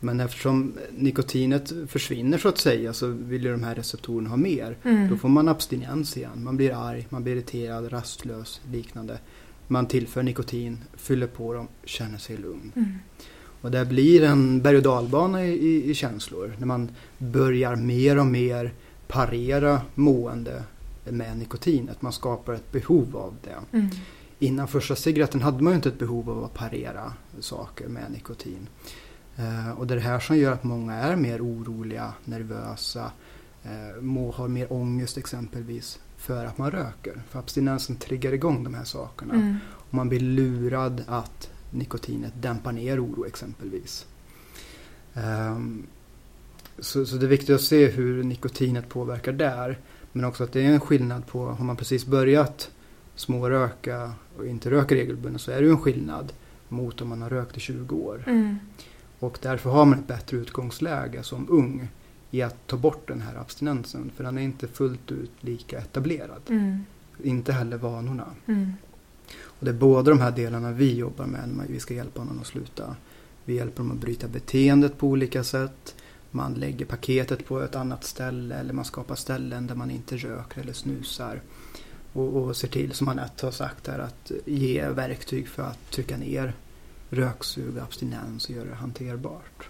Men 0.00 0.20
eftersom 0.20 0.74
nikotinet 0.90 1.72
försvinner 1.88 2.38
så 2.38 2.48
att 2.48 2.58
säga 2.58 2.92
så 2.92 3.06
vill 3.06 3.44
ju 3.44 3.52
de 3.52 3.62
här 3.62 3.74
receptorerna 3.74 4.30
ha 4.30 4.36
mer. 4.36 4.76
Mm. 4.82 5.08
Då 5.08 5.16
får 5.16 5.28
man 5.28 5.48
abstinens 5.48 6.16
igen. 6.16 6.44
Man 6.44 6.56
blir 6.56 6.88
arg, 6.88 7.06
man 7.10 7.22
blir 7.22 7.32
irriterad, 7.32 7.92
rastlös, 7.92 8.60
liknande. 8.72 9.18
Man 9.66 9.86
tillför 9.86 10.22
nikotin, 10.22 10.78
fyller 10.94 11.26
på 11.26 11.52
dem, 11.52 11.68
känner 11.84 12.18
sig 12.18 12.36
lugn. 12.36 12.72
Mm. 12.76 12.88
Och 13.60 13.70
det 13.70 13.84
blir 13.84 14.22
en 14.22 14.62
berg 14.62 14.76
och 14.76 14.82
dalbana 14.82 15.46
i, 15.46 15.50
i, 15.50 15.90
i 15.90 15.94
känslor. 15.94 16.52
När 16.58 16.66
man 16.66 16.90
börjar 17.18 17.76
mer 17.76 18.18
och 18.18 18.26
mer 18.26 18.72
parera 19.08 19.80
mående 19.94 20.62
med 21.04 21.38
nikotinet. 21.38 22.02
Man 22.02 22.12
skapar 22.12 22.54
ett 22.54 22.72
behov 22.72 23.16
av 23.16 23.34
det. 23.44 23.76
Mm. 23.76 23.90
Innan 24.38 24.68
första 24.68 24.96
cigaretten 24.96 25.42
hade 25.42 25.62
man 25.62 25.72
ju 25.72 25.76
inte 25.76 25.88
ett 25.88 25.98
behov 25.98 26.30
av 26.30 26.44
att 26.44 26.54
parera 26.54 27.12
saker 27.40 27.88
med 27.88 28.10
nikotin. 28.10 28.68
Eh, 29.36 29.70
och 29.70 29.86
det 29.86 29.94
är 29.94 29.96
det 29.96 30.02
här 30.02 30.20
som 30.20 30.36
gör 30.36 30.52
att 30.52 30.64
många 30.64 30.94
är 30.94 31.16
mer 31.16 31.40
oroliga, 31.40 32.12
nervösa, 32.24 33.10
eh, 33.62 34.02
må 34.02 34.30
ha 34.30 34.48
mer 34.48 34.72
ångest 34.72 35.18
exempelvis 35.18 35.98
för 36.26 36.44
att 36.44 36.58
man 36.58 36.70
röker. 36.70 37.22
För 37.28 37.38
abstinensen 37.38 37.96
triggar 37.96 38.32
igång 38.32 38.64
de 38.64 38.74
här 38.74 38.84
sakerna. 38.84 39.34
Mm. 39.34 39.56
Och 39.68 39.94
man 39.94 40.08
blir 40.08 40.20
lurad 40.20 41.04
att 41.06 41.50
nikotinet 41.70 42.32
dämpar 42.40 42.72
ner 42.72 43.04
oro 43.04 43.26
exempelvis. 43.26 44.06
Ehm, 45.14 45.86
så, 46.78 47.06
så 47.06 47.16
det 47.16 47.26
är 47.26 47.28
viktigt 47.28 47.54
att 47.54 47.60
se 47.60 47.86
hur 47.86 48.22
nikotinet 48.22 48.88
påverkar 48.88 49.32
där. 49.32 49.78
Men 50.12 50.24
också 50.24 50.44
att 50.44 50.52
det 50.52 50.60
är 50.60 50.72
en 50.72 50.80
skillnad 50.80 51.26
på, 51.26 51.46
har 51.46 51.64
man 51.64 51.76
precis 51.76 52.06
börjat 52.06 52.70
småröka 53.14 54.12
och 54.38 54.46
inte 54.46 54.70
röker 54.70 54.96
regelbundet 54.96 55.42
så 55.42 55.50
är 55.50 55.56
det 55.56 55.66
ju 55.66 55.70
en 55.70 55.78
skillnad 55.78 56.32
mot 56.68 57.00
om 57.00 57.08
man 57.08 57.22
har 57.22 57.30
rökt 57.30 57.56
i 57.56 57.60
20 57.60 57.96
år. 57.96 58.24
Mm. 58.26 58.58
Och 59.18 59.38
därför 59.42 59.70
har 59.70 59.84
man 59.84 59.98
ett 59.98 60.06
bättre 60.06 60.36
utgångsläge 60.36 61.22
som 61.22 61.50
ung 61.50 61.88
i 62.30 62.42
att 62.42 62.66
ta 62.66 62.76
bort 62.76 63.08
den 63.08 63.20
här 63.20 63.34
abstinensen. 63.34 64.10
För 64.16 64.24
den 64.24 64.38
är 64.38 64.42
inte 64.42 64.68
fullt 64.68 65.12
ut 65.12 65.30
lika 65.40 65.78
etablerad. 65.78 66.42
Mm. 66.48 66.84
Inte 67.22 67.52
heller 67.52 67.76
vanorna. 67.76 68.26
Mm. 68.46 68.72
Och 69.44 69.64
det 69.64 69.70
är 69.70 69.74
båda 69.74 70.10
de 70.10 70.20
här 70.20 70.30
delarna 70.30 70.72
vi 70.72 70.94
jobbar 70.94 71.26
med 71.26 71.48
när 71.48 71.66
vi 71.66 71.80
ska 71.80 71.94
hjälpa 71.94 72.24
någon 72.24 72.40
att 72.40 72.46
sluta. 72.46 72.96
Vi 73.44 73.54
hjälper 73.54 73.76
dem 73.76 73.90
att 73.90 73.98
bryta 73.98 74.28
beteendet 74.28 74.98
på 74.98 75.08
olika 75.08 75.44
sätt. 75.44 75.94
Man 76.30 76.54
lägger 76.54 76.86
paketet 76.86 77.46
på 77.46 77.60
ett 77.60 77.76
annat 77.76 78.04
ställe 78.04 78.54
eller 78.54 78.72
man 78.72 78.84
skapar 78.84 79.14
ställen 79.14 79.66
där 79.66 79.74
man 79.74 79.90
inte 79.90 80.16
röker 80.16 80.60
eller 80.60 80.72
snusar. 80.72 81.40
Och, 82.12 82.36
och 82.36 82.56
ser 82.56 82.68
till, 82.68 82.92
som 82.92 83.08
Anette 83.08 83.46
har 83.46 83.52
sagt 83.52 83.86
här, 83.86 83.98
att 83.98 84.32
ge 84.46 84.88
verktyg 84.88 85.48
för 85.48 85.62
att 85.62 85.90
trycka 85.90 86.16
ner 86.16 86.52
röksug 87.10 87.76
och 87.76 87.82
abstinens 87.82 88.44
och 88.44 88.50
göra 88.50 88.68
det 88.68 88.74
hanterbart. 88.74 89.68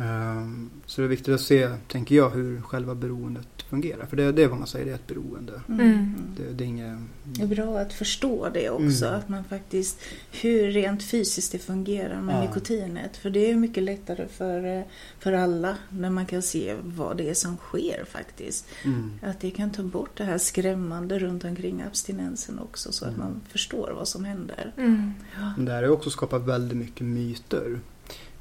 Ehm, 0.00 0.70
så 0.86 1.00
det 1.00 1.06
är 1.06 1.08
viktigt 1.08 1.34
att 1.34 1.40
se, 1.40 1.68
tänker 1.88 2.14
jag, 2.16 2.30
hur 2.30 2.60
själva 2.60 2.94
beroendet 2.94 3.46
fungerar. 3.68 4.06
För 4.06 4.16
det, 4.16 4.32
det 4.32 4.42
är 4.42 4.48
vad 4.48 4.58
man 4.58 4.66
säger, 4.66 4.84
det 4.84 4.90
är 4.90 4.94
ett 4.94 5.06
beroende. 5.06 5.60
Mm. 5.68 6.14
Det, 6.36 6.52
det 6.52 6.64
är 6.64 6.68
inget... 6.68 6.98
Det 7.24 7.42
är 7.42 7.46
bra 7.46 7.78
att 7.78 7.92
förstå 7.92 8.48
det 8.54 8.70
också, 8.70 9.04
Mm. 9.06 9.18
att 9.18 9.28
man 9.28 9.44
faktiskt 9.44 10.00
hur 10.42 10.70
rent 10.70 11.02
fysiskt 11.02 11.52
det 11.52 11.58
fungerar 11.58 12.20
med 12.20 12.34
Ja. 12.36 12.40
nikotinet. 12.40 13.16
För 13.16 13.30
det 13.30 13.50
är 13.50 13.56
mycket 13.56 13.82
lättare 13.82 14.28
för, 14.28 14.78
eh, 14.78 14.82
för 15.18 15.32
alla 15.32 15.76
när 15.88 16.10
man 16.10 16.26
kan 16.26 16.42
se 16.42 16.76
vad 16.82 17.16
det 17.16 17.30
är 17.30 17.34
som 17.34 17.56
sker 17.56 18.04
faktiskt. 18.08 18.66
Mm. 18.84 19.12
Att 19.22 19.40
det 19.40 19.50
kan 19.50 19.70
ta 19.70 19.82
bort 19.82 20.10
det 20.16 20.24
här 20.24 20.38
skrämmande 20.38 21.18
runt 21.18 21.44
omkring 21.44 21.82
abstinensen 21.82 22.58
också 22.58 22.92
så 22.92 23.04
att 23.04 23.14
Mm. 23.14 23.20
man 23.26 23.40
förstår 23.48 23.92
vad 23.96 24.08
som 24.08 24.24
händer. 24.24 24.72
Mm. 24.76 25.12
Ja. 25.40 25.62
Det 25.64 25.72
här 25.72 25.82
har 25.82 25.90
också 25.90 26.10
skapat 26.10 26.42
väldigt 26.42 26.78
mycket 26.78 27.06
myter. 27.06 27.80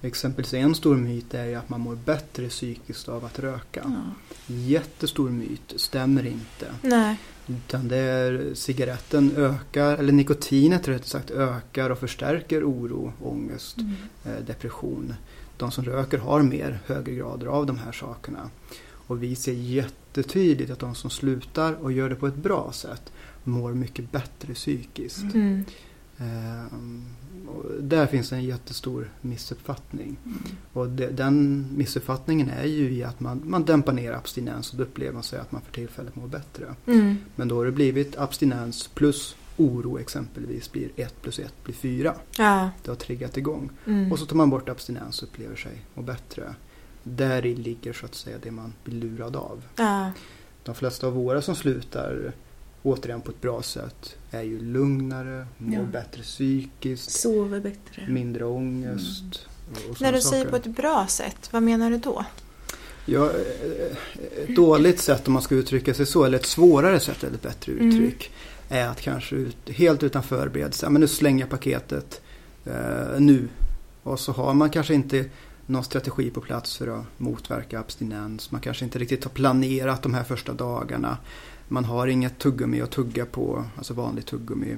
Exempelvis 0.01 0.53
en 0.53 0.75
stor 0.75 0.95
myt 0.97 1.33
är 1.33 1.45
ju 1.45 1.55
att 1.55 1.69
man 1.69 1.81
mår 1.81 1.95
bättre 1.95 2.49
psykiskt 2.49 3.09
av 3.09 3.25
att 3.25 3.39
röka. 3.39 3.81
Ja. 3.85 4.13
Jättestor 4.55 5.29
myt, 5.29 5.73
stämmer 5.75 6.25
inte. 6.27 6.67
Nej. 6.81 7.17
Utan 7.47 7.88
det 7.88 7.97
är 7.97 8.53
cigaretten 8.53 9.31
ökar, 9.38 9.97
eller 9.97 10.13
nikotinet 10.13 10.88
rätt 10.88 11.05
sagt, 11.07 11.31
ökar 11.31 11.89
och 11.89 11.99
förstärker 11.99 12.63
oro, 12.69 13.13
ångest, 13.23 13.77
Mm. 13.77 13.93
eh, 14.25 14.45
depression. 14.45 15.13
De 15.57 15.71
som 15.71 15.85
röker 15.85 16.17
har 16.17 16.41
mer 16.41 16.79
högre 16.85 17.15
grader 17.15 17.47
av 17.47 17.65
de 17.65 17.77
här 17.77 17.91
sakerna. 17.91 18.49
Och 18.91 19.23
vi 19.23 19.35
ser 19.35 19.53
jättetydligt 19.53 20.71
att 20.71 20.79
de 20.79 20.95
som 20.95 21.09
slutar 21.09 21.73
och 21.73 21.91
gör 21.91 22.09
det 22.09 22.15
på 22.15 22.27
ett 22.27 22.35
bra 22.35 22.71
sätt 22.73 23.12
mår 23.43 23.73
mycket 23.73 24.12
bättre 24.12 24.53
psykiskt. 24.53 25.33
Mm. 25.33 25.65
Ehm, 26.19 27.05
där 27.79 28.05
finns 28.05 28.32
en 28.32 28.43
jättestor 28.43 29.12
missuppfattning. 29.21 30.17
Mm. 30.25 30.39
Och 30.73 30.89
den 30.89 31.67
missuppfattningen 31.75 32.49
är 32.49 32.65
ju 32.65 32.91
i 32.91 33.03
att 33.03 33.19
man, 33.19 33.41
man 33.45 33.65
dämpar 33.65 33.93
ner 33.93 34.12
abstinens 34.12 34.71
och 34.71 34.77
då 34.77 34.84
upplever 34.84 35.13
man 35.13 35.23
sig 35.23 35.39
att 35.39 35.51
man 35.51 35.62
för 35.62 35.71
tillfället 35.71 36.15
mår 36.15 36.27
bättre. 36.27 36.75
Mm. 36.86 37.17
Men 37.36 37.47
då 37.47 37.55
har 37.55 37.65
det 37.65 37.71
blivit 37.71 38.17
abstinens 38.17 38.88
plus 38.88 39.36
oro 39.58 39.99
exempelvis 39.99 40.71
blir 40.71 40.89
1 40.95 41.21
plus 41.21 41.39
1 41.39 41.53
blir 41.63 41.75
4. 41.75 42.15
Ja. 42.38 42.69
Det 42.84 42.91
har 42.91 42.95
triggat 42.95 43.38
igång. 43.38 43.69
Mm. 43.86 44.12
Och 44.12 44.19
så 44.19 44.25
tar 44.25 44.36
man 44.36 44.49
bort 44.49 44.69
abstinens 44.69 45.21
och 45.21 45.27
upplever 45.27 45.55
sig 45.55 45.86
må 45.93 46.01
bättre. 46.01 46.55
Där 47.03 47.41
ligger 47.41 47.93
så 47.93 48.05
att 48.05 48.15
säga 48.15 48.38
det 48.41 48.51
man 48.51 48.73
blir 48.84 48.95
lurad 48.95 49.36
av. 49.36 49.63
Ja. 49.75 50.12
De 50.63 50.75
flesta 50.75 51.08
av 51.08 51.13
våra 51.13 51.41
som 51.41 51.55
slutar 51.55 52.34
återigen 52.83 53.21
på 53.21 53.31
ett 53.31 53.41
bra 53.41 53.61
sätt 53.61 54.15
är 54.31 54.41
ju 54.41 54.59
lugnare, 54.61 55.47
mår 55.57 55.75
Ja. 55.80 55.84
bättre 55.84 56.21
psykiskt, 56.21 57.11
Sover 57.11 57.59
bättre. 57.59 58.07
mindre 58.09 58.45
ångest. 58.45 59.47
Och 59.89 60.01
När 60.01 60.13
du 60.13 60.21
säger 60.21 60.43
saker. 60.45 60.49
på 60.49 60.55
ett 60.69 60.75
bra 60.77 61.07
sätt, 61.07 61.49
vad 61.53 61.63
menar 61.63 61.89
du 61.91 61.97
då? 61.97 62.25
Ja, 63.05 63.25
eh, 63.30 64.43
ett 64.43 64.55
dåligt 64.55 64.99
sätt 64.99 65.27
om 65.27 65.34
man 65.34 65.41
ska 65.41 65.55
uttrycka 65.55 65.93
sig 65.93 66.05
så, 66.05 66.23
eller 66.23 66.38
ett 66.38 66.45
svårare 66.45 66.99
sätt 66.99 67.23
eller 67.23 67.36
ett 67.36 67.41
bättre 67.41 67.71
Mm. 67.71 67.88
uttryck. 67.89 68.32
Är 68.69 68.88
att 68.88 69.01
kanske 69.01 69.36
ut, 69.36 69.57
helt 69.69 70.03
utan 70.03 70.23
förberedelse, 70.23 70.89
men 70.89 71.01
nu 71.01 71.07
slänger 71.07 71.39
jag 71.39 71.49
paketet 71.49 72.21
eh, 72.65 73.19
nu. 73.19 73.47
Och 74.03 74.19
så 74.19 74.32
har 74.32 74.53
man 74.53 74.69
kanske 74.69 74.93
inte 74.93 75.25
någon 75.65 75.84
strategi 75.84 76.30
på 76.30 76.41
plats 76.41 76.77
för 76.77 76.99
att 76.99 77.05
motverka 77.17 77.80
abstinens. 77.80 78.51
Man 78.51 78.61
kanske 78.61 78.86
inte 78.86 78.99
riktigt 78.99 79.23
har 79.23 79.32
planerat 79.32 80.01
de 80.03 80.13
här 80.13 80.23
första 80.23 80.53
dagarna. 80.53 81.17
Man 81.72 81.86
har 81.86 82.07
inget 82.07 82.39
tuggummi 82.39 82.82
att 82.82 82.91
tugga 82.91 83.26
på, 83.26 83.65
alltså 83.78 83.93
vanligt 83.93 84.26
tuggummi. 84.26 84.78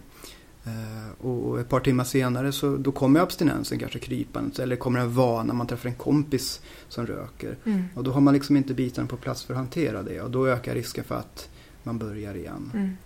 Eh, 0.64 1.26
och 1.26 1.60
ett 1.60 1.70
par 1.70 1.80
timmar 1.80 2.04
senare 2.04 2.52
så 2.52 2.78
då 2.78 2.92
kommer 2.92 3.20
abstinensen 3.20 3.80
kanske 3.80 4.00
krypande 4.00 4.64
eller 4.64 4.76
kommer 4.76 5.00
en 5.00 5.14
vana, 5.14 5.54
man 5.54 5.68
träffar 5.68 5.89
en 5.89 5.96
kompis 5.96 6.62
som 6.88 7.08
röker. 7.08 7.58
Mm. 7.66 7.84
Och 7.96 8.04
då 8.04 8.12
har 8.12 8.22
man 8.22 8.34
liksom 8.34 8.58
inte 8.58 8.74
bitarna 8.74 9.08
på 9.08 9.18
plats 9.18 9.44
för 9.44 9.54
att 9.54 9.58
hantera 9.58 10.04
det 10.04 10.22
och 10.22 10.32
då 10.32 10.48
ökar 10.48 10.74
risken 10.76 11.04
för 11.04 11.16
att 11.16 11.50
man 11.84 11.98
börjar 11.98 12.36
igen. 12.36 12.72
Mm. 12.74 12.98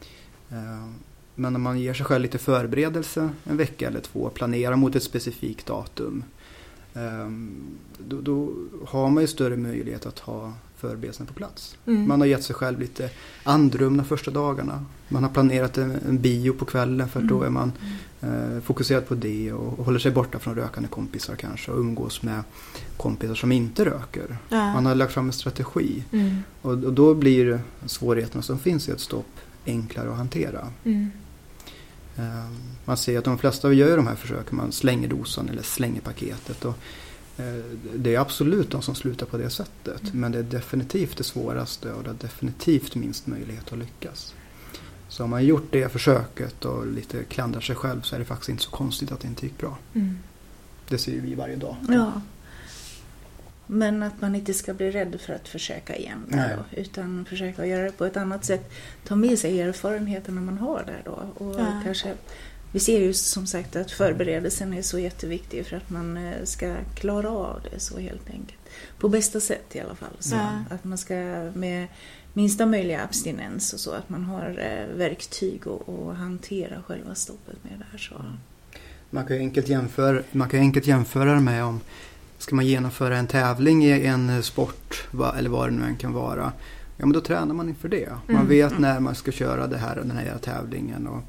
Eh, 0.49 0.89
Men 1.36 1.55
om 1.55 1.61
man 1.61 1.79
ger 1.79 1.93
sig 1.93 2.05
själv 2.05 2.21
lite 2.21 2.38
förberedelse, 2.38 3.29
en 3.43 3.57
vecka 3.57 3.88
eller 3.88 3.99
två, 3.99 4.29
planerar 4.29 4.75
mot 4.75 4.95
ett 4.95 5.03
specifikt 5.03 5.65
datum. 5.65 6.23
eh, 6.93 7.29
Då, 7.97 8.21
då 8.21 8.53
har 8.88 9.09
man 9.09 9.23
ju 9.23 9.27
större 9.27 9.57
möjlighet 9.57 10.05
att 10.05 10.19
ha 10.19 10.53
förberedelserna 10.88 11.27
på 11.27 11.33
plats. 11.33 11.77
Mm. 11.88 12.07
Man 12.07 12.19
har 12.21 12.27
gett 12.27 12.43
sig 12.43 12.55
själv 12.55 12.79
lite 12.79 13.09
andrum 13.43 13.97
de 13.97 14.03
första 14.05 14.31
dagarna. 14.31 14.86
Man 15.09 15.23
har 15.23 15.29
planerat 15.29 15.77
en, 15.77 15.91
en 15.91 16.21
bio 16.21 16.53
på 16.53 16.65
kvällen 16.65 17.09
för 17.09 17.21
då 17.21 17.43
är 17.43 17.49
man 17.49 17.71
eh, 18.21 18.59
fokuserad 18.63 19.07
på 19.07 19.15
det 19.15 19.53
och, 19.53 19.79
och 19.79 19.86
håller 19.86 19.99
sig 19.99 20.11
borta 20.11 20.39
från 20.39 20.55
rökande 20.55 20.89
kompisar 20.89 21.36
kanske 21.36 21.71
och 21.71 21.79
umgås 21.79 22.21
med 22.23 22.43
kompisar 22.97 23.36
som 23.36 23.51
inte 23.51 23.86
röker. 23.86 24.38
Ja. 24.49 24.73
Man 24.73 24.86
har 24.86 24.95
lagt 24.95 25.13
fram 25.13 25.25
en 25.27 25.33
strategi 25.33 26.03
Mm. 26.11 26.36
och, 26.61 26.71
och 26.71 26.93
då 26.93 27.13
blir 27.13 27.59
svårigheterna 27.86 28.41
som 28.41 28.59
finns 28.59 28.89
i 28.89 28.91
ett 28.91 28.99
stopp 28.99 29.27
enklare 29.65 30.09
att 30.11 30.17
hantera. 30.17 30.67
Mm. 30.83 31.11
Eh, 32.17 32.23
Man 32.86 32.97
ser 32.97 33.17
att 33.17 33.25
de 33.25 33.38
flesta 33.38 33.73
gör 33.73 33.97
de 33.97 34.07
här 34.07 34.15
försöken, 34.15 34.57
man 34.57 34.71
slänger 34.71 35.07
dosan 35.07 35.49
eller 35.49 35.61
slänger 35.63 36.01
paketet. 36.01 36.65
Och 36.65 36.75
det 37.95 38.15
är 38.15 38.19
absolut 38.19 38.71
de 38.71 38.81
som 38.81 38.95
slutar 38.95 39.25
på 39.25 39.38
det 39.38 39.49
sättet 39.49 40.01
Mm. 40.03 40.19
men 40.21 40.31
det 40.31 40.39
är 40.39 40.43
definitivt 40.43 41.17
det 41.17 41.23
svåraste 41.23 41.91
och 41.91 42.03
det 42.03 42.09
har 42.09 42.17
definitivt 42.17 42.95
minst 42.95 43.27
möjlighet 43.27 43.71
att 43.73 43.77
lyckas. 43.79 44.33
Så 45.09 45.23
har 45.23 45.27
man 45.27 45.45
gjort 45.45 45.67
det 45.71 45.91
försöket 45.91 46.65
och 46.65 46.88
lite 46.88 47.23
klandrar 47.23 47.61
sig 47.61 47.75
själv 47.75 48.01
så 48.01 48.15
är 48.15 48.19
det 48.19 48.25
faktiskt 48.25 48.49
inte 48.49 48.63
så 48.63 48.69
konstigt 48.71 49.11
att 49.11 49.19
det 49.19 49.27
inte 49.27 49.45
gick 49.45 49.57
bra. 49.57 49.77
Mm. 49.93 50.17
Det 50.89 50.97
ser 50.97 51.11
ju 51.11 51.19
vi 51.21 51.36
varje 51.36 51.55
dag. 51.55 51.75
Ja. 51.89 52.21
Men 53.67 54.03
att 54.03 54.21
man 54.21 54.36
inte 54.36 54.53
ska 54.53 54.73
bli 54.73 54.91
rädd 54.91 55.19
för 55.25 55.33
att 55.33 55.47
försöka 55.47 55.95
igen. 55.95 56.23
Då, 56.29 56.79
utan 56.81 57.25
försöka 57.29 57.65
göra 57.65 57.83
det 57.83 57.91
på 57.91 58.05
ett 58.05 58.17
annat 58.17 58.45
sätt. 58.45 58.71
Ta 59.07 59.15
med 59.15 59.39
sig 59.39 59.61
erfarenheterna 59.61 60.41
man 60.41 60.57
har 60.57 60.83
där 60.88 61.01
då. 61.05 61.45
Och 61.45 61.59
Ja. 61.59 61.81
kanske, 61.83 62.13
vi 62.76 62.80
ser 62.82 62.99
ju 62.99 63.13
som 63.13 63.47
sagt 63.47 63.76
att 63.76 63.91
förberedelsen 63.91 64.73
är 64.73 64.82
så 64.82 64.99
jätteviktig 64.99 65.65
för 65.65 65.78
att 65.78 65.89
man 65.89 66.17
eh, 66.17 66.43
ska 66.43 66.76
klara 66.95 67.30
av 67.30 67.59
det 67.71 67.80
så 67.80 67.99
helt 67.99 68.30
enkelt. 68.30 68.59
På 68.99 69.09
bästa 69.09 69.39
sätt 69.39 69.76
i 69.76 69.80
alla 69.80 69.95
fall. 69.95 70.09
Så 70.19 70.36
Ja. 70.36 70.49
Att 70.76 70.84
man 70.84 70.97
ska 70.97 71.15
med 71.53 71.88
minsta 72.34 72.65
möjliga 72.65 73.03
abstinens 73.03 73.73
och 73.73 73.80
så. 73.80 73.91
Att 73.91 74.09
man 74.09 74.23
har 74.23 74.49
eh, 74.59 74.97
verktyg 74.97 75.67
och, 75.67 75.89
och 75.89 76.15
hantera 76.15 76.82
själva 76.88 77.15
stoppet 77.15 77.63
med 77.63 77.73
det 77.80 77.86
här. 77.91 77.97
Så. 77.97 78.15
Man 79.09 79.26
kan 79.26 79.36
ju 79.36 79.41
enkelt 79.41 79.69
jämföra, 79.69 80.21
man 80.32 80.49
kan 80.49 80.59
enkelt 80.59 80.88
jämföra 80.88 81.34
det 81.34 81.41
med 81.41 81.63
om 81.63 81.80
ska 82.38 82.55
man 82.55 82.65
genomföra 82.65 83.17
en 83.17 83.28
tävling 83.28 83.86
i 83.86 84.05
en 84.05 84.43
sport 84.43 85.07
va- 85.11 85.36
eller 85.38 85.49
vad 85.49 85.69
det 85.69 85.73
nu 85.76 85.86
än 85.86 85.97
kan 85.97 86.13
vara. 86.13 86.51
Ja 86.97 87.05
men 87.05 87.13
då 87.13 87.21
tränar 87.21 87.53
man 87.53 87.69
inför 87.69 87.89
det. 87.89 88.09
Man 88.28 88.36
Mm. 88.36 88.47
vet 88.47 88.80
när 88.80 88.99
man 88.99 89.15
ska 89.15 89.32
köra 89.32 89.67
det 89.67 89.78
här, 89.78 89.95
den 89.95 90.11
här 90.11 90.38
tävlingen 90.41 91.07
och 91.07 91.23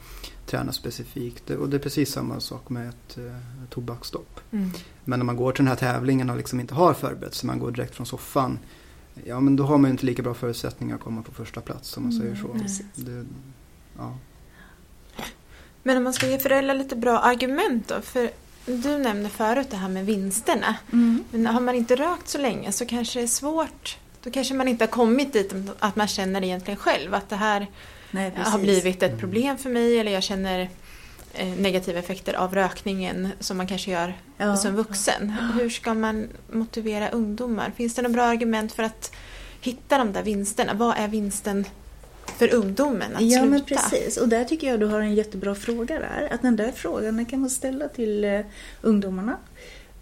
träna 0.47 0.73
specifikt. 0.73 1.51
Och 1.51 1.69
det 1.69 1.77
är 1.77 1.81
precis 1.81 2.13
samma 2.13 2.41
sak 2.41 2.69
med 2.69 2.89
ett 2.89 3.19
eh, 3.19 3.69
tobaksstopp. 3.71 4.41
Mm. 4.51 4.71
Men 5.05 5.19
när 5.19 5.27
man 5.27 5.37
går 5.37 5.53
till 5.53 5.65
den 5.65 5.69
här 5.69 5.77
tävlingen 5.77 6.31
och 6.31 6.37
liksom 6.37 6.61
inte 6.61 6.75
har 6.75 6.95
förberett 6.95 7.35
sig, 7.35 7.47
man 7.47 7.59
går 7.59 7.71
direkt 7.71 7.95
från 7.95 8.07
soffan. 8.07 8.59
Ja 9.25 9.41
men 9.41 9.57
då 9.57 9.65
har 9.65 9.79
man 9.79 9.91
ju 9.91 9.93
inte 9.93 10.07
lika 10.07 10.23
bra 10.23 10.35
förutsättningar 10.35 10.95
att 10.95 11.01
komma 11.01 11.23
på 11.23 11.33
första 11.33 11.61
plats 11.61 11.97
om 11.97 12.03
man 12.03 12.13
säger 12.13 12.35
så. 12.35 12.47
Mm, 12.47 12.61
precis. 12.61 12.87
Det, 12.95 13.27
ja. 13.99 14.19
Men 15.83 15.97
om 15.97 16.05
man 16.05 16.13
ska 16.13 16.27
ge 16.27 16.39
föräldrar 16.39 16.75
lite 16.75 16.97
bra 16.97 17.19
argument 17.19 17.89
då? 17.89 18.01
För 18.01 18.31
du 18.67 18.99
nämnde 18.99 19.29
förut 19.29 19.67
det 19.71 19.77
här 19.77 19.89
med 19.89 20.07
vinsterna. 20.07 20.77
Mm. 20.93 21.25
Men 21.31 21.47
har 21.47 21.61
man 21.61 21.75
inte 21.75 21.97
rökt 21.97 22.29
så 22.29 22.39
länge 22.39 22.73
så 22.73 22.87
kanske 22.87 23.19
det 23.19 23.23
är 23.23 23.27
svårt. 23.27 23.99
Då 24.23 24.31
kanske 24.31 24.55
man 24.55 24.69
inte 24.69 24.85
har 24.85 24.91
kommit 24.91 25.33
dit 25.33 25.55
att 25.79 25.97
man 25.97 26.09
känner 26.09 26.45
egentligen 26.45 26.79
själv 26.79 27.15
att 27.15 27.29
det 27.29 27.37
här 27.37 27.67
Nej, 28.17 28.33
har 28.37 28.59
blivit 28.59 29.03
ett 29.03 29.19
problem 29.19 29.59
för 29.59 29.71
mig 29.71 29.99
eller 30.01 30.13
jag 30.13 30.23
känner 30.23 30.69
eh, 31.35 31.47
negativa 31.49 31.99
effekter 31.99 32.35
av 32.35 32.55
rökningen 32.55 33.29
som 33.41 33.57
man 33.57 33.67
kanske 33.67 33.91
gör 33.91 34.15
Ja. 34.39 34.57
som 34.57 34.77
vuxen. 34.77 35.31
Hur 35.55 35.71
ska 35.71 35.95
man 35.95 36.29
motivera 36.53 37.09
ungdomar? 37.09 37.73
Finns 37.77 37.95
det 37.95 38.03
några 38.03 38.13
bra 38.15 38.25
argument 38.25 38.73
för 38.73 38.83
att 38.83 39.13
hitta 39.61 39.99
de 39.99 40.13
där 40.13 40.23
vinsterna? 40.23 40.75
Vad 40.75 40.97
är 40.99 41.09
vinsten 41.09 41.65
för 42.39 42.55
ungdomen 42.55 43.17
att 43.17 43.23
Ja, 43.23 43.29
sluta? 43.39 43.47
men 43.47 43.65
precis. 43.65 44.17
Och 44.17 44.29
där 44.29 44.45
tycker 44.45 44.67
jag 44.67 44.81
du 44.81 44.87
har 44.87 45.01
en 45.01 45.15
jättebra 45.15 45.55
fråga 45.55 45.99
där. 45.99 46.29
Att 46.33 46.43
den 46.43 46.57
där 46.57 46.73
frågan 46.73 47.17
den 47.17 47.27
kan 47.27 47.41
man 47.41 47.51
ställa 47.51 47.89
till 47.89 48.25
eh, 48.25 48.41
ungdomarna. 48.83 49.37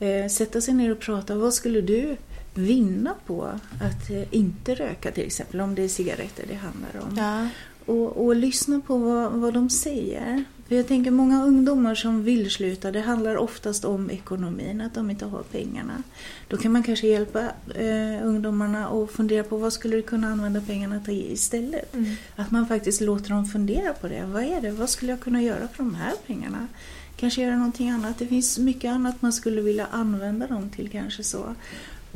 Eh, 0.00 0.28
sätta 0.30 0.60
sig 0.60 0.74
ner 0.74 0.92
och 0.92 1.00
prata. 1.00 1.34
Vad 1.34 1.54
skulle 1.54 1.80
du 1.80 2.16
vinna 2.54 3.14
på 3.26 3.44
att 3.80 4.10
eh, 4.10 4.22
inte 4.34 4.74
röka 4.74 5.10
till 5.10 5.26
exempel? 5.26 5.60
Om 5.60 5.74
det 5.74 5.82
är 5.82 5.88
cigaretter 5.88 6.44
det 6.48 6.54
handlar 6.54 6.90
om. 7.02 7.16
Ja. 7.16 7.48
Och, 7.86 8.24
och 8.26 8.36
lyssna 8.36 8.80
på 8.80 8.98
vad, 8.98 9.32
vad 9.32 9.54
de 9.54 9.70
säger. 9.70 10.44
För 10.68 10.74
jag 10.74 10.88
tänker 10.88 11.10
många 11.10 11.44
ungdomar 11.44 11.94
som 11.94 12.24
vill 12.24 12.50
sluta, 12.50 12.90
det 12.90 13.00
handlar 13.00 13.36
oftast 13.36 13.84
om 13.84 14.10
ekonomin, 14.10 14.80
att 14.80 14.94
de 14.94 15.10
inte 15.10 15.24
har 15.24 15.42
pengarna. 15.42 16.02
Då 16.48 16.56
kan 16.56 16.72
man 16.72 16.82
kanske 16.82 17.06
hjälpa 17.06 17.40
eh, 17.74 18.26
ungdomarna 18.26 18.88
och 18.88 19.10
fundera 19.10 19.42
på 19.42 19.56
vad 19.56 19.72
skulle 19.72 19.96
du 19.96 20.02
kunna 20.02 20.28
använda 20.28 20.60
pengarna 20.60 21.00
till 21.00 21.32
istället. 21.32 21.94
Mm. 21.94 22.10
Att 22.36 22.50
man 22.50 22.66
faktiskt 22.66 23.00
låter 23.00 23.30
dem 23.30 23.46
fundera 23.46 23.92
på 23.92 24.08
det. 24.08 24.24
Vad 24.26 24.42
är 24.42 24.60
det? 24.60 24.70
Vad 24.70 24.90
skulle 24.90 25.12
jag 25.12 25.20
kunna 25.20 25.42
göra 25.42 25.68
för 25.68 25.82
de 25.82 25.94
här 25.94 26.12
pengarna? 26.26 26.68
Kanske 27.16 27.42
göra 27.42 27.56
någonting 27.56 27.90
annat. 27.90 28.18
Det 28.18 28.26
finns 28.26 28.58
mycket 28.58 28.90
annat 28.90 29.22
man 29.22 29.32
skulle 29.32 29.60
vilja 29.60 29.86
använda 29.90 30.46
dem 30.46 30.70
till 30.70 30.90
kanske 30.90 31.24
så. 31.24 31.54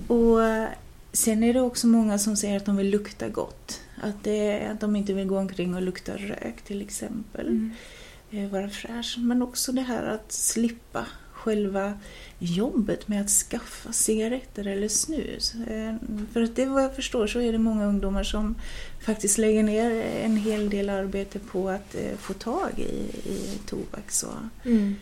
Och 0.06 0.44
eh, 0.44 0.68
sen 1.12 1.42
är 1.42 1.54
det 1.54 1.60
också 1.60 1.86
många 1.86 2.18
som 2.18 2.36
säger 2.36 2.56
att 2.56 2.66
de 2.66 2.76
vill 2.76 2.90
lukta 2.90 3.28
gott. 3.28 3.80
Att, 4.02 4.24
det, 4.24 4.66
att 4.66 4.80
de 4.80 4.96
inte 4.96 5.12
vill 5.12 5.26
gå 5.26 5.38
omkring 5.38 5.74
och 5.74 5.82
lukta 5.82 6.16
rök 6.16 6.62
till 6.64 6.82
exempel. 6.82 7.46
Mm. 7.46 7.72
Eh, 8.30 8.50
Vara 8.50 8.68
fräsch. 8.68 9.16
Men 9.18 9.42
också 9.42 9.72
det 9.72 9.80
här 9.82 10.04
att 10.06 10.32
slippa 10.32 11.06
själva 11.32 11.92
jobbet 12.38 13.08
med 13.08 13.20
att 13.20 13.30
skaffa 13.30 13.92
cigaretter 13.92 14.66
eller 14.66 14.88
snus. 14.88 15.54
Eh, 15.54 15.94
För 16.32 16.42
att 16.42 16.56
det 16.56 16.66
vad 16.66 16.82
jag 16.84 16.96
förstår 16.96 17.26
så 17.26 17.40
är 17.40 17.52
det 17.52 17.58
många 17.58 17.86
ungdomar 17.86 18.22
som 18.22 18.54
faktiskt 19.00 19.38
lägger 19.38 19.62
ner 19.62 19.90
en 20.24 20.36
hel 20.36 20.70
del 20.70 20.88
arbete 20.90 21.38
på 21.38 21.68
att 21.68 21.94
eh, 21.94 22.16
få 22.18 22.32
tag 22.32 22.70
i, 22.76 23.28
i 23.30 23.58
tobak. 23.66 24.10
Så. 24.10 24.28
Mm. 24.64 24.96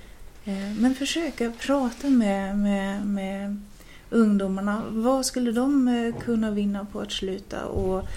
Eh, 0.45 0.73
Men 0.81 0.95
försöka 0.95 1.53
prata 1.61 2.09
med, 2.11 2.59
med, 2.59 3.07
med 3.07 3.63
ungdomarna. 4.11 4.83
Vad 4.91 5.27
skulle 5.27 5.53
de 5.53 6.13
kunna 6.25 6.51
vinna 6.51 6.87
på 6.93 7.01
att 7.01 7.13
sluta? 7.13 7.65
Och 7.65 8.09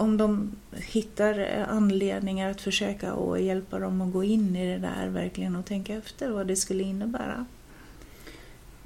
om 0.00 0.16
de 0.16 0.56
hittar 0.72 1.38
eh, 1.38 1.68
anledningar 1.68 2.50
att 2.50 2.60
försöka 2.60 3.14
och 3.14 3.40
hjälpa 3.40 3.78
dem 3.78 4.00
att 4.00 4.12
gå 4.12 4.24
in 4.24 4.56
i 4.56 4.72
det 4.72 4.78
där 4.78 5.08
verkligen 5.08 5.56
och 5.56 5.66
tänka 5.66 5.94
efter 5.94 6.30
vad 6.30 6.46
det 6.46 6.56
skulle 6.56 6.82
innebära. 6.82 7.46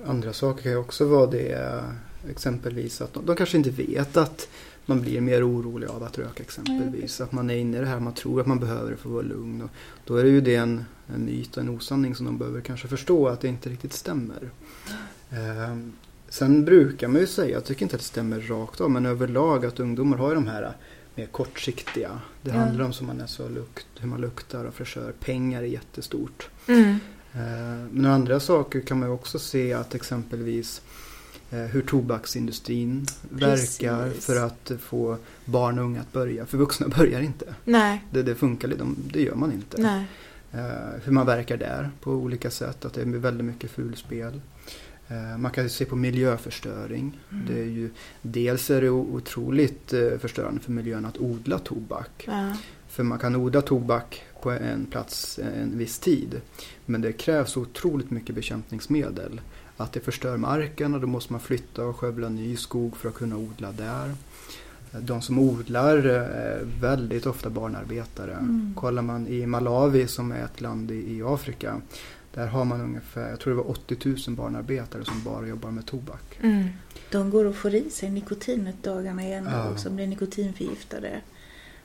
Andra 0.07 0.33
saker 0.33 0.63
kan 0.63 0.73
ju 0.73 0.79
också 0.79 1.05
vara 1.05 1.27
det 1.27 1.83
exempelvis 2.31 3.01
att 3.01 3.15
de, 3.15 3.27
de 3.27 3.37
kanske 3.37 3.57
inte 3.57 3.71
vet 3.71 4.17
att 4.17 4.49
man 4.87 5.01
blir 5.01 5.21
mer 5.21 5.49
orolig 5.49 5.89
av 5.89 6.03
att 6.03 6.19
röka 6.19 6.43
exempelvis. 6.43 7.21
Att 7.21 7.33
man 7.33 7.51
är 7.51 7.57
inne 7.57 7.77
i 7.77 7.81
det 7.81 7.87
här, 7.87 8.01
man 8.01 8.15
tror 8.15 8.41
att 8.41 8.47
man 8.47 8.59
behöver 8.59 8.91
det 8.91 8.97
för 8.97 9.09
att 9.09 9.15
vara 9.15 9.23
lugn. 9.23 9.63
Och 9.63 9.71
då 10.05 10.17
är 10.17 10.25
det 10.25 10.31
ju 10.31 10.41
det 10.41 10.57
en, 10.57 10.85
en 11.15 11.25
myt 11.25 11.57
och 11.57 11.63
en 11.63 11.69
osanning 11.69 12.15
som 12.15 12.27
de 12.27 12.39
behöver 12.39 12.61
kanske 12.61 12.89
förstå 12.89 13.29
att 13.29 13.41
det 13.41 13.49
inte 13.49 13.69
riktigt 13.69 13.93
stämmer. 13.93 14.51
Ehm, 15.31 15.93
sen 16.29 16.65
brukar 16.65 17.09
man 17.09 17.21
ju 17.21 17.27
säga, 17.27 17.55
jag 17.55 17.65
tycker 17.65 17.83
inte 17.83 17.97
att 17.97 18.03
det 18.03 18.07
stämmer 18.07 18.41
rakt 18.41 18.81
av, 18.81 18.91
men 18.91 19.07
överlag 19.07 19.67
att 19.67 19.81
ungdomar 19.81 20.17
har 20.17 20.35
de 20.35 20.47
här 20.47 20.77
mer 21.15 21.27
kortsiktiga. 21.27 22.21
Det 22.43 22.51
Ja. 22.51 22.57
handlar 22.57 22.85
om 22.85 22.93
som 22.93 23.07
man 23.07 23.21
är 23.21 23.27
så 23.27 23.49
lukt, 23.49 23.87
hur 24.01 24.09
man 24.09 24.21
luktar 24.21 24.65
och 24.65 24.75
fräschör. 24.75 25.13
Pengar 25.21 25.63
är 25.63 25.67
jättestort. 25.67 26.49
Mm. 26.67 26.91
Eh, 27.35 27.41
Men 27.91 28.07
andra 28.07 28.41
saker 28.41 28.81
kan 28.81 29.01
man 29.01 29.11
också 29.11 29.39
se 29.39 29.73
att 29.73 29.95
exempelvis 29.95 30.83
eh, 31.51 31.59
hur 31.59 31.83
tobaksindustrin 31.83 33.07
Precis. 33.39 33.81
verkar 33.83 34.11
för 34.11 34.47
att 34.47 34.73
få 34.81 35.17
barn 35.45 35.79
och 35.79 35.85
unga 35.85 36.01
att 36.01 36.13
börja. 36.13 36.47
För 36.47 36.59
vuxna 36.59 36.89
börjar 36.99 37.21
inte. 37.21 37.55
Nej, 37.65 38.05
Det, 38.11 38.23
det 38.23 38.35
funkar, 38.35 38.69
de, 38.69 38.97
det 39.13 39.23
gör 39.23 39.35
man 39.35 39.53
inte. 39.53 39.83
nej. 39.83 40.05
Eh, 40.53 41.01
Hur 41.05 41.13
man 41.13 41.27
verkar 41.27 41.57
där 41.57 41.91
på 42.01 42.11
olika 42.11 42.51
sätt. 42.51 42.85
Att 42.85 42.95
det 42.95 43.01
är 43.01 43.05
väldigt 43.05 43.45
mycket 43.47 43.71
fulspel. 43.71 44.41
Eh, 45.15 45.39
Man 45.39 45.53
kan 45.53 45.71
se 45.71 45.85
på 45.85 45.97
miljöförstöring. 45.97 47.21
Mm. 47.33 47.47
Det 47.47 47.61
är 47.61 47.65
ju, 47.67 47.91
dels 48.23 48.71
är 48.71 48.81
det 48.81 48.91
otroligt 48.91 49.93
eh, 49.93 50.19
förstörande 50.19 50.61
för 50.61 50.73
miljön 50.73 51.05
att 51.05 51.19
odla 51.19 51.59
tobak. 51.59 52.25
Ja. 52.27 52.57
För 52.89 53.03
man 53.03 53.19
kan 53.19 53.37
odla 53.37 53.63
tobak 53.63 54.23
på 54.43 54.51
en 54.51 54.87
plats 54.87 55.39
en 55.39 55.79
viss 55.79 55.99
tid. 55.99 56.41
Men 56.87 57.01
det 57.01 57.13
krävs 57.13 57.57
otroligt 57.57 58.11
mycket 58.11 58.35
bekämpningsmedel. 58.35 59.41
Att 59.77 59.93
det 59.93 60.01
förstör 60.01 60.37
marken 60.37 60.95
och 60.95 61.01
då 61.01 61.07
måste 61.07 61.33
man 61.33 61.41
flytta 61.41 61.85
och 61.85 61.97
skövla 61.97 62.29
ny 62.29 62.57
skog 62.57 62.97
för 62.97 63.09
att 63.09 63.15
kunna 63.15 63.37
odla 63.37 63.73
där. 63.73 64.15
De 65.01 65.23
som 65.23 65.39
odlar 65.39 65.97
är 65.97 66.61
väldigt 66.81 67.27
ofta 67.27 67.51
barnarbetare. 67.51 68.33
Mm. 68.33 68.75
Kollar 68.77 69.03
man 69.03 69.27
i 69.27 69.47
Malawi 69.47 70.07
som 70.07 70.33
är 70.33 70.45
ett 70.45 70.61
land 70.61 70.91
i, 70.91 71.17
i 71.17 71.23
Afrika. 71.23 71.81
Där 72.35 72.47
har 72.47 72.65
man 72.65 72.81
ungefär, 72.81 73.31
jag 73.31 73.41
tror 73.41 73.53
det 73.53 73.63
var 73.63 73.71
80 73.71 73.97
000 74.05 74.37
barnarbetare 74.37 75.05
som 75.05 75.23
bara 75.25 75.47
jobbar 75.47 75.71
med 75.71 75.87
tobak. 75.87 76.39
Mm. 76.43 76.69
De 77.11 77.31
går 77.31 77.45
och 77.45 77.57
får 77.57 77.75
i 77.75 77.91
sig 77.91 78.11
nikotinet 78.11 78.83
dagarna 78.83 79.29
i 79.29 79.33
ända 79.33 79.51
Ja. 79.51 79.71
också, 79.71 79.91
blir 79.91 80.07
nikotinförgiftade. 80.07 81.21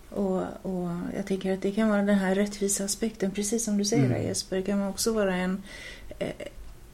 Och, 0.09 0.41
och 0.61 0.89
jag 1.15 1.25
tänker 1.27 1.53
att 1.53 1.61
det 1.61 1.71
kan 1.71 1.89
vara 1.89 2.01
den 2.01 2.17
här 2.17 2.35
rättvisa 2.35 2.83
aspekten, 2.83 3.31
precis 3.31 3.65
som 3.65 3.77
du 3.77 3.85
säger 3.85 4.05
Mm. 4.05 4.23
Jesper, 4.23 4.55
det 4.55 4.61
kan 4.61 4.87
också 4.87 5.13
vara 5.13 5.35
en, 5.35 5.63
eh, 6.19 6.29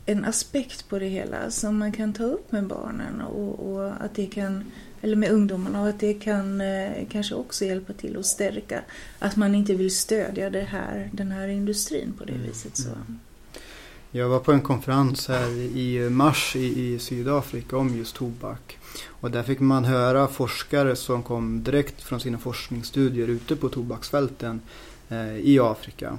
en 0.06 0.26
aspekt 0.26 0.90
på 0.90 1.00
det 1.00 1.08
hela 1.08 1.52
som 1.52 1.78
man 1.78 1.92
kan 1.92 2.14
ta 2.14 2.24
upp 2.24 2.52
med 2.52 2.68
barnen 2.68 3.22
och, 3.22 3.72
och 3.72 3.92
att 4.06 4.16
det 4.16 4.26
kan, 4.26 4.64
eller 5.06 5.16
med 5.16 5.32
ungdomarna 5.32 5.82
och 5.82 5.88
att 5.90 6.00
det 6.00 6.14
kan 6.14 6.62
eh, 6.62 6.92
kanske 7.12 7.36
också 7.36 7.66
hjälpa 7.66 7.94
till 7.94 8.18
att 8.18 8.26
stärka 8.26 8.82
att 9.20 9.36
man 9.36 9.56
inte 9.56 9.74
vill 9.74 9.96
stödja 9.96 10.50
det 10.50 10.62
här, 10.62 11.10
den 11.14 11.32
här 11.32 11.48
industrin 11.48 12.14
på 12.18 12.26
det 12.26 12.34
Mm. 12.34 12.48
viset. 12.48 12.78
Så. 12.78 12.90
Mm. 12.90 13.20
Jag 14.12 14.30
var 14.30 14.40
på 14.40 14.52
en 14.52 14.62
konferens 14.62 15.28
här 15.28 15.50
i 15.78 16.10
mars 16.10 16.56
i, 16.56 16.94
i 16.94 17.00
Sydafrika 17.00 17.78
om 17.78 17.98
just 17.98 18.16
tobak. 18.16 18.78
Och 19.08 19.32
där 19.32 19.44
fick 19.44 19.60
man 19.60 19.86
höra 19.86 20.28
forskare 20.28 20.96
som 20.96 21.24
kom 21.24 21.64
direkt 21.64 22.02
från 22.02 22.20
sina 22.20 22.38
forskningsstudier 22.38 23.28
ute 23.28 23.56
på 23.56 23.70
tobaksfälten 23.70 24.62
eh, 25.10 25.38
i 25.38 25.60
Afrika. 25.60 26.18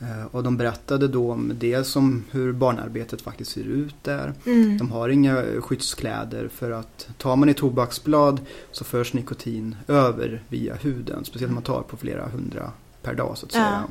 Eh, 0.00 0.24
och 0.30 0.42
de 0.42 0.56
berättade 0.56 1.08
då 1.08 1.32
om 1.32 1.52
dels 1.58 1.96
om 1.96 2.24
hur 2.30 2.52
barnarbetet 2.52 3.22
faktiskt 3.22 3.50
ser 3.50 3.64
ut 3.64 3.94
där. 4.02 4.34
Mm. 4.46 4.78
De 4.78 4.90
har 4.90 5.08
inga 5.08 5.42
skyddskläder 5.60 6.48
för 6.48 6.70
att 6.70 7.08
tar 7.18 7.36
man 7.36 7.48
i 7.48 7.54
tobaksblad 7.54 8.40
så 8.72 8.84
förs 8.84 9.12
nikotin 9.12 9.76
över 9.88 10.42
via 10.48 10.74
huden. 10.74 11.24
Speciellt 11.24 11.50
om 11.50 11.54
man 11.54 11.62
tar 11.62 11.82
på 11.82 11.96
flera 11.96 12.28
hundra 12.28 12.70
per 13.02 13.14
dag 13.14 13.38
så 13.38 13.46
att 13.46 13.52
säga. 13.52 13.84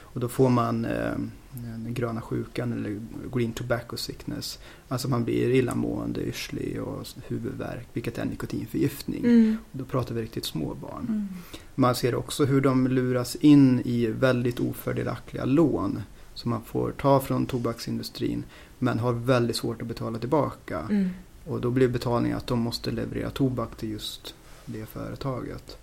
Och 0.00 0.20
då 0.20 0.28
får 0.28 0.48
man 0.48 0.84
eh, 0.84 1.12
den 1.54 1.94
gröna 1.94 2.20
sjukan 2.20 2.72
eller 2.72 3.00
green 3.32 3.52
tobacco 3.52 3.96
sickness. 3.96 4.58
Alltså 4.88 5.08
man 5.08 5.24
blir 5.24 5.50
illamående, 5.50 6.20
yrslig 6.20 6.82
och 6.82 7.06
huvudvärk 7.26 7.86
vilket 7.92 8.18
är 8.18 8.24
nikotinförgiftning. 8.24 9.24
Mm. 9.24 9.56
Då 9.72 9.84
pratar 9.84 10.14
vi 10.14 10.22
riktigt 10.22 10.44
små 10.44 10.74
barn. 10.74 11.06
Mm. 11.08 11.28
Man 11.74 11.94
ser 11.94 12.14
också 12.14 12.44
hur 12.44 12.60
de 12.60 12.86
luras 12.86 13.36
in 13.36 13.82
i 13.84 14.06
väldigt 14.06 14.60
ofördelaktiga 14.60 15.44
lån 15.44 16.02
som 16.34 16.50
man 16.50 16.62
får 16.62 16.90
ta 16.90 17.20
från 17.20 17.46
tobaksindustrin 17.46 18.44
men 18.78 18.98
har 18.98 19.12
väldigt 19.12 19.56
svårt 19.56 19.82
att 19.82 19.88
betala 19.88 20.18
tillbaka. 20.18 20.80
Mm. 20.90 21.08
Och 21.44 21.60
då 21.60 21.70
blir 21.70 21.88
betalningen 21.88 22.36
att 22.36 22.46
de 22.46 22.58
måste 22.58 22.90
leverera 22.90 23.30
tobak 23.30 23.76
till 23.76 23.90
just 23.90 24.34
det 24.66 24.86
företaget. 24.86 25.76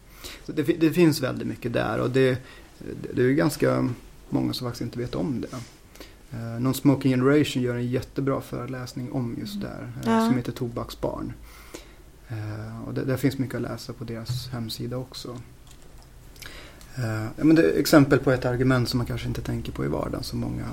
Så 0.46 0.52
det, 0.52 0.64
det 0.64 0.92
finns 0.92 1.22
väldigt 1.22 1.48
mycket 1.48 1.74
där 1.74 2.00
och 2.00 2.10
det, 2.10 2.42
det 3.14 3.22
är 3.22 3.26
ju 3.26 3.36
ganska 3.36 3.90
många 4.32 4.54
som 4.54 4.68
faktiskt 4.68 4.82
inte 4.82 5.00
vet 5.00 5.16
om 5.16 5.42
det. 5.42 5.48
Eh, 6.32 6.60
Non-Smoking 6.60 7.12
Generation 7.12 7.64
gör 7.64 7.76
en 7.76 7.88
jättebra 7.88 8.42
föreläsning 8.42 9.12
om 9.12 9.36
just 9.40 9.62
det 9.62 9.68
här 9.68 9.82
eh, 10.06 10.12
Ja. 10.14 10.26
som 10.28 10.38
heter 10.38 10.52
Tobaksbarn. 10.52 11.34
Eh, 12.28 12.88
och 12.88 12.94
det, 12.94 13.06
där 13.06 13.18
finns 13.18 13.38
mycket 13.38 13.56
att 13.56 13.62
läsa 13.62 13.94
på 13.94 14.04
deras 14.04 14.48
hemsida 14.48 14.98
också. 14.98 15.38
Eh, 16.98 17.24
ja, 17.38 17.44
men 17.44 17.56
det 17.56 17.62
är 17.64 17.80
exempel 17.80 18.20
på 18.20 18.32
ett 18.32 18.46
argument 18.46 18.90
som 18.90 18.98
man 18.98 19.08
kanske 19.08 19.28
inte 19.28 19.42
tänker 19.42 19.72
på 19.72 19.86
i 19.86 19.88
vardagen 19.88 20.24
som 20.24 20.40
många 20.40 20.66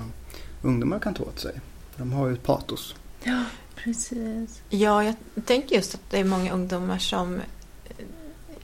ungdomar 0.62 0.98
kan 0.98 1.14
ta 1.14 1.22
åt 1.24 1.38
sig. 1.40 1.60
De 1.96 2.12
har 2.12 2.26
ju 2.28 2.32
ett 2.32 2.42
patos. 2.42 2.94
Ja, 3.22 3.42
precis. 3.76 4.62
Ja, 4.68 5.04
jag 5.04 5.14
tänker 5.46 5.76
just 5.76 5.94
att 5.94 6.10
det 6.10 6.18
är 6.18 6.24
många 6.24 6.52
ungdomar 6.52 6.98
som 6.98 7.40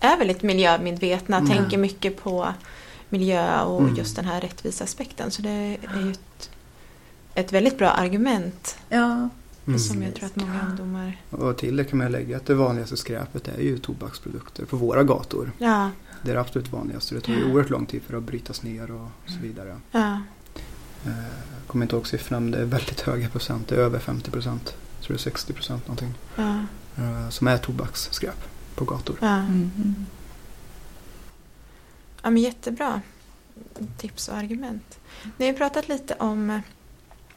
är 0.00 0.18
väldigt 0.18 0.42
miljömedvetna, 0.42 1.36
Mm. 1.38 1.50
tänker 1.50 1.78
mycket 1.78 2.22
på 2.22 2.48
miljö 3.12 3.62
och 3.62 3.80
Mm. 3.80 3.94
just 3.94 4.16
den 4.16 4.24
här 4.24 4.40
rättvisa 4.40 4.84
aspekten. 4.84 5.30
Så 5.30 5.42
det 5.42 5.50
är 5.50 6.00
ju 6.04 6.10
ett, 6.10 6.50
ett 7.34 7.52
väldigt 7.52 7.78
bra 7.78 7.90
argument 7.90 8.76
Ja, 8.88 9.28
Mm. 9.66 9.78
som 9.78 10.02
jag 10.02 10.14
tror 10.14 10.26
att 10.26 10.36
många 10.36 10.66
ungdomar... 10.68 11.16
Och 11.30 11.58
till 11.58 11.76
det 11.76 11.84
kan 11.84 11.98
man 11.98 12.12
lägga 12.12 12.36
att 12.36 12.46
det 12.46 12.54
vanligaste 12.54 12.96
skräpet 12.96 13.48
är 13.48 13.62
ju 13.62 13.78
tobaksprodukter 13.78 14.64
på 14.64 14.76
våra 14.76 15.02
gator. 15.04 15.52
Ja, 15.58 15.90
Det 16.22 16.30
är 16.30 16.34
det 16.34 16.40
absolut 16.40 16.72
vanligaste. 16.72 17.14
Det 17.14 17.20
tar 17.20 17.32
ju 17.32 17.40
Ja. 17.40 17.46
oerhört 17.46 17.70
lång 17.70 17.86
tid 17.86 18.02
för 18.02 18.16
att 18.16 18.22
brytas 18.22 18.62
ner 18.62 18.90
och 18.90 19.08
så 19.26 19.38
vidare. 19.42 19.76
ja, 19.92 20.20
Eh, 21.06 21.10
Jag 21.58 21.66
kommer 21.66 21.84
inte 21.84 21.96
ihåg 21.96 22.06
siffrorna 22.06 22.40
men 22.40 22.50
det 22.50 22.58
är 22.58 22.64
väldigt 22.64 23.00
höga 23.00 23.28
procent. 23.28 23.68
Det 23.68 23.74
är 23.74 23.78
över 23.78 23.98
50 23.98 24.30
procent. 24.30 24.74
Jag 24.98 25.04
tror 25.06 25.14
det 25.14 25.18
är 25.20 25.22
60 25.22 25.52
procent 25.52 25.86
någonting. 25.88 26.14
ja, 26.36 26.56
eh, 26.96 27.28
Som 27.28 27.46
är 27.46 27.58
tobaksskräp 27.58 28.44
på 28.74 28.84
gator. 28.84 29.16
ja. 29.20 29.36
Mm. 29.36 29.70
Ja 32.22 32.30
men 32.30 32.42
jättebra 32.42 33.00
tips 33.98 34.28
och 34.28 34.34
argument. 34.34 34.98
Ni 35.36 35.46
har 35.46 35.52
pratat 35.52 35.88
lite 35.88 36.14
om... 36.14 36.62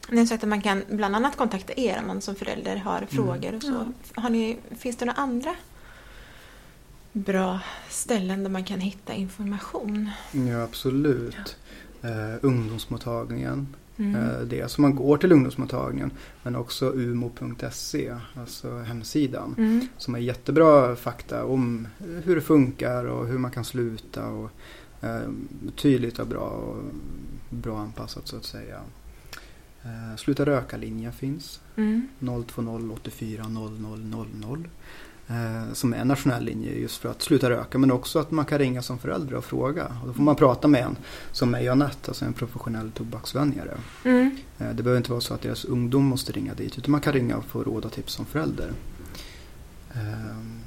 Ni 0.08 0.18
har 0.18 0.26
sagt 0.26 0.42
att 0.42 0.48
man 0.48 0.62
kan 0.62 0.84
bland 0.88 1.16
annat 1.16 1.36
kontakta 1.36 1.72
er 1.76 1.98
om 1.98 2.06
man 2.06 2.20
som 2.20 2.34
förälder 2.34 2.76
har 2.76 3.06
frågor 3.10 3.54
och 3.54 3.62
så. 3.62 3.92
Har 4.14 4.30
ni, 4.30 4.58
finns 4.78 4.96
det 4.96 5.04
några 5.04 5.20
andra 5.20 5.54
bra 7.12 7.60
ställen 7.88 8.42
där 8.42 8.50
man 8.50 8.64
kan 8.64 8.80
hitta 8.80 9.14
information? 9.14 10.10
Ja 10.32 10.62
absolut. 10.62 11.56
Eh, 12.02 12.38
ungdomsmottagningen. 12.42 13.74
Mm. 13.96 14.14
Eh, 14.14 14.40
det 14.40 14.70
så 14.70 14.80
man 14.80 14.94
går 14.94 15.16
till 15.16 15.32
ungdomsmottagningen. 15.32 16.10
Men 16.42 16.56
också 16.56 16.90
umo.se, 16.90 18.14
alltså 18.34 18.78
hemsidan. 18.78 19.54
Mm. 19.58 19.88
Som 19.98 20.14
är 20.14 20.18
jättebra 20.18 20.96
fakta 20.96 21.44
om 21.44 21.88
hur 22.24 22.34
det 22.34 22.42
funkar 22.42 23.04
och 23.04 23.26
hur 23.26 23.38
man 23.38 23.50
kan 23.50 23.64
sluta. 23.64 24.26
Och, 24.26 24.50
eh, 25.00 25.30
tydligt 25.76 26.18
och 26.18 26.26
bra 26.26 26.40
och 26.40 26.82
bra 27.50 27.78
anpassat 27.78 28.28
så 28.28 28.36
att 28.36 28.44
säga. 28.44 28.80
Eh, 29.82 30.16
Sluta 30.16 30.46
röka-linjen 30.46 31.12
finns. 31.12 31.60
Mm. 31.76 32.08
020 32.18 32.90
84 32.92 33.48
00 33.48 34.00
00. 34.34 34.68
Eh, 35.28 35.72
som 35.72 35.94
är 35.94 35.98
en 35.98 36.08
nationell 36.08 36.44
linje 36.44 36.72
just 36.74 36.96
för 36.96 37.08
att 37.08 37.22
sluta 37.22 37.50
röka 37.50 37.78
men 37.78 37.90
också 37.90 38.18
att 38.18 38.30
man 38.30 38.44
kan 38.44 38.58
ringa 38.58 38.82
som 38.82 38.98
förälder 38.98 39.34
och 39.34 39.44
fråga. 39.44 39.86
Och 40.02 40.06
då 40.08 40.12
får 40.14 40.22
man 40.22 40.36
prata 40.36 40.68
med 40.68 40.82
en 40.82 40.96
som 41.32 41.54
är 41.54 41.60
Janette, 41.60 42.10
alltså 42.10 42.24
en 42.24 42.32
professionell 42.32 42.90
tobaksvänjare. 42.90 43.76
Mm. 44.04 44.36
Eh, 44.58 44.68
Det 44.68 44.82
behöver 44.82 44.96
inte 44.96 45.10
vara 45.10 45.20
så 45.20 45.34
att 45.34 45.42
deras 45.42 45.64
ungdom 45.64 46.04
måste 46.04 46.32
ringa 46.32 46.54
dit 46.54 46.78
utan 46.78 46.90
man 46.92 47.00
kan 47.00 47.12
ringa 47.12 47.36
och 47.36 47.44
få 47.44 47.62
råd 47.64 47.84
och 47.84 47.92
tips 47.92 48.12
som 48.12 48.26
förälder. 48.26 48.72
Ehm, 49.94 50.60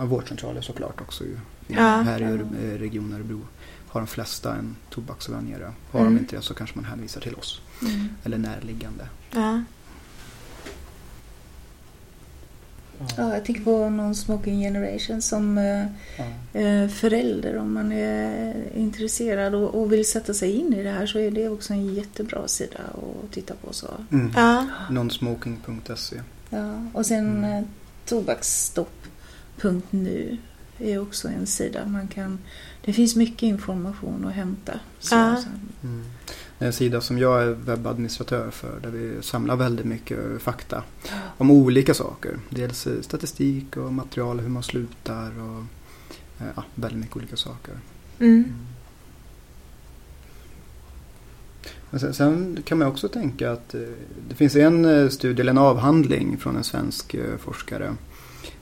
Ja, 0.00 0.04
vårdcentraler 0.04 0.60
såklart 0.60 1.00
också 1.00 1.24
ju. 1.24 1.38
Ja. 1.66 1.80
Här 1.82 2.20
i 2.22 2.24
eh, 2.24 2.78
Region 2.78 3.12
Örebro 3.12 3.40
har 3.88 4.00
de 4.00 4.06
flesta 4.06 4.54
en 4.56 4.76
tobaksvänjare. 4.90 5.72
Har 5.90 6.00
Mm. 6.00 6.14
de 6.14 6.20
inte 6.20 6.36
det 6.36 6.42
så 6.42 6.54
kanske 6.54 6.76
man 6.76 6.84
hänvisar 6.84 7.20
till 7.20 7.34
oss 7.34 7.60
Mm. 7.82 8.08
eller 8.24 8.38
närliggande. 8.38 9.08
Ja. 9.30 9.62
Ja, 13.16 13.34
jag 13.34 13.44
tänker 13.44 13.62
på 13.62 13.88
någon 13.90 14.14
Smoking 14.14 14.60
Generation 14.60 15.22
som 15.22 15.58
eh, 15.58 15.84
Ja. 16.16 16.24
eh, 16.60 16.88
förälder 16.88 17.56
om 17.58 17.74
man 17.74 17.92
är 17.92 18.54
intresserad 18.74 19.54
och, 19.54 19.92
vill 19.92 20.08
sätta 20.08 20.34
sig 20.34 20.52
in 20.52 20.74
i 20.74 20.82
det 20.82 20.90
här 20.90 21.06
så 21.06 21.18
är 21.18 21.30
det 21.30 21.48
också 21.48 21.72
en 21.72 21.94
jättebra 21.94 22.48
sida 22.48 22.78
att 23.24 23.32
titta 23.32 23.54
på. 23.54 23.72
Så. 23.72 23.86
Mm. 24.12 24.32
Ja. 24.36 24.66
Nonsmoking.se. 24.90 26.16
Ja, 26.50 26.84
och 26.92 27.06
sen 27.06 27.28
Mm. 27.44 27.44
eh, 27.44 27.62
tobaksstopp.nu 28.06 30.38
är 30.78 30.98
också 31.02 31.28
en 31.28 31.46
sida 31.46 31.86
man 31.86 32.08
kan 32.08 32.38
det 32.84 32.92
finns 32.92 33.16
mycket 33.16 33.42
information 33.42 34.24
att 34.28 34.34
hämta. 34.34 34.72
Så, 35.00 35.14
Ja. 35.14 35.36
så. 35.36 35.48
Mm. 35.86 36.04
En 36.60 36.72
sida 36.72 37.00
som 37.00 37.18
jag 37.18 37.42
är 37.42 37.50
webbadministratör 37.50 38.50
för 38.50 38.80
där 38.80 38.90
vi 38.90 39.22
samlar 39.22 39.56
väldigt 39.56 39.86
mycket 39.86 40.42
fakta 40.42 40.82
om 41.38 41.50
olika 41.50 41.94
saker. 41.94 42.38
Dels 42.50 42.88
statistik 43.00 43.76
och 43.76 43.92
material, 43.92 44.40
hur 44.40 44.48
man 44.48 44.62
slutar 44.62 45.32
och 45.40 45.64
eh, 46.40 46.52
ja, 46.56 46.64
väldigt 46.74 47.00
mycket 47.00 47.16
olika 47.16 47.36
saker. 47.36 47.74
Mm. 48.18 48.44
Men 51.90 52.00
sen, 52.00 52.14
sen 52.14 52.62
kan 52.64 52.78
man 52.78 52.88
också 52.88 53.08
tänka 53.08 53.52
att 53.52 53.74
eh, 53.74 53.80
det 54.28 54.34
finns 54.34 54.56
en 54.56 54.84
eh, 54.84 55.08
studie, 55.08 55.40
eller 55.40 55.52
en 55.52 55.58
avhandling 55.58 56.38
från 56.38 56.56
en 56.56 56.64
svensk 56.64 57.16
forskare 57.38 57.94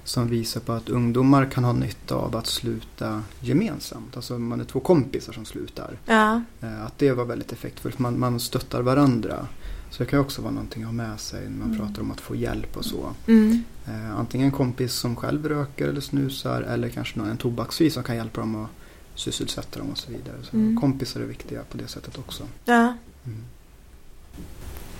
som 0.07 0.29
visar 0.29 0.61
på 0.61 0.73
att 0.73 0.89
ungdomar 0.89 1.45
kan 1.51 1.65
ha 1.65 1.73
nytta 1.73 2.15
av 2.15 2.37
att 2.37 2.47
sluta 2.47 3.23
gemensamt. 3.41 4.17
Alltså 4.17 4.39
man 4.39 4.61
är 4.61 4.65
två 4.65 4.81
kompisar 4.81 5.33
som 5.33 5.45
slutar. 5.45 5.99
Ja. 6.07 6.43
Eh, 6.61 6.85
Att 6.85 6.99
det 6.99 7.13
var 7.13 7.25
väldigt 7.25 7.53
effektfullt. 7.53 7.99
Man, 7.99 8.19
man 8.19 8.41
stöttar 8.41 8.83
varandra. 8.83 9.47
Så 9.91 10.03
det 10.03 10.11
kan 10.11 10.19
också 10.21 10.43
vara 10.43 10.53
någonting 10.53 10.83
att 10.83 10.87
ha 10.89 10.93
med 10.93 11.21
sig 11.21 11.41
när 11.43 11.59
man 11.59 11.75
Mm. 11.75 11.79
pratar 11.87 12.03
om 12.03 12.11
att 12.11 12.21
få 12.21 12.37
hjälp 12.37 12.77
och 12.77 12.85
så. 12.85 13.11
Mm. 13.27 13.63
Eh, 13.87 14.17
antingen 14.19 14.47
en 14.47 14.53
kompis 14.53 14.93
som 14.93 15.17
själv 15.17 15.49
röker 15.49 15.89
eller 15.89 16.01
snusar 16.01 16.63
eller 16.63 16.89
kanske 16.89 17.19
någon, 17.19 17.29
en 17.29 17.37
tobaksfri 17.37 17.91
som 17.91 18.03
kan 18.03 18.17
hjälpa 18.17 18.41
dem 18.41 18.55
och 18.55 18.69
sysselsätta 19.15 19.79
dem 19.79 19.91
och 19.91 19.99
så 19.99 20.11
vidare. 20.11 20.37
Så 20.43 20.57
Mm. 20.57 20.81
Kompisar 20.81 21.21
är 21.21 21.25
viktiga 21.25 21.63
på 21.71 21.77
det 21.79 21.89
sättet 21.89 22.19
också. 22.19 22.45
ja. 22.65 22.95
Mm. 23.27 23.39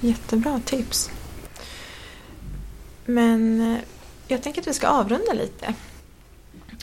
Jättebra 0.01 0.61
tips. 0.65 1.11
Men 3.07 3.61
eh, 3.75 3.79
jag 4.29 4.43
tänker 4.43 4.61
att 4.61 4.67
vi 4.67 4.75
ska 4.75 4.89
avrunda 4.89 5.33
lite. 5.33 5.75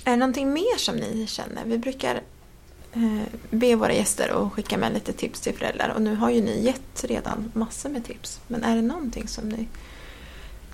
Är 0.06 0.12
det 0.12 0.16
någonting 0.16 0.54
mer 0.54 0.78
som 0.78 0.96
ni 0.96 1.28
känner? 1.28 1.66
Vi 1.66 1.78
brukar 1.78 2.22
eh, 2.94 3.24
be 3.50 3.76
våra 3.76 3.94
gäster 3.94 4.30
att 4.30 4.54
skicka 4.54 4.78
med 4.78 4.94
lite 4.94 5.14
tips 5.14 5.41
till 5.41 5.54
föräldrar 5.54 5.89
och 5.96 6.02
nu 6.02 6.16
har 6.16 6.30
ju 6.30 6.41
ni 6.41 6.66
gett 6.66 7.04
redan 7.04 7.52
massor 7.54 7.89
med 7.89 8.06
tips. 8.06 8.39
Men 8.48 8.64
är 8.64 8.76
det 8.76 8.82
någonting 8.82 9.28
som 9.28 9.50
ni 9.50 9.68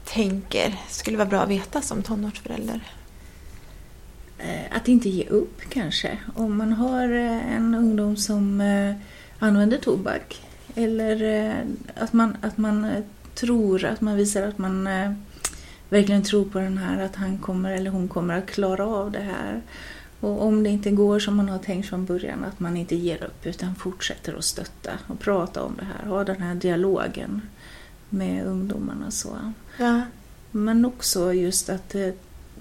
tänker 0.05 0.75
skulle 0.89 1.17
vara 1.17 1.27
bra 1.27 1.39
att 1.39 1.49
veta 1.49 1.81
som 1.81 2.03
tonårsförälder? 2.03 2.93
Eh, 4.37 4.77
att 4.77 4.87
inte 4.87 5.09
ge 5.09 5.27
upp 5.27 5.61
kanske. 5.69 6.17
Om 6.35 6.57
man 6.57 6.73
har 6.73 7.09
eh, 7.09 7.55
en 7.55 7.75
ungdom 7.75 8.17
som 8.17 8.61
eh, 8.61 8.95
använder 9.39 9.77
tobak 9.77 10.41
eller 10.75 11.55
att 11.95 12.13
man, 12.13 12.37
att 12.41 12.57
man 12.57 13.03
tror, 13.35 13.85
att 13.85 14.01
man 14.01 14.15
visar 14.15 14.47
att 14.47 14.57
man 14.57 14.87
verkligen 15.89 16.23
tror 16.23 16.45
på 16.45 16.59
den 16.59 16.77
här, 16.77 17.05
att 17.05 17.15
han 17.15 17.37
kommer 17.37 17.71
eller 17.71 17.91
hon 17.91 18.07
kommer 18.07 18.37
att 18.37 18.47
klara 18.47 18.85
av 18.85 19.11
det 19.11 19.19
här. 19.19 19.61
Och 20.19 20.43
om 20.43 20.63
det 20.63 20.69
inte 20.69 20.91
går 20.91 21.19
som 21.19 21.35
man 21.35 21.49
har 21.49 21.59
tänkt 21.59 21.89
från 21.89 22.05
början, 22.05 22.43
att 22.43 22.59
man 22.59 22.77
inte 22.77 22.95
ger 22.95 23.23
upp 23.23 23.45
utan 23.45 23.75
fortsätter 23.75 24.33
att 24.33 24.45
stötta 24.45 24.91
och 25.07 25.19
prata 25.19 25.63
om 25.63 25.75
det 25.79 25.85
här, 25.85 26.09
ha 26.09 26.23
den 26.23 26.41
här 26.41 26.55
dialogen 26.55 27.41
med 28.09 28.45
ungdomarna. 28.45 29.11
Så. 29.11 29.37
Ja. 29.77 30.01
Men 30.51 30.85
också 30.85 31.33
just 31.33 31.69
att 31.69 31.95
eh, 31.95 32.09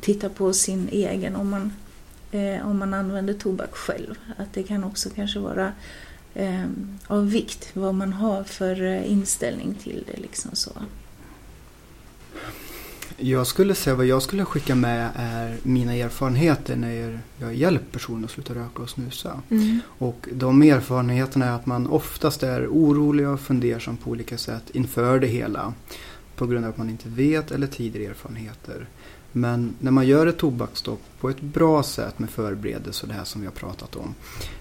titta 0.00 0.28
på 0.28 0.52
sin 0.52 0.88
egen, 0.92 1.36
om 1.36 1.50
man, 1.50 1.72
eh, 2.30 2.68
om 2.68 2.78
man 2.78 2.94
använder 2.94 3.34
tobak 3.34 3.74
själv. 3.74 4.14
Att 4.36 4.52
det 4.52 4.62
kan 4.62 4.84
också 4.84 5.10
kanske 5.10 5.38
vara 5.38 5.72
eh, 6.34 6.64
av 7.06 7.30
vikt 7.30 7.70
vad 7.72 7.94
man 7.94 8.12
har 8.12 8.44
för 8.44 8.82
eh, 8.82 9.12
inställning 9.12 9.74
till 9.74 10.04
det. 10.06 10.20
Liksom 10.20 10.50
så. 10.54 10.72
Jag 13.20 13.46
skulle 13.46 13.74
säga 13.74 13.96
vad 13.96 14.06
jag 14.06 14.22
skulle 14.22 14.44
skicka 14.44 14.74
med 14.74 15.10
är 15.16 15.56
mina 15.62 15.94
erfarenheter 15.94 16.76
när 16.76 17.20
jag 17.40 17.54
hjälper 17.54 17.92
personer 17.92 18.24
att 18.24 18.30
sluta 18.30 18.54
röka 18.54 18.82
och 18.82 18.90
snusa. 18.90 19.42
Mm. 19.50 19.80
Och 19.86 20.28
de 20.32 20.62
erfarenheterna 20.62 21.46
är 21.46 21.52
att 21.52 21.66
man 21.66 21.86
oftast 21.86 22.42
är 22.42 22.66
orolig 22.66 23.28
och 23.28 23.40
fundersam 23.40 23.96
på 23.96 24.10
olika 24.10 24.38
sätt 24.38 24.62
inför 24.72 25.18
det 25.20 25.26
hela. 25.26 25.72
På 26.36 26.46
grund 26.46 26.64
av 26.64 26.70
att 26.70 26.78
man 26.78 26.90
inte 26.90 27.08
vet 27.08 27.50
eller 27.50 27.66
tidigare 27.66 28.10
erfarenheter. 28.10 28.86
Men 29.32 29.74
när 29.80 29.90
man 29.90 30.06
gör 30.06 30.26
ett 30.26 30.38
tobaksstopp 30.38 31.00
på 31.20 31.30
ett 31.30 31.40
bra 31.40 31.82
sätt 31.82 32.18
med 32.18 32.30
förberedelse 32.30 33.02
och 33.02 33.08
det 33.08 33.14
här 33.14 33.24
som 33.24 33.40
vi 33.40 33.46
har 33.46 33.54
pratat 33.54 33.96
om. 33.96 34.14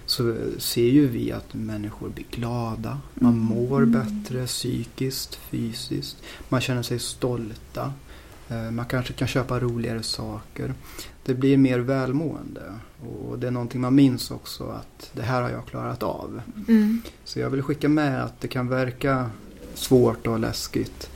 Så 0.05 0.36
ser 0.58 0.88
ju 0.89 1.08
vi 1.08 1.32
att 1.32 1.53
människor 1.53 2.10
blir 2.10 2.26
glada. 2.32 2.99
Man 3.14 3.34
Mm. 3.34 3.43
mår 3.45 3.84
Mm. 3.84 3.91
bättre 3.91 4.45
psykiskt, 4.47 5.36
fysiskt. 5.36 6.18
Man 6.49 6.62
känner 6.62 6.84
sig 6.84 6.99
stolta. 6.99 7.93
Eh, 8.50 8.72
Man 8.72 8.86
kanske 8.86 9.14
kan 9.14 9.28
köpa 9.28 9.60
roligare 9.60 10.04
saker. 10.04 10.74
Det 11.26 11.34
blir 11.34 11.58
mer 11.58 11.80
välmående. 11.80 12.62
Och 13.02 13.39
det 13.39 13.48
är 13.48 13.52
någonting 13.52 13.82
man 13.82 13.95
minns 13.95 14.32
också 14.32 14.70
att 14.70 15.12
det 15.14 15.22
här 15.22 15.41
har 15.41 15.50
jag 15.50 15.66
klarat 15.66 16.04
av. 16.04 16.41
Mm. 16.68 17.02
Så 17.24 17.39
jag 17.39 17.50
vill 17.50 17.62
skicka 17.62 17.89
med 17.89 18.24
att 18.24 18.41
det 18.41 18.48
kan 18.48 18.68
verka 18.68 19.30
svårt 19.74 20.28
och 20.28 20.39
läskigt. 20.39 21.10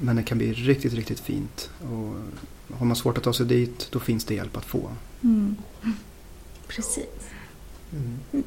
Men 0.00 0.16
det 0.16 0.22
kan 0.22 0.38
bli 0.38 0.52
riktigt, 0.52 0.92
riktigt 0.94 1.20
fint. 1.20 1.70
Och 1.80 2.14
har 2.78 2.86
man 2.86 2.96
svårt 2.96 3.18
att 3.18 3.24
ta 3.24 3.32
sig 3.32 3.46
dit, 3.46 3.88
då 3.90 3.98
finns 3.98 4.24
det 4.24 4.34
hjälp 4.34 4.56
att 4.56 4.64
få. 4.64 4.90
Mm. 5.22 5.56
Precis. 6.66 7.04
Eh, 7.92 8.40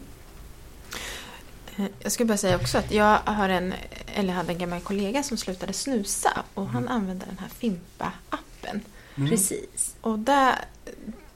Jag 1.99 2.11
skulle 2.11 2.27
bara 2.27 2.37
säga 2.37 2.55
också 2.55 2.77
att 2.77 2.91
jag 2.91 3.17
har 3.25 3.49
en, 3.49 3.73
eller 4.15 4.33
hade 4.33 4.51
en 4.53 4.57
gammal 4.57 4.79
kollega 4.79 5.23
som 5.23 5.37
slutade 5.37 5.73
snusa 5.73 6.43
och 6.53 6.67
han 6.67 6.87
använde 6.87 7.25
den 7.25 7.37
här 7.37 7.47
Fimpa-appen. 7.49 8.79
Mm. 9.15 9.29
Precis. 9.29 9.95
Och 10.01 10.19
det 10.19 10.55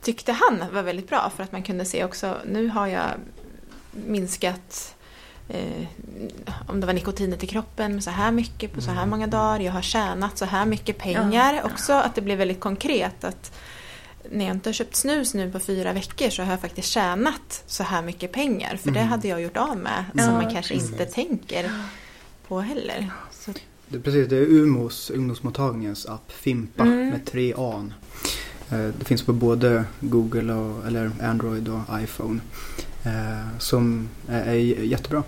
tyckte 0.02 0.32
han 0.32 0.64
var 0.74 0.82
väldigt 0.82 1.10
bra 1.10 1.32
för 1.36 1.44
att 1.44 1.52
man 1.52 1.64
kunde 1.64 1.86
se 1.86 2.04
också, 2.04 2.38
nu 2.46 2.68
har 2.68 2.88
jag 2.88 3.08
minskat 3.92 4.96
eh, 5.50 5.88
om 6.68 6.80
det 6.82 6.88
var 6.88 6.94
nikotinet 6.94 7.44
i 7.44 7.48
kroppen 7.48 7.94
med 7.94 8.04
så 8.04 8.10
här 8.10 8.32
mycket 8.32 8.74
på 8.74 8.82
så 8.82 8.92
här 8.92 9.06
många 9.06 9.28
dagar. 9.28 9.60
Jag 9.60 9.72
har 9.72 9.82
tjänat 9.82 10.38
så 10.38 10.46
här 10.46 10.66
mycket 10.66 10.98
pengar 10.98 11.54
Ja. 11.54 11.64
också. 11.64 11.94
Att 11.94 12.16
det 12.16 12.22
blev 12.22 12.38
väldigt 12.38 12.60
konkret. 12.60 13.24
att 13.24 13.52
När 14.32 14.46
jag 14.46 14.56
inte 14.56 14.70
har 14.70 14.74
köpt 14.74 14.96
snus 14.96 15.34
nu 15.34 15.52
på 15.52 15.60
fyra 15.60 15.94
veckor 15.94 16.30
så 16.30 16.44
har 16.44 16.52
jag 16.52 16.62
faktiskt 16.62 16.88
tjänat 16.88 17.64
så 17.68 17.84
här 17.84 18.02
mycket 18.02 18.32
pengar. 18.32 18.76
För 18.78 18.92
det 18.92 19.00
Mm. 19.00 19.10
hade 19.12 19.28
jag 19.28 19.42
gjort 19.42 19.58
av 19.58 19.78
med. 19.78 20.06
Ja, 20.14 20.24
som 20.24 20.34
man 20.34 20.52
kanske 20.54 20.74
precis. 20.74 20.92
inte 20.92 21.06
tänker 21.06 21.72
på 22.48 22.60
heller. 22.60 23.10
Så, 23.32 23.52
Det, 23.88 24.00
precis, 24.00 24.28
det 24.30 24.38
är 24.38 24.42
Umos, 24.42 25.10
ungdomsmottagningens 25.10 26.06
app 26.06 26.32
Fimpa 26.32 26.84
Mm. 26.84 27.10
med 27.10 27.26
tre 27.26 27.54
an. 27.58 27.94
Eh, 28.70 28.78
Det 29.00 29.06
finns 29.06 29.24
på 29.24 29.34
både 29.34 29.84
Google 30.00 30.54
och, 30.54 30.88
eller 30.88 31.12
Android 31.22 31.68
och 31.70 32.02
iPhone. 32.02 32.40
eh, 33.06 33.58
Som 33.60 34.10
är, 34.30 34.54
jättebra. 34.54 35.24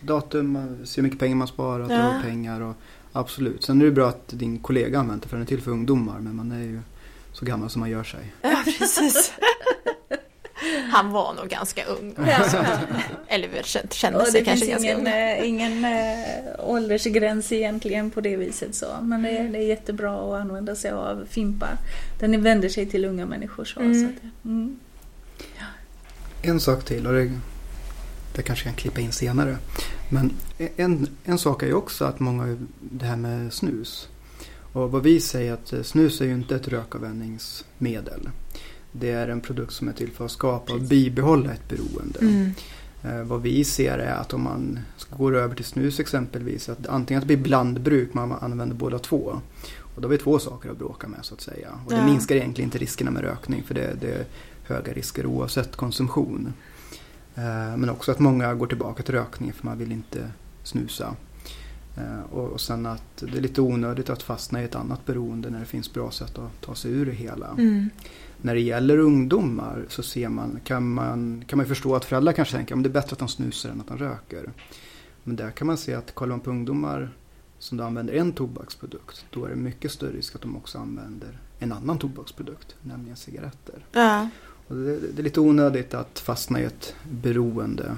Datum, 0.00 0.52
man 0.52 0.86
ser 0.86 0.96
hur 0.96 1.02
mycket 1.02 1.18
pengar 1.18 1.36
man 1.36 1.48
sparat 1.48 1.90
Ja. 1.90 2.16
och 2.16 2.22
pengar. 2.22 2.60
Och, 2.60 2.74
absolut. 3.12 3.64
Sen 3.64 3.80
är 3.80 3.84
det 3.84 3.90
bra 3.90 4.08
att 4.08 4.28
din 4.28 4.58
kollega 4.58 4.98
använder 5.00 5.22
det 5.22 5.28
för 5.28 5.36
den 5.36 5.42
är 5.42 5.48
till 5.48 5.60
för 5.62 5.70
ungdomar. 5.70 6.18
Men 6.20 6.36
man 6.36 6.52
är 6.52 6.58
ju 6.64 6.80
så 7.34 7.44
gammal 7.44 7.70
som 7.70 7.80
man 7.80 7.90
gör 7.90 8.04
sig. 8.04 8.32
ja, 8.42 8.62
precis. 8.78 9.32
Han 10.92 11.10
var 11.10 11.34
nog 11.34 11.48
ganska 11.48 11.84
ung. 11.84 12.14
Ja. 12.26 12.64
Eller 13.28 13.62
kände 13.90 14.18
Och 14.18 14.26
sig 14.26 14.40
det 14.40 14.44
kanske 14.44 14.66
finns 14.66 14.82
ganska 14.84 14.92
ingen, 14.92 15.06
ung. 15.06 15.12
eh, 15.12 15.48
ingen 15.48 15.84
eh, 15.84 16.28
åldersgräns 16.58 17.52
egentligen 17.52 18.10
på 18.10 18.20
det 18.20 18.36
viset. 18.36 18.74
så. 18.74 18.86
Men 19.02 19.22
det 19.22 19.30
är, 19.38 19.48
det 19.48 19.58
är 19.58 19.66
jättebra 19.66 20.14
att 20.34 20.40
använda 20.40 20.76
sig 20.76 20.90
av 20.90 21.26
Fimpa. 21.30 21.68
Den 22.20 22.42
vänder 22.42 22.68
sig 22.68 22.86
till 22.86 23.04
unga 23.04 23.26
människor. 23.26 23.64
Så, 23.64 23.80
Mm. 23.80 24.00
så 24.00 24.06
att, 24.06 24.44
mm. 24.44 24.76
En 26.42 26.60
sak 26.60 26.84
till 26.84 27.06
och 27.06 27.12
det, 27.12 27.32
det 28.36 28.42
kanske 28.42 28.64
kan 28.64 28.74
klippa 28.74 29.00
in 29.00 29.12
senare. 29.12 29.56
Men 30.10 30.32
en, 30.76 31.08
en 31.24 31.38
sak 31.38 31.62
är 31.62 31.66
ju 31.66 31.74
också 31.74 32.04
att 32.04 32.20
många, 32.20 32.56
det 32.80 33.06
här 33.06 33.16
med 33.16 33.52
snus. 33.52 34.08
Och 34.74 34.90
vad 34.90 35.02
vi 35.02 35.20
säger 35.20 35.52
att 35.52 35.72
eh, 35.72 35.82
snus 35.82 36.20
är 36.20 36.24
ju 36.24 36.34
inte 36.34 36.56
ett 36.56 36.68
rökavvänjningsmedel. 36.68 38.28
Det 38.92 39.10
är 39.10 39.28
en 39.28 39.40
produkt 39.40 39.72
som 39.72 39.88
är 39.88 39.92
till 39.92 40.10
för 40.10 40.24
att 40.24 40.30
skapa 40.30 40.72
och 40.72 40.80
bibehålla 40.80 41.52
ett 41.52 41.68
beroende. 41.68 42.18
Mm. 42.20 42.50
Eh, 43.02 43.22
vad 43.26 43.42
vi 43.42 43.64
ser 43.64 43.98
är 43.98 44.14
att 44.14 44.32
om 44.34 44.42
man 44.42 44.78
går 45.10 45.36
över 45.36 45.54
till 45.56 45.64
snus 45.64 46.00
exempelvis, 46.00 46.68
att 46.68 46.86
antingen 46.86 47.22
att 47.22 47.28
det 47.28 47.36
blir 47.36 47.44
blandbruk, 47.44 48.14
man 48.14 48.32
använder 48.32 48.76
båda 48.76 48.98
två. 48.98 49.40
Och 49.78 50.00
då 50.02 50.08
har 50.08 50.10
vi 50.10 50.18
två 50.18 50.38
saker 50.38 50.70
att 50.70 50.78
bråka 50.78 51.08
med 51.08 51.18
så 51.22 51.34
att 51.34 51.40
säga. 51.40 51.68
Och 51.84 51.90
det 51.92 51.98
Ja. 51.98 52.06
minskar 52.06 52.34
egentligen 52.36 52.68
inte 52.68 52.78
riskerna 52.78 53.10
med 53.10 53.22
rökning 53.22 53.62
för 53.62 53.74
det, 53.74 53.96
det 54.00 54.12
är 54.12 54.24
höga 54.64 54.92
risker 54.92 55.26
oavsett 55.26 55.76
konsumtion. 55.76 56.52
Eh, 57.34 57.76
men 57.76 57.90
också 57.90 58.12
att 58.12 58.18
många 58.18 58.54
går 58.54 58.66
tillbaka 58.66 59.02
till 59.02 59.14
rökning 59.14 59.52
för 59.52 59.66
man 59.66 59.78
vill 59.78 59.92
inte 59.92 60.30
snusa. 60.62 61.16
Eh, 61.96 62.20
och, 62.32 62.48
och 62.48 62.60
sen 62.60 62.86
att 62.86 63.16
det 63.16 63.36
är 63.36 63.40
lite 63.40 63.60
onödigt 63.60 64.10
att 64.10 64.22
fastna 64.22 64.62
i 64.62 64.64
ett 64.64 64.74
annat 64.74 65.06
beroende 65.06 65.50
när 65.50 65.60
det 65.60 65.66
finns 65.66 65.92
bra 65.92 66.10
sätt 66.10 66.38
att 66.38 66.60
ta 66.60 66.74
sig 66.74 66.90
ur 66.92 67.06
det 67.06 67.12
hela. 67.12 67.48
Mm. 67.48 67.90
När 68.40 68.54
det 68.54 68.60
gäller 68.60 68.98
ungdomar 68.98 69.84
så 69.88 70.02
ser 70.02 70.28
man, 70.28 70.60
kan, 70.64 70.90
man, 70.90 71.44
kan 71.46 71.56
man 71.56 71.66
förstå 71.66 71.96
att 71.96 72.04
föräldrar 72.04 72.32
kanske 72.32 72.56
tänker 72.56 72.76
att 72.76 72.82
det 72.82 72.88
är 72.88 72.92
bättre 72.92 73.12
att 73.12 73.18
de 73.18 73.28
snusar 73.28 73.70
än 73.70 73.80
att 73.80 73.88
de 73.88 73.98
röker. 73.98 74.50
Men 75.22 75.36
där 75.36 75.50
kan 75.50 75.66
man 75.66 75.76
se 75.76 75.94
att 75.94 76.14
kollar 76.14 76.30
man 76.30 76.40
på 76.40 76.50
ungdomar 76.50 77.10
som 77.58 77.78
då 77.78 77.84
använder 77.84 78.14
en 78.14 78.32
tobaksprodukt 78.32 79.24
då 79.30 79.44
är 79.44 79.48
det 79.48 79.56
mycket 79.56 79.92
större 79.92 80.12
risk 80.12 80.34
att 80.34 80.42
de 80.42 80.56
också 80.56 80.78
använder 80.78 81.38
en 81.58 81.72
annan 81.72 81.98
tobaksprodukt, 81.98 82.74
nämligen 82.82 83.16
cigaretter. 83.16 83.86
Ja. 83.92 84.28
Och 84.68 84.76
det, 84.76 85.00
det 85.00 85.22
är 85.22 85.22
lite 85.22 85.40
onödigt 85.40 85.94
att 85.94 86.18
fastna 86.18 86.60
i 86.60 86.64
ett 86.64 86.94
beroende 87.10 87.96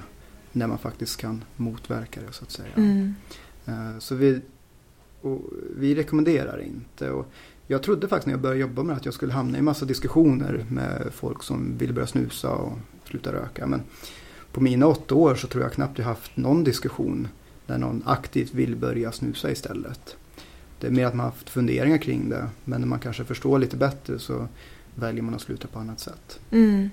när 0.53 0.67
man 0.67 0.79
faktiskt 0.79 1.17
kan 1.17 1.45
motverka 1.57 2.21
det 2.27 2.33
så 2.33 2.45
att 2.45 2.51
säga. 2.51 2.73
Mm. 2.77 3.15
Eh, 3.67 3.99
Så 3.99 4.15
vi, 4.15 4.41
vi 5.77 5.95
rekommenderar 5.95 6.63
inte. 6.63 7.11
Och 7.11 7.27
jag 7.67 7.83
trodde 7.83 8.09
faktiskt 8.09 8.27
när 8.27 8.33
jag 8.35 8.41
började 8.41 8.61
jobba 8.61 8.83
med 8.83 8.97
att 8.97 9.05
jag 9.05 9.15
skulle 9.15 9.33
hamna 9.33 9.59
i 9.59 9.63
massa 9.63 9.85
diskussioner 9.85 10.67
med 10.69 11.09
folk 11.13 11.43
som 11.43 11.79
vill 11.79 11.93
börja 11.93 12.07
snusa 12.07 12.51
och 12.51 12.73
sluta 13.05 13.33
röka. 13.33 13.67
Men 13.67 13.83
på 14.53 14.61
mina 14.61 14.87
åtta 14.87 15.15
år 15.15 15.35
så 15.35 15.47
tror 15.47 15.63
jag 15.63 15.73
knappt 15.73 15.99
jag 15.99 16.05
haft 16.05 16.37
någon 16.37 16.65
diskussion 16.65 17.29
där 17.67 17.79
någon 17.79 18.03
aktivt 18.07 18.55
vill 18.55 18.77
börja 18.77 19.13
snusa 19.13 19.51
istället. 19.51 20.17
Det 20.81 20.87
är 20.87 20.91
mer 20.91 21.07
att 21.07 21.15
man 21.15 21.25
har 21.25 21.31
haft 21.31 21.51
funderingar 21.51 21.99
kring 21.99 22.29
det. 22.29 22.49
Men 22.65 22.81
när 22.81 22.89
man 22.89 22.99
kanske 22.99 23.25
förstår 23.25 23.59
lite 23.59 23.77
bättre 23.77 24.19
så 24.19 24.49
väljer 24.95 25.23
man 25.23 25.35
att 25.35 25.41
sluta 25.41 25.69
på 25.69 25.79
annat 25.79 26.01
sätt. 26.01 26.41
Mm. 26.51 26.89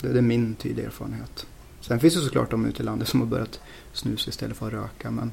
Det, 0.00 0.08
det 0.08 0.18
är 0.18 0.22
min 0.22 0.54
tydliga 0.54 0.86
erfarenhet. 0.86 1.46
Sen 1.80 2.00
finns 2.00 2.14
det 2.14 2.20
såklart 2.20 2.50
de 2.50 2.66
ute 2.66 2.82
i 2.82 2.84
landet 2.84 3.08
som 3.08 3.20
har 3.20 3.26
börjat 3.26 3.60
snusa 3.92 4.28
istället 4.30 4.56
för 4.56 4.66
att 4.66 4.72
röka. 4.72 5.10
Men 5.10 5.32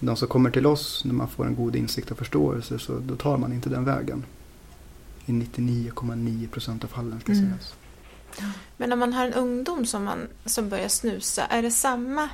de 0.00 0.16
som 0.16 0.28
kommer 0.28 0.50
till 0.50 0.66
oss 0.66 1.02
när 1.04 1.14
man 1.14 1.28
får 1.28 1.46
en 1.46 1.54
god 1.54 1.76
insikt 1.76 2.10
och 2.10 2.18
förståelse 2.18 2.78
så 2.78 2.98
då 2.98 3.16
tar 3.16 3.36
man 3.36 3.52
inte 3.52 3.68
den 3.68 3.84
vägen. 3.84 4.24
I 5.26 5.32
99,9 5.32 6.48
procent 6.48 6.84
av 6.84 6.88
fallen 6.88 7.20
ska 7.20 7.32
Mm. 7.32 7.44
sägas. 7.50 7.74
Men 8.76 8.92
om 8.92 8.98
man 8.98 9.12
har 9.12 9.26
en 9.26 9.32
ungdom 9.32 9.86
som, 9.86 10.04
man, 10.04 10.18
som 10.44 10.68
börjar 10.68 10.88
snusa, 10.88 11.44
är 11.46 11.62
det 11.62 11.70
samma... 11.70 12.28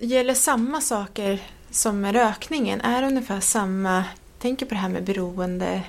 Gäller 0.00 0.34
samma 0.34 0.80
saker 0.80 1.42
som 1.70 2.00
med 2.00 2.12
rökningen? 2.14 2.80
Är 2.80 3.02
det 3.02 3.08
ungefär 3.08 3.40
samma... 3.40 4.04
Tänker 4.38 4.66
på 4.66 4.74
det 4.74 4.80
här 4.80 4.88
med 4.88 5.04
beroende. 5.04 5.82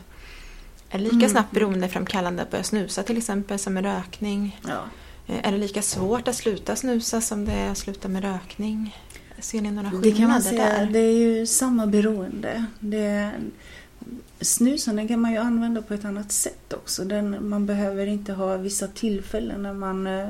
Är 0.89 0.97
det 0.97 1.03
lika 1.03 1.15
Mm. 1.15 1.30
snabbt 1.30 1.51
beroendeframkallande 1.51 2.41
att 2.43 2.51
börja 2.51 2.63
snusa 2.63 3.03
till 3.03 3.17
exempel 3.17 3.59
som 3.59 3.73
med 3.73 3.84
rökning? 3.84 4.59
Ja. 4.67 4.84
Eh, 5.28 5.47
Är 5.47 5.51
det 5.51 5.57
lika 5.57 5.82
svårt 5.82 6.28
att 6.28 6.36
sluta 6.36 6.76
snusa 6.76 7.21
som 7.21 7.45
det 7.45 7.51
är 7.53 7.69
att 7.71 7.78
sluta 7.78 8.07
med 8.07 8.23
rökning? 8.23 8.97
Ser 9.39 9.61
ni 9.61 9.71
några 9.71 9.89
Det 9.89 9.95
skillnader 9.95 10.17
kan 10.19 10.29
man 10.29 10.41
säga, 10.41 10.69
där? 10.79 10.86
det 10.86 10.99
är 10.99 11.17
ju 11.17 11.45
samma 11.45 11.88
beroende. 11.88 12.65
Det, 12.79 13.31
snusen 14.41 15.07
kan 15.07 15.19
man 15.21 15.31
ju 15.31 15.38
använda 15.38 15.81
på 15.81 15.93
ett 15.93 16.05
annat 16.05 16.31
sätt 16.31 16.73
också. 16.73 17.03
Den, 17.03 17.49
man 17.49 17.65
behöver 17.65 18.07
inte 18.07 18.33
ha 18.33 18.57
vissa 18.57 18.88
tillfällen 18.88 19.63
när 19.63 19.73
man 19.73 20.07
eh, 20.07 20.27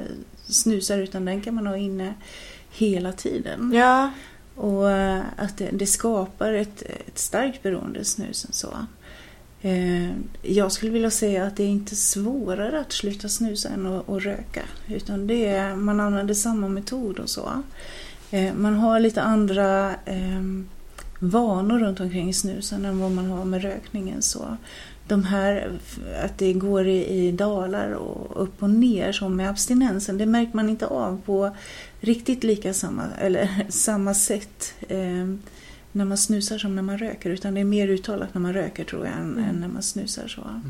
snusar 0.47 0.97
utan 0.97 1.26
den 1.26 1.41
kan 1.41 1.56
man 1.56 1.68
ha 1.68 1.78
inne 1.78 2.14
hela 2.72 3.12
tiden. 3.12 3.72
Ja, 3.74 4.12
Och 4.56 4.91
eh, 4.91 5.22
att 5.38 5.58
det, 5.58 5.70
det 5.74 5.88
skapar 5.88 6.53
ett, 6.53 6.82
ett 6.82 7.18
starkt 7.20 7.64
beroende, 7.64 8.06
snusen. 8.06 8.51
så. 8.53 8.78
Eh, 9.62 10.10
Jag 10.41 10.72
skulle 10.72 10.91
vilja 10.91 11.12
säga 11.12 11.45
att 11.45 11.56
det 11.58 11.64
är 11.64 11.68
inte 11.68 11.95
svårare 11.95 12.80
att 12.80 12.91
sluta 12.91 13.30
snusa 13.30 13.70
än 13.70 13.86
att, 13.86 14.10
att 14.10 14.24
röka. 14.24 14.62
Utan 14.88 15.28
det 15.28 15.45
är, 15.45 15.76
man 15.76 15.99
använder 15.99 16.34
samma 16.34 16.68
metod 16.68 17.20
och 17.20 17.30
så. 17.30 17.64
Eh, 18.36 18.54
Man 18.54 18.74
har 18.74 19.00
lite 19.00 19.22
andra 19.22 19.96
eh, 20.06 20.42
vanor 21.20 21.80
runt 21.80 22.00
omkring 22.00 22.34
snusen 22.34 22.86
än 22.86 23.00
vad 23.00 23.12
man 23.12 23.26
har 23.26 23.46
med 23.46 23.62
rökningen. 23.62 24.22
Så. 24.22 24.58
De 25.08 25.24
här, 25.24 25.72
att 26.24 26.38
det 26.38 26.54
går 26.54 26.88
i, 26.88 27.06
i 27.28 27.32
dalar 27.32 27.92
och 27.92 28.44
upp 28.44 28.64
och 28.64 28.70
ner 28.70 29.12
som 29.12 29.36
med 29.36 29.50
abstinensen, 29.50 30.18
det 30.18 30.26
märker 30.26 30.56
man 30.56 30.70
inte 30.70 30.88
av 30.88 31.22
på 31.26 31.56
riktigt 32.00 32.44
lika 32.44 32.74
samma, 32.74 33.04
eller 33.22 33.66
samma 33.70 34.14
sätt 34.14 34.74
eh, 34.88 35.28
när 35.92 36.06
man 36.06 36.18
snusar 36.18 36.58
som 36.58 36.76
när 36.76 36.82
man 36.82 36.98
röker. 36.98 37.30
Utan 37.30 37.54
det 37.54 37.60
är 37.60 37.66
mer 37.66 37.88
uttalat 37.88 38.34
när 38.34 38.42
man 38.42 38.54
röker 38.54 38.84
tror 38.84 39.06
jag 39.06 39.16
än, 39.16 39.32
Mm. 39.32 39.50
än 39.50 39.56
när 39.56 39.68
man 39.68 39.82
snusar. 39.84 40.28
så. 40.28 40.62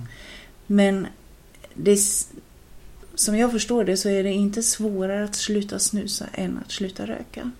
Men 0.67 1.07
det, 1.73 1.99
som 3.15 3.37
jag 3.37 3.51
förstår 3.51 3.83
det 3.83 3.97
så 3.97 4.09
är 4.09 4.23
det 4.23 4.31
inte 4.31 4.63
svårare 4.63 5.23
att 5.23 5.35
sluta 5.35 5.79
snusa 5.79 6.25
än 6.33 6.59
att 6.65 6.71
sluta 6.71 7.05
röka. 7.05 7.51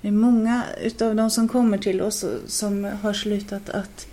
Det 0.00 0.08
är 0.08 0.12
många 0.12 0.62
utav 0.82 1.16
de 1.16 1.30
som 1.30 1.48
kommer 1.48 1.78
till 1.78 2.00
oss 2.02 2.24
som 2.46 2.84
har 2.84 3.12
slutat 3.12 3.70
att 3.70 4.06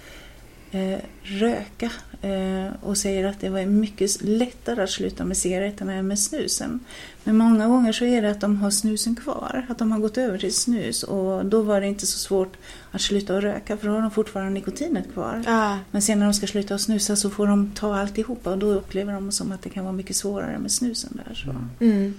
eh, 0.78 1.00
röka 1.24 1.92
eh, 2.22 2.74
och 2.82 2.98
säger 2.98 3.26
att 3.28 3.40
det 3.40 3.50
var 3.50 3.66
mycket 3.66 4.22
lättare 4.22 4.84
att 4.84 4.90
sluta 4.90 5.26
med 5.26 5.38
cigaretterna 5.38 5.94
än 5.94 6.08
med 6.08 6.20
snusen. 6.20 6.80
Men 7.24 7.38
många 7.38 7.68
gånger 7.68 7.92
så 7.92 8.06
är 8.06 8.22
det 8.22 8.32
att 8.32 8.42
de 8.42 8.58
har 8.58 8.72
snusen 8.72 9.16
kvar, 9.16 9.66
att 9.70 9.78
de 9.78 9.92
har 9.92 10.00
gått 10.00 10.18
över 10.18 10.38
till 10.38 10.54
snus 10.54 11.04
och 11.04 11.46
då 11.46 11.62
var 11.62 11.82
det 11.82 11.88
inte 11.88 12.08
så 12.08 12.18
svårt 12.18 12.58
att 12.92 13.02
sluta 13.02 13.38
att 13.38 13.44
röka 13.44 13.78
för 13.78 13.88
då 13.88 13.94
har 13.94 14.02
de 14.02 14.12
fortfarande 14.12 14.52
nikotinet 14.52 15.14
kvar. 15.14 15.44
ja, 15.46 15.80
Men 15.92 16.02
sen 16.02 16.20
när 16.20 16.26
de 16.26 16.34
ska 16.34 16.48
sluta 16.48 16.76
att 16.76 16.82
snusa 16.82 17.16
så 17.16 17.30
får 17.30 17.48
de 17.48 17.72
ta 17.76 17.96
alltihopa 17.96 18.52
och 18.52 18.58
då 18.58 18.68
upplever 18.68 19.14
de 19.14 19.32
som 19.32 19.52
att 19.52 19.62
det 19.62 19.70
kan 19.70 19.84
vara 19.84 19.94
mycket 19.94 20.16
svårare 20.16 20.60
med 20.60 20.72
snusen 20.72 21.22
där. 21.26 21.36
Så. 21.36 21.50
Mm. 21.50 21.70
mm. 21.80 22.14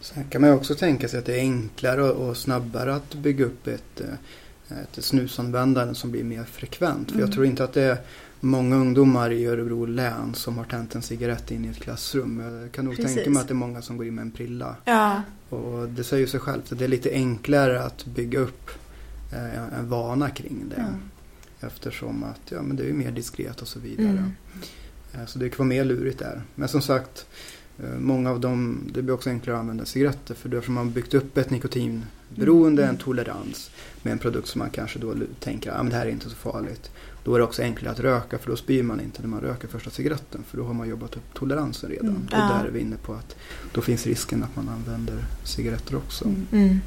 Sen 0.00 0.24
kan 0.24 0.40
man 0.40 0.52
också 0.52 0.74
tänka 0.74 1.08
sig 1.08 1.18
att 1.18 1.26
det 1.26 1.34
är 1.34 1.40
enklare 1.40 2.02
och, 2.02 2.28
och 2.28 2.36
snabbare 2.36 2.94
att 2.94 3.14
bygga 3.14 3.44
upp 3.44 3.66
ett, 3.66 4.00
ett 4.82 5.04
snusanvändande 5.04 5.94
som 5.94 6.10
blir 6.10 6.24
mer 6.24 6.44
frekvent. 6.44 7.10
För 7.10 7.18
jag 7.18 7.24
Mm. 7.26 7.32
tror 7.34 7.46
inte 7.46 7.64
att 7.64 7.72
det 7.72 7.82
är 7.82 7.98
många 8.40 8.76
ungdomar 8.76 9.30
i 9.30 9.46
Örebro 9.46 9.84
län 9.86 10.34
som 10.34 10.58
har 10.58 10.64
tänt 10.64 10.94
en 10.94 11.02
cigarett 11.02 11.50
in 11.50 11.64
i 11.64 11.68
ett 11.68 11.76
klassrum. 11.80 12.40
Jag 12.62 12.72
kan 12.72 12.84
nog 12.84 12.96
Precis. 12.96 13.14
tänka 13.14 13.30
mig 13.30 13.40
att 13.40 13.48
det 13.48 13.52
är 13.52 13.54
många 13.54 13.82
som 13.82 13.96
går 13.96 14.06
in 14.06 14.14
med 14.14 14.22
en 14.22 14.30
prilla. 14.30 14.76
ja, 14.84 15.22
Och 15.48 15.88
det 15.88 16.04
säger 16.04 16.26
sig 16.26 16.40
självt 16.40 16.72
att 16.72 16.78
det 16.78 16.84
är 16.84 16.88
lite 16.88 17.10
enklare 17.12 17.82
att 17.82 18.04
bygga 18.06 18.38
upp 18.40 18.70
eh, 19.32 19.58
en- 19.78 19.88
vana 19.88 20.30
kring 20.30 20.64
det. 20.70 20.86
Ja. 21.60 21.66
Eftersom 21.66 22.24
att 22.24 22.40
ja, 22.50 22.62
men 22.62 22.76
det 22.76 22.88
är 22.88 22.92
mer 22.92 23.10
diskret 23.10 23.62
och 23.62 23.68
så 23.68 23.78
vidare. 23.80 24.06
mm. 24.08 24.32
Eh, 25.14 25.26
Så 25.26 25.38
det 25.38 25.48
kan 25.48 25.58
vara 25.58 25.68
mer 25.68 25.84
lurigt 25.84 26.18
där. 26.18 26.42
Men 26.54 26.68
som 26.68 26.82
sagt, 26.82 27.26
många 27.98 28.30
av 28.30 28.40
dem, 28.40 28.80
det 28.94 29.02
blir 29.02 29.14
också 29.14 29.30
enklare 29.30 29.56
att 29.56 29.60
använda 29.60 29.84
cigaretter 29.84 30.34
för 30.34 30.48
då 30.48 30.56
har 30.56 30.70
man 30.70 30.90
byggt 30.92 31.14
upp 31.14 31.38
ett 31.38 31.50
nikotinberoende, 31.50 32.82
Mm. 32.82 32.94
en 32.94 32.96
tolerans 32.96 33.70
med 34.02 34.12
en 34.12 34.18
produkt 34.18 34.48
som 34.48 34.58
man 34.58 34.70
kanske 34.70 34.98
då 34.98 35.14
tänker 35.40 35.70
att 35.70 35.80
ah, 35.80 35.82
men 35.82 35.90
det 35.92 35.96
här 35.98 36.06
är 36.06 36.10
inte 36.10 36.30
så 36.30 36.36
farligt. 36.36 36.90
Då 37.24 37.34
är 37.34 37.38
det 37.38 37.44
också 37.44 37.62
enklare 37.62 37.92
att 37.92 38.00
röka 38.00 38.38
för 38.38 38.50
då 38.50 38.56
spyr 38.56 38.82
man 38.82 39.00
inte 39.00 39.22
när 39.22 39.28
man 39.28 39.40
röker 39.40 39.68
första 39.68 39.90
cigaretten 39.90 40.42
för 40.48 40.58
då 40.58 40.64
har 40.64 40.74
man 40.74 40.88
jobbat 40.88 41.16
upp 41.16 41.34
toleransen 41.34 41.90
redan. 41.90 42.08
Mm. 42.08 42.22
Och 42.24 42.30
där 42.30 42.64
är 42.64 42.70
vi 42.70 42.80
inne 42.80 42.96
på 42.96 43.12
att 43.14 43.36
då 43.72 43.80
finns 43.80 44.06
risken 44.06 44.42
att 44.42 44.56
man 44.56 44.68
använder 44.68 45.24
cigaretter 45.44 45.96
också. 45.96 46.24
Mm. 46.24 46.46
Mm. 46.52 46.78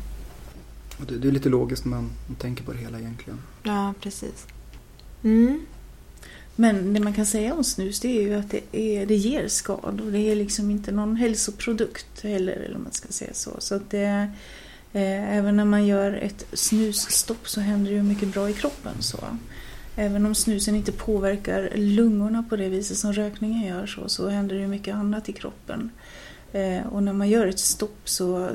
Och 1.00 1.06
det, 1.06 1.18
det 1.18 1.28
är 1.28 1.32
lite 1.32 1.50
logiskt 1.50 1.86
när 1.86 1.92
man 1.92 2.10
tänker 2.40 2.64
på 2.64 2.72
det 2.74 2.78
hela 2.78 3.00
egentligen. 3.00 3.40
ja 3.64 3.94
precis. 4.02 4.48
Mm. 5.24 5.66
Men 6.56 6.94
det 6.94 7.00
man 7.00 7.14
kan 7.14 7.26
säga 7.26 7.54
om 7.54 7.64
snus 7.64 8.00
det 8.00 8.18
är 8.18 8.22
ju 8.22 8.34
att 8.34 8.52
det, 8.52 8.62
är, 8.72 9.06
det 9.06 9.16
ger 9.16 9.48
skador. 9.48 10.12
Det 10.12 10.20
är 10.20 10.36
liksom 10.36 10.72
inte 10.72 10.92
någon 10.92 11.16
hälsoprodukt 11.16 12.22
heller, 12.22 12.54
eller 12.54 12.76
om 12.76 12.84
man 12.84 12.92
ska 12.92 13.08
säga 13.08 13.34
så. 13.34 13.52
Så 13.60 13.76
att 13.76 13.90
det, 13.90 14.30
eh, 14.94 15.38
även 15.38 15.56
när 15.56 15.66
man 15.66 15.86
gör 15.86 16.12
ett 16.12 16.46
snusstopp 16.54 17.50
så 17.50 17.62
händer 17.62 17.92
det 17.92 17.98
ju 17.98 18.04
mycket 18.04 18.34
bra 18.34 18.50
i 18.50 18.54
kroppen. 18.54 18.94
Så. 19.00 19.18
Även 19.96 20.26
om 20.26 20.36
snusen 20.36 20.76
inte 20.76 20.92
påverkar 20.92 21.72
lungorna 21.76 22.46
på 22.50 22.56
det 22.56 22.70
viset 22.70 22.98
som 22.98 23.14
rökningen 23.14 23.68
gör 23.68 23.86
så, 23.86 24.10
så 24.10 24.30
händer 24.30 24.56
det 24.56 24.62
ju 24.62 24.68
mycket 24.68 24.96
annat 24.96 25.30
i 25.30 25.34
kroppen. 25.34 25.90
Eh, 26.54 26.88
och 26.88 27.04
när 27.04 27.14
man 27.14 27.30
gör 27.30 27.48
ett 27.48 27.60
stopp 27.60 28.00
så 28.04 28.50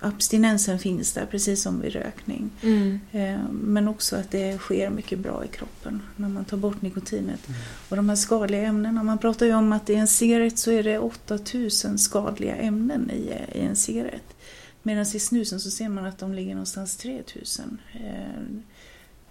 abstinensen 0.00 0.78
finns 0.78 1.12
där 1.12 1.26
precis 1.26 1.62
som 1.62 1.80
vid 1.80 1.92
rökning. 1.92 2.50
Mm. 2.62 3.00
Eh, 3.12 3.38
Men 3.50 3.88
också 3.88 4.16
att 4.16 4.30
det 4.30 4.58
sker 4.58 4.90
mycket 4.90 5.18
bra 5.18 5.44
i 5.44 5.48
kroppen 5.48 6.02
när 6.16 6.28
man 6.28 6.44
tar 6.44 6.56
bort 6.56 6.82
nikotinet. 6.82 7.40
Och 7.88 7.96
de 7.96 8.08
här 8.08 8.16
skadliga 8.16 8.62
ämnena, 8.62 9.02
man 9.02 9.18
pratar 9.18 9.46
ju 9.46 9.54
om 9.54 9.72
att 9.72 9.90
i 9.90 9.94
en 9.94 10.08
cigarett 10.08 10.58
så 10.58 10.70
är 10.70 10.82
det 10.82 10.98
8000 10.98 11.98
skadliga 11.98 12.56
ämnen 12.56 13.10
i, 13.10 13.34
i 13.58 13.60
en 13.60 13.76
cigarett. 13.76 14.36
Medan 14.82 15.02
i 15.02 15.20
snusen 15.20 15.60
så 15.60 15.70
ser 15.70 15.88
man 15.88 16.06
att 16.06 16.18
de 16.18 16.34
ligger 16.34 16.54
någonstans 16.54 16.96
3000 16.96 17.78
eh, 17.94 18.00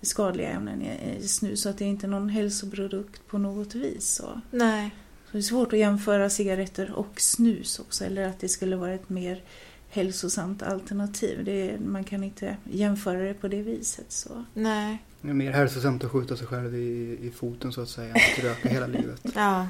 skadliga 0.01 0.49
ämnen 0.49 0.81
i, 0.81 1.17
i 1.23 1.27
snus. 1.27 1.61
Så 1.61 1.69
att 1.69 1.77
det 1.77 1.85
är 1.85 1.89
inte 1.89 2.07
någon 2.07 2.29
hälsoprodukt 2.29 3.27
på 3.27 3.37
något 3.37 3.75
vis. 3.75 4.07
Så. 4.15 4.41
Nej. 4.51 4.95
Så 5.25 5.31
det 5.31 5.37
är 5.37 5.41
svårt 5.41 5.73
att 5.73 5.79
jämföra 5.79 6.29
cigaretter 6.29 6.91
och 6.91 7.21
snus 7.21 7.79
också. 7.79 8.05
Eller 8.05 8.27
att 8.27 8.39
det 8.39 8.49
skulle 8.49 8.75
vara 8.75 8.93
ett 8.93 9.09
mer 9.09 9.41
hälsosamt 9.89 10.63
alternativ. 10.63 11.45
Det 11.45 11.69
är, 11.71 11.79
man 11.79 12.03
kan 12.03 12.23
inte 12.23 12.57
jämföra 12.71 13.19
det 13.19 13.33
på 13.33 13.47
det 13.47 13.61
viset. 13.61 14.05
Så. 14.11 14.43
Nej. 14.53 15.03
Det 15.21 15.29
är 15.29 15.33
mer 15.33 15.51
hälsosamt 15.51 16.03
att 16.03 16.11
skjuta 16.11 16.35
sig 16.37 16.47
själv 16.47 16.75
i, 16.75 17.17
i 17.21 17.31
foten 17.35 17.71
så 17.71 17.81
att 17.81 17.89
säga 17.89 18.09
än 18.09 18.15
att 18.37 18.43
röka 18.43 18.69
hela 18.69 18.87
livet. 18.87 19.21
Ja. 19.35 19.67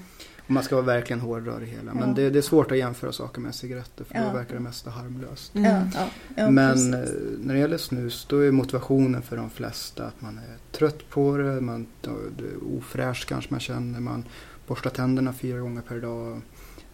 Om 0.48 0.54
man 0.56 0.64
ska 0.64 0.76
vara 0.76 0.86
verkligen 0.86 1.20
hårdra 1.20 1.60
det 1.60 1.66
hela. 1.66 1.94
Men 1.94 2.10
Ja. 2.10 2.16
det, 2.16 2.30
det 2.30 2.40
är 2.40 2.44
svårt 2.44 2.72
att 2.72 2.78
jämföra 2.78 3.12
saker 3.12 3.42
med 3.42 3.56
cigaretter 3.56 4.04
för 4.04 4.16
Ja. 4.16 4.24
då 4.26 4.38
verkar 4.38 4.54
det 4.54 4.60
mesta 4.60 4.90
harmlöst. 4.90 5.56
Mm. 5.56 5.72
ja, 5.94 6.08
ja, 6.38 6.50
Men 6.52 6.74
precis. 6.74 6.94
eh, 6.94 7.22
när 7.40 7.54
det 7.54 7.60
gäller 7.60 7.78
snus 7.78 8.26
då 8.30 8.38
är 8.40 8.52
motivationen 8.52 9.22
för 9.22 9.38
de 9.38 9.50
flesta 9.50 10.06
att 10.06 10.22
man 10.22 10.38
är 10.38 10.78
trött 10.78 11.10
på 11.10 11.38
det, 11.38 11.62
man 11.62 11.88
det 12.02 12.10
är 12.44 12.78
ofräscht 12.78 13.26
kanske 13.30 13.52
man 13.54 13.60
känner, 13.60 14.00
man 14.00 14.24
borstar 14.68 14.90
tänderna 14.90 15.34
fyra 15.34 15.60
gånger 15.60 15.82
per 15.82 16.00
dag. 16.00 16.42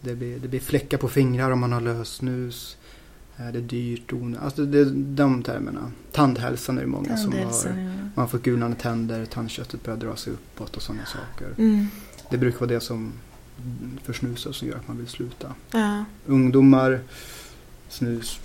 Det 0.02 0.16
blir, 0.16 0.40
det 0.40 0.48
blir 0.48 0.60
fläckar 0.60 0.98
på 0.98 1.08
fingrar 1.08 1.52
om 1.52 1.60
man 1.60 1.72
har 1.72 1.82
lös 1.82 2.10
snus. 2.10 2.78
Eh, 3.38 3.48
Det 3.52 3.60
är 3.60 3.62
dyrt, 3.62 4.14
onödigt. 4.14 4.44
Alltså 4.44 4.66
det 4.66 4.80
är 4.80 4.86
de 4.96 5.44
termerna. 5.44 5.92
Tandhälsan 6.12 6.78
är 6.78 6.82
det 6.82 6.88
många 6.88 7.18
som 7.18 7.34
har. 7.34 7.40
Ja. 7.40 8.10
Man 8.16 8.30
får 8.30 8.40
gulnande 8.40 8.78
tänder, 8.78 9.26
tandköttet 9.26 9.84
börjar 9.84 9.98
dra 10.00 10.16
sig 10.16 10.34
uppåt 10.34 10.76
och 10.76 10.82
sådana 10.82 11.06
saker. 11.06 11.54
Mm. 11.58 11.88
Det 12.30 12.38
brukar 12.38 12.60
vara 12.60 12.70
det 12.70 12.80
som 12.80 13.14
försnusar 14.04 14.52
som 14.52 14.68
gör 14.68 14.76
att 14.76 14.88
man 14.88 14.98
vill 14.98 15.08
sluta. 15.08 15.54
Ja. 15.72 16.06
Ungdomar, 16.26 17.00
snus, 17.90 18.40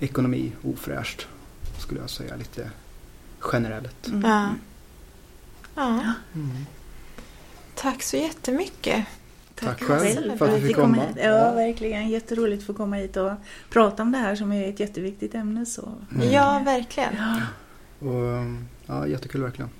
ekonomi, 0.00 0.52
ofräscht 0.62 1.26
skulle 1.78 2.00
jag 2.00 2.10
säga 2.10 2.36
lite 2.36 2.70
generellt. 3.52 4.06
Mm. 4.08 4.22
Ja. 4.22 4.50
ja. 5.74 6.12
Mm. 6.34 6.66
Tack 7.74 8.02
så 8.02 8.16
jättemycket. 8.16 9.06
Tack 9.54 9.82
själv 9.82 10.38
för 10.38 10.48
att 10.48 10.60
du 10.60 10.66
fick 10.66 10.76
komma 10.76 10.94
komma. 10.96 11.06
hit. 11.06 11.16
Ja, 11.24 11.52
verkligen. 11.52 12.08
Jätteroligt 12.08 12.60
att 12.60 12.66
få 12.66 12.74
komma 12.74 12.96
hit 12.96 13.16
och 13.16 13.32
prata 13.70 14.02
om 14.02 14.12
det 14.12 14.18
här 14.18 14.36
som 14.36 14.52
är 14.52 14.68
ett 14.68 14.80
jätteviktigt 14.80 15.34
ämne. 15.34 15.66
Så. 15.66 15.92
Mm. 16.14 16.30
Ja, 16.32 16.62
verkligen. 16.64 17.14
Ja. 17.18 17.40
Och, 18.08 18.44
ja, 18.86 19.06
jättekul 19.06 19.42
verkligen. 19.42 19.70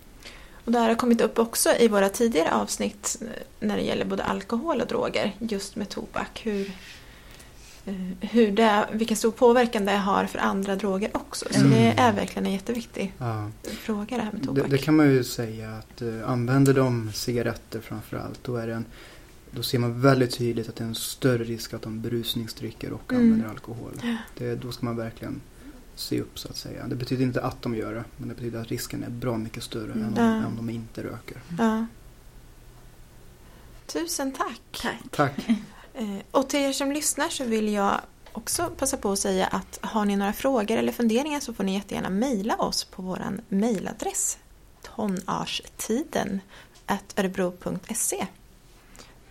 Och 0.65 0.73
det 0.73 0.79
här 0.79 0.89
har 0.89 0.95
kommit 0.95 1.21
upp 1.21 1.39
också 1.39 1.71
i 1.79 1.89
våra 1.89 2.09
tidigare 2.09 2.53
avsnitt 2.55 3.23
när 3.61 3.77
det 3.77 3.83
gäller 3.83 4.05
både 4.05 4.25
alkohol 4.25 4.81
och 4.81 4.87
droger, 4.87 5.33
just 5.39 5.77
med 5.77 5.89
tobak. 5.89 6.41
Hur, 6.45 6.73
eh, 7.87 7.95
hur 8.21 8.53
det, 8.53 8.85
vilken 8.93 9.17
stor 9.17 9.31
påverkan 9.31 9.85
det 9.85 9.93
har 9.93 10.25
för 10.27 10.39
andra 10.39 10.77
droger 10.77 11.11
också. 11.13 11.47
Så 11.51 11.61
Mm. 11.61 11.71
det 11.71 11.95
är 12.01 12.13
verkligen 12.13 12.47
en 12.47 12.53
jätteviktig 12.53 13.13
Ja. 13.19 13.51
fråga 13.63 14.17
det 14.17 14.23
här 14.23 14.33
med 14.33 14.41
Det, 14.41 14.47
tobak. 14.47 14.65
det 14.71 14.79
kan 14.79 14.97
man 14.97 15.11
ju 15.11 15.25
säga 15.25 15.71
att 15.77 16.03
uh, 16.03 16.31
använder 16.31 16.75
de 16.75 17.11
cigaretter 17.15 17.81
framförallt 17.81 18.45
då 18.45 18.57
är 18.57 18.67
det 18.67 18.75
en 18.75 18.85
då 19.55 19.63
ser 19.63 19.79
man 19.79 20.01
väldigt 20.01 20.39
tydligt 20.39 20.69
att 20.69 20.77
det 20.77 20.85
är 20.85 20.89
en 20.89 20.95
större 20.95 21.45
risk 21.45 21.75
att 21.75 21.83
de 21.83 22.01
berusningsdrycker 22.01 22.93
och 22.93 23.13
Mm. 23.13 23.23
använder 23.25 23.49
alkohol. 23.49 23.93
Ja. 24.03 24.17
Det, 24.39 24.55
då 24.55 24.73
ska 24.73 24.87
man 24.87 24.97
verkligen 24.97 25.41
se 25.97 26.21
upp 26.21 26.39
så 26.39 26.49
att 26.49 26.57
säga. 26.57 26.87
Det 26.87 26.95
betyder 26.97 27.23
inte 27.25 27.43
att 27.43 27.63
de 27.63 27.77
gör 27.77 27.95
det, 27.95 28.05
men 28.17 28.29
det 28.29 28.35
betyder 28.35 28.61
att 28.61 28.69
risken 28.69 29.05
är 29.05 29.11
bra 29.11 29.37
mycket 29.39 29.63
större 29.63 29.93
Mm. 29.93 30.05
än, 30.05 30.15
Ja. 30.17 30.23
om, 30.23 30.29
än 30.37 30.45
om 30.45 30.57
de 30.57 30.71
inte 30.71 31.03
röker. 31.03 31.43
Ja. 31.59 31.87
Tusen 33.87 34.33
tack. 34.33 34.61
Tack. 34.83 35.03
Tack. 35.11 35.47
Eh, 35.97 36.17
Och 36.31 36.49
till 36.49 36.61
er 36.61 36.73
som 36.73 36.93
lyssnar 36.93 37.29
så 37.29 37.45
vill 37.45 37.69
jag 37.73 38.01
också 38.33 38.71
passa 38.79 38.97
på 38.97 39.13
att 39.13 39.19
säga 39.19 39.47
att 39.47 39.79
har 39.83 40.05
ni 40.05 40.17
några 40.17 40.33
frågor 40.33 40.77
eller 40.77 40.93
funderingar 40.93 41.41
så 41.41 41.55
får 41.55 41.65
ni 41.65 41.75
jättegärna 41.75 42.11
mejla 42.11 42.57
oss 42.57 42.85
på 42.85 43.03
vår 43.03 43.23
mejladress 43.49 44.39
tonarstiden 44.83 46.41
örebro.se. 47.17 48.27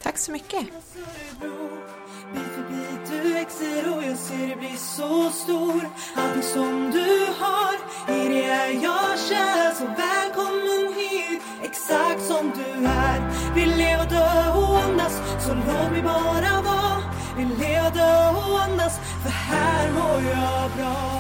Tack 0.04 0.18
så 0.18 0.32
mycket. 0.32 0.68
Du 3.10 3.34
växer 3.34 3.97
och 3.97 4.04
jag 4.04 4.18
ser 4.18 4.47
dig 4.47 4.56
bli 4.56 4.78
så 4.78 5.30
stor 5.30 5.89
Allting 6.16 6.43
som 6.43 6.91
du 6.91 7.28
har, 7.39 7.74
i 8.16 8.30
det 8.30 8.43
är. 8.43 8.84
Jag 8.84 9.20
kär 9.20 9.74
Så 9.74 9.86
välkommen 9.86 10.93
hit, 10.95 11.41
exakt 11.64 12.26
som 12.26 12.51
du 12.56 12.88
är 12.88 13.54
Vill 13.56 13.78
leva, 13.78 14.06
dö 14.06 14.51
och 14.51 14.78
andas, 14.78 15.22
så 15.39 15.54
låt 15.54 15.91
mig 15.91 16.01
bara 16.01 16.62
vara. 16.62 17.04
Vill 17.38 17.58
leva, 17.60 17.89
dö 17.89 18.30
och 18.30 18.62
andas, 18.62 18.99
för 19.24 19.30
här 19.30 19.91
mår 19.91 20.22
jag 20.32 20.72
bra. 20.72 21.14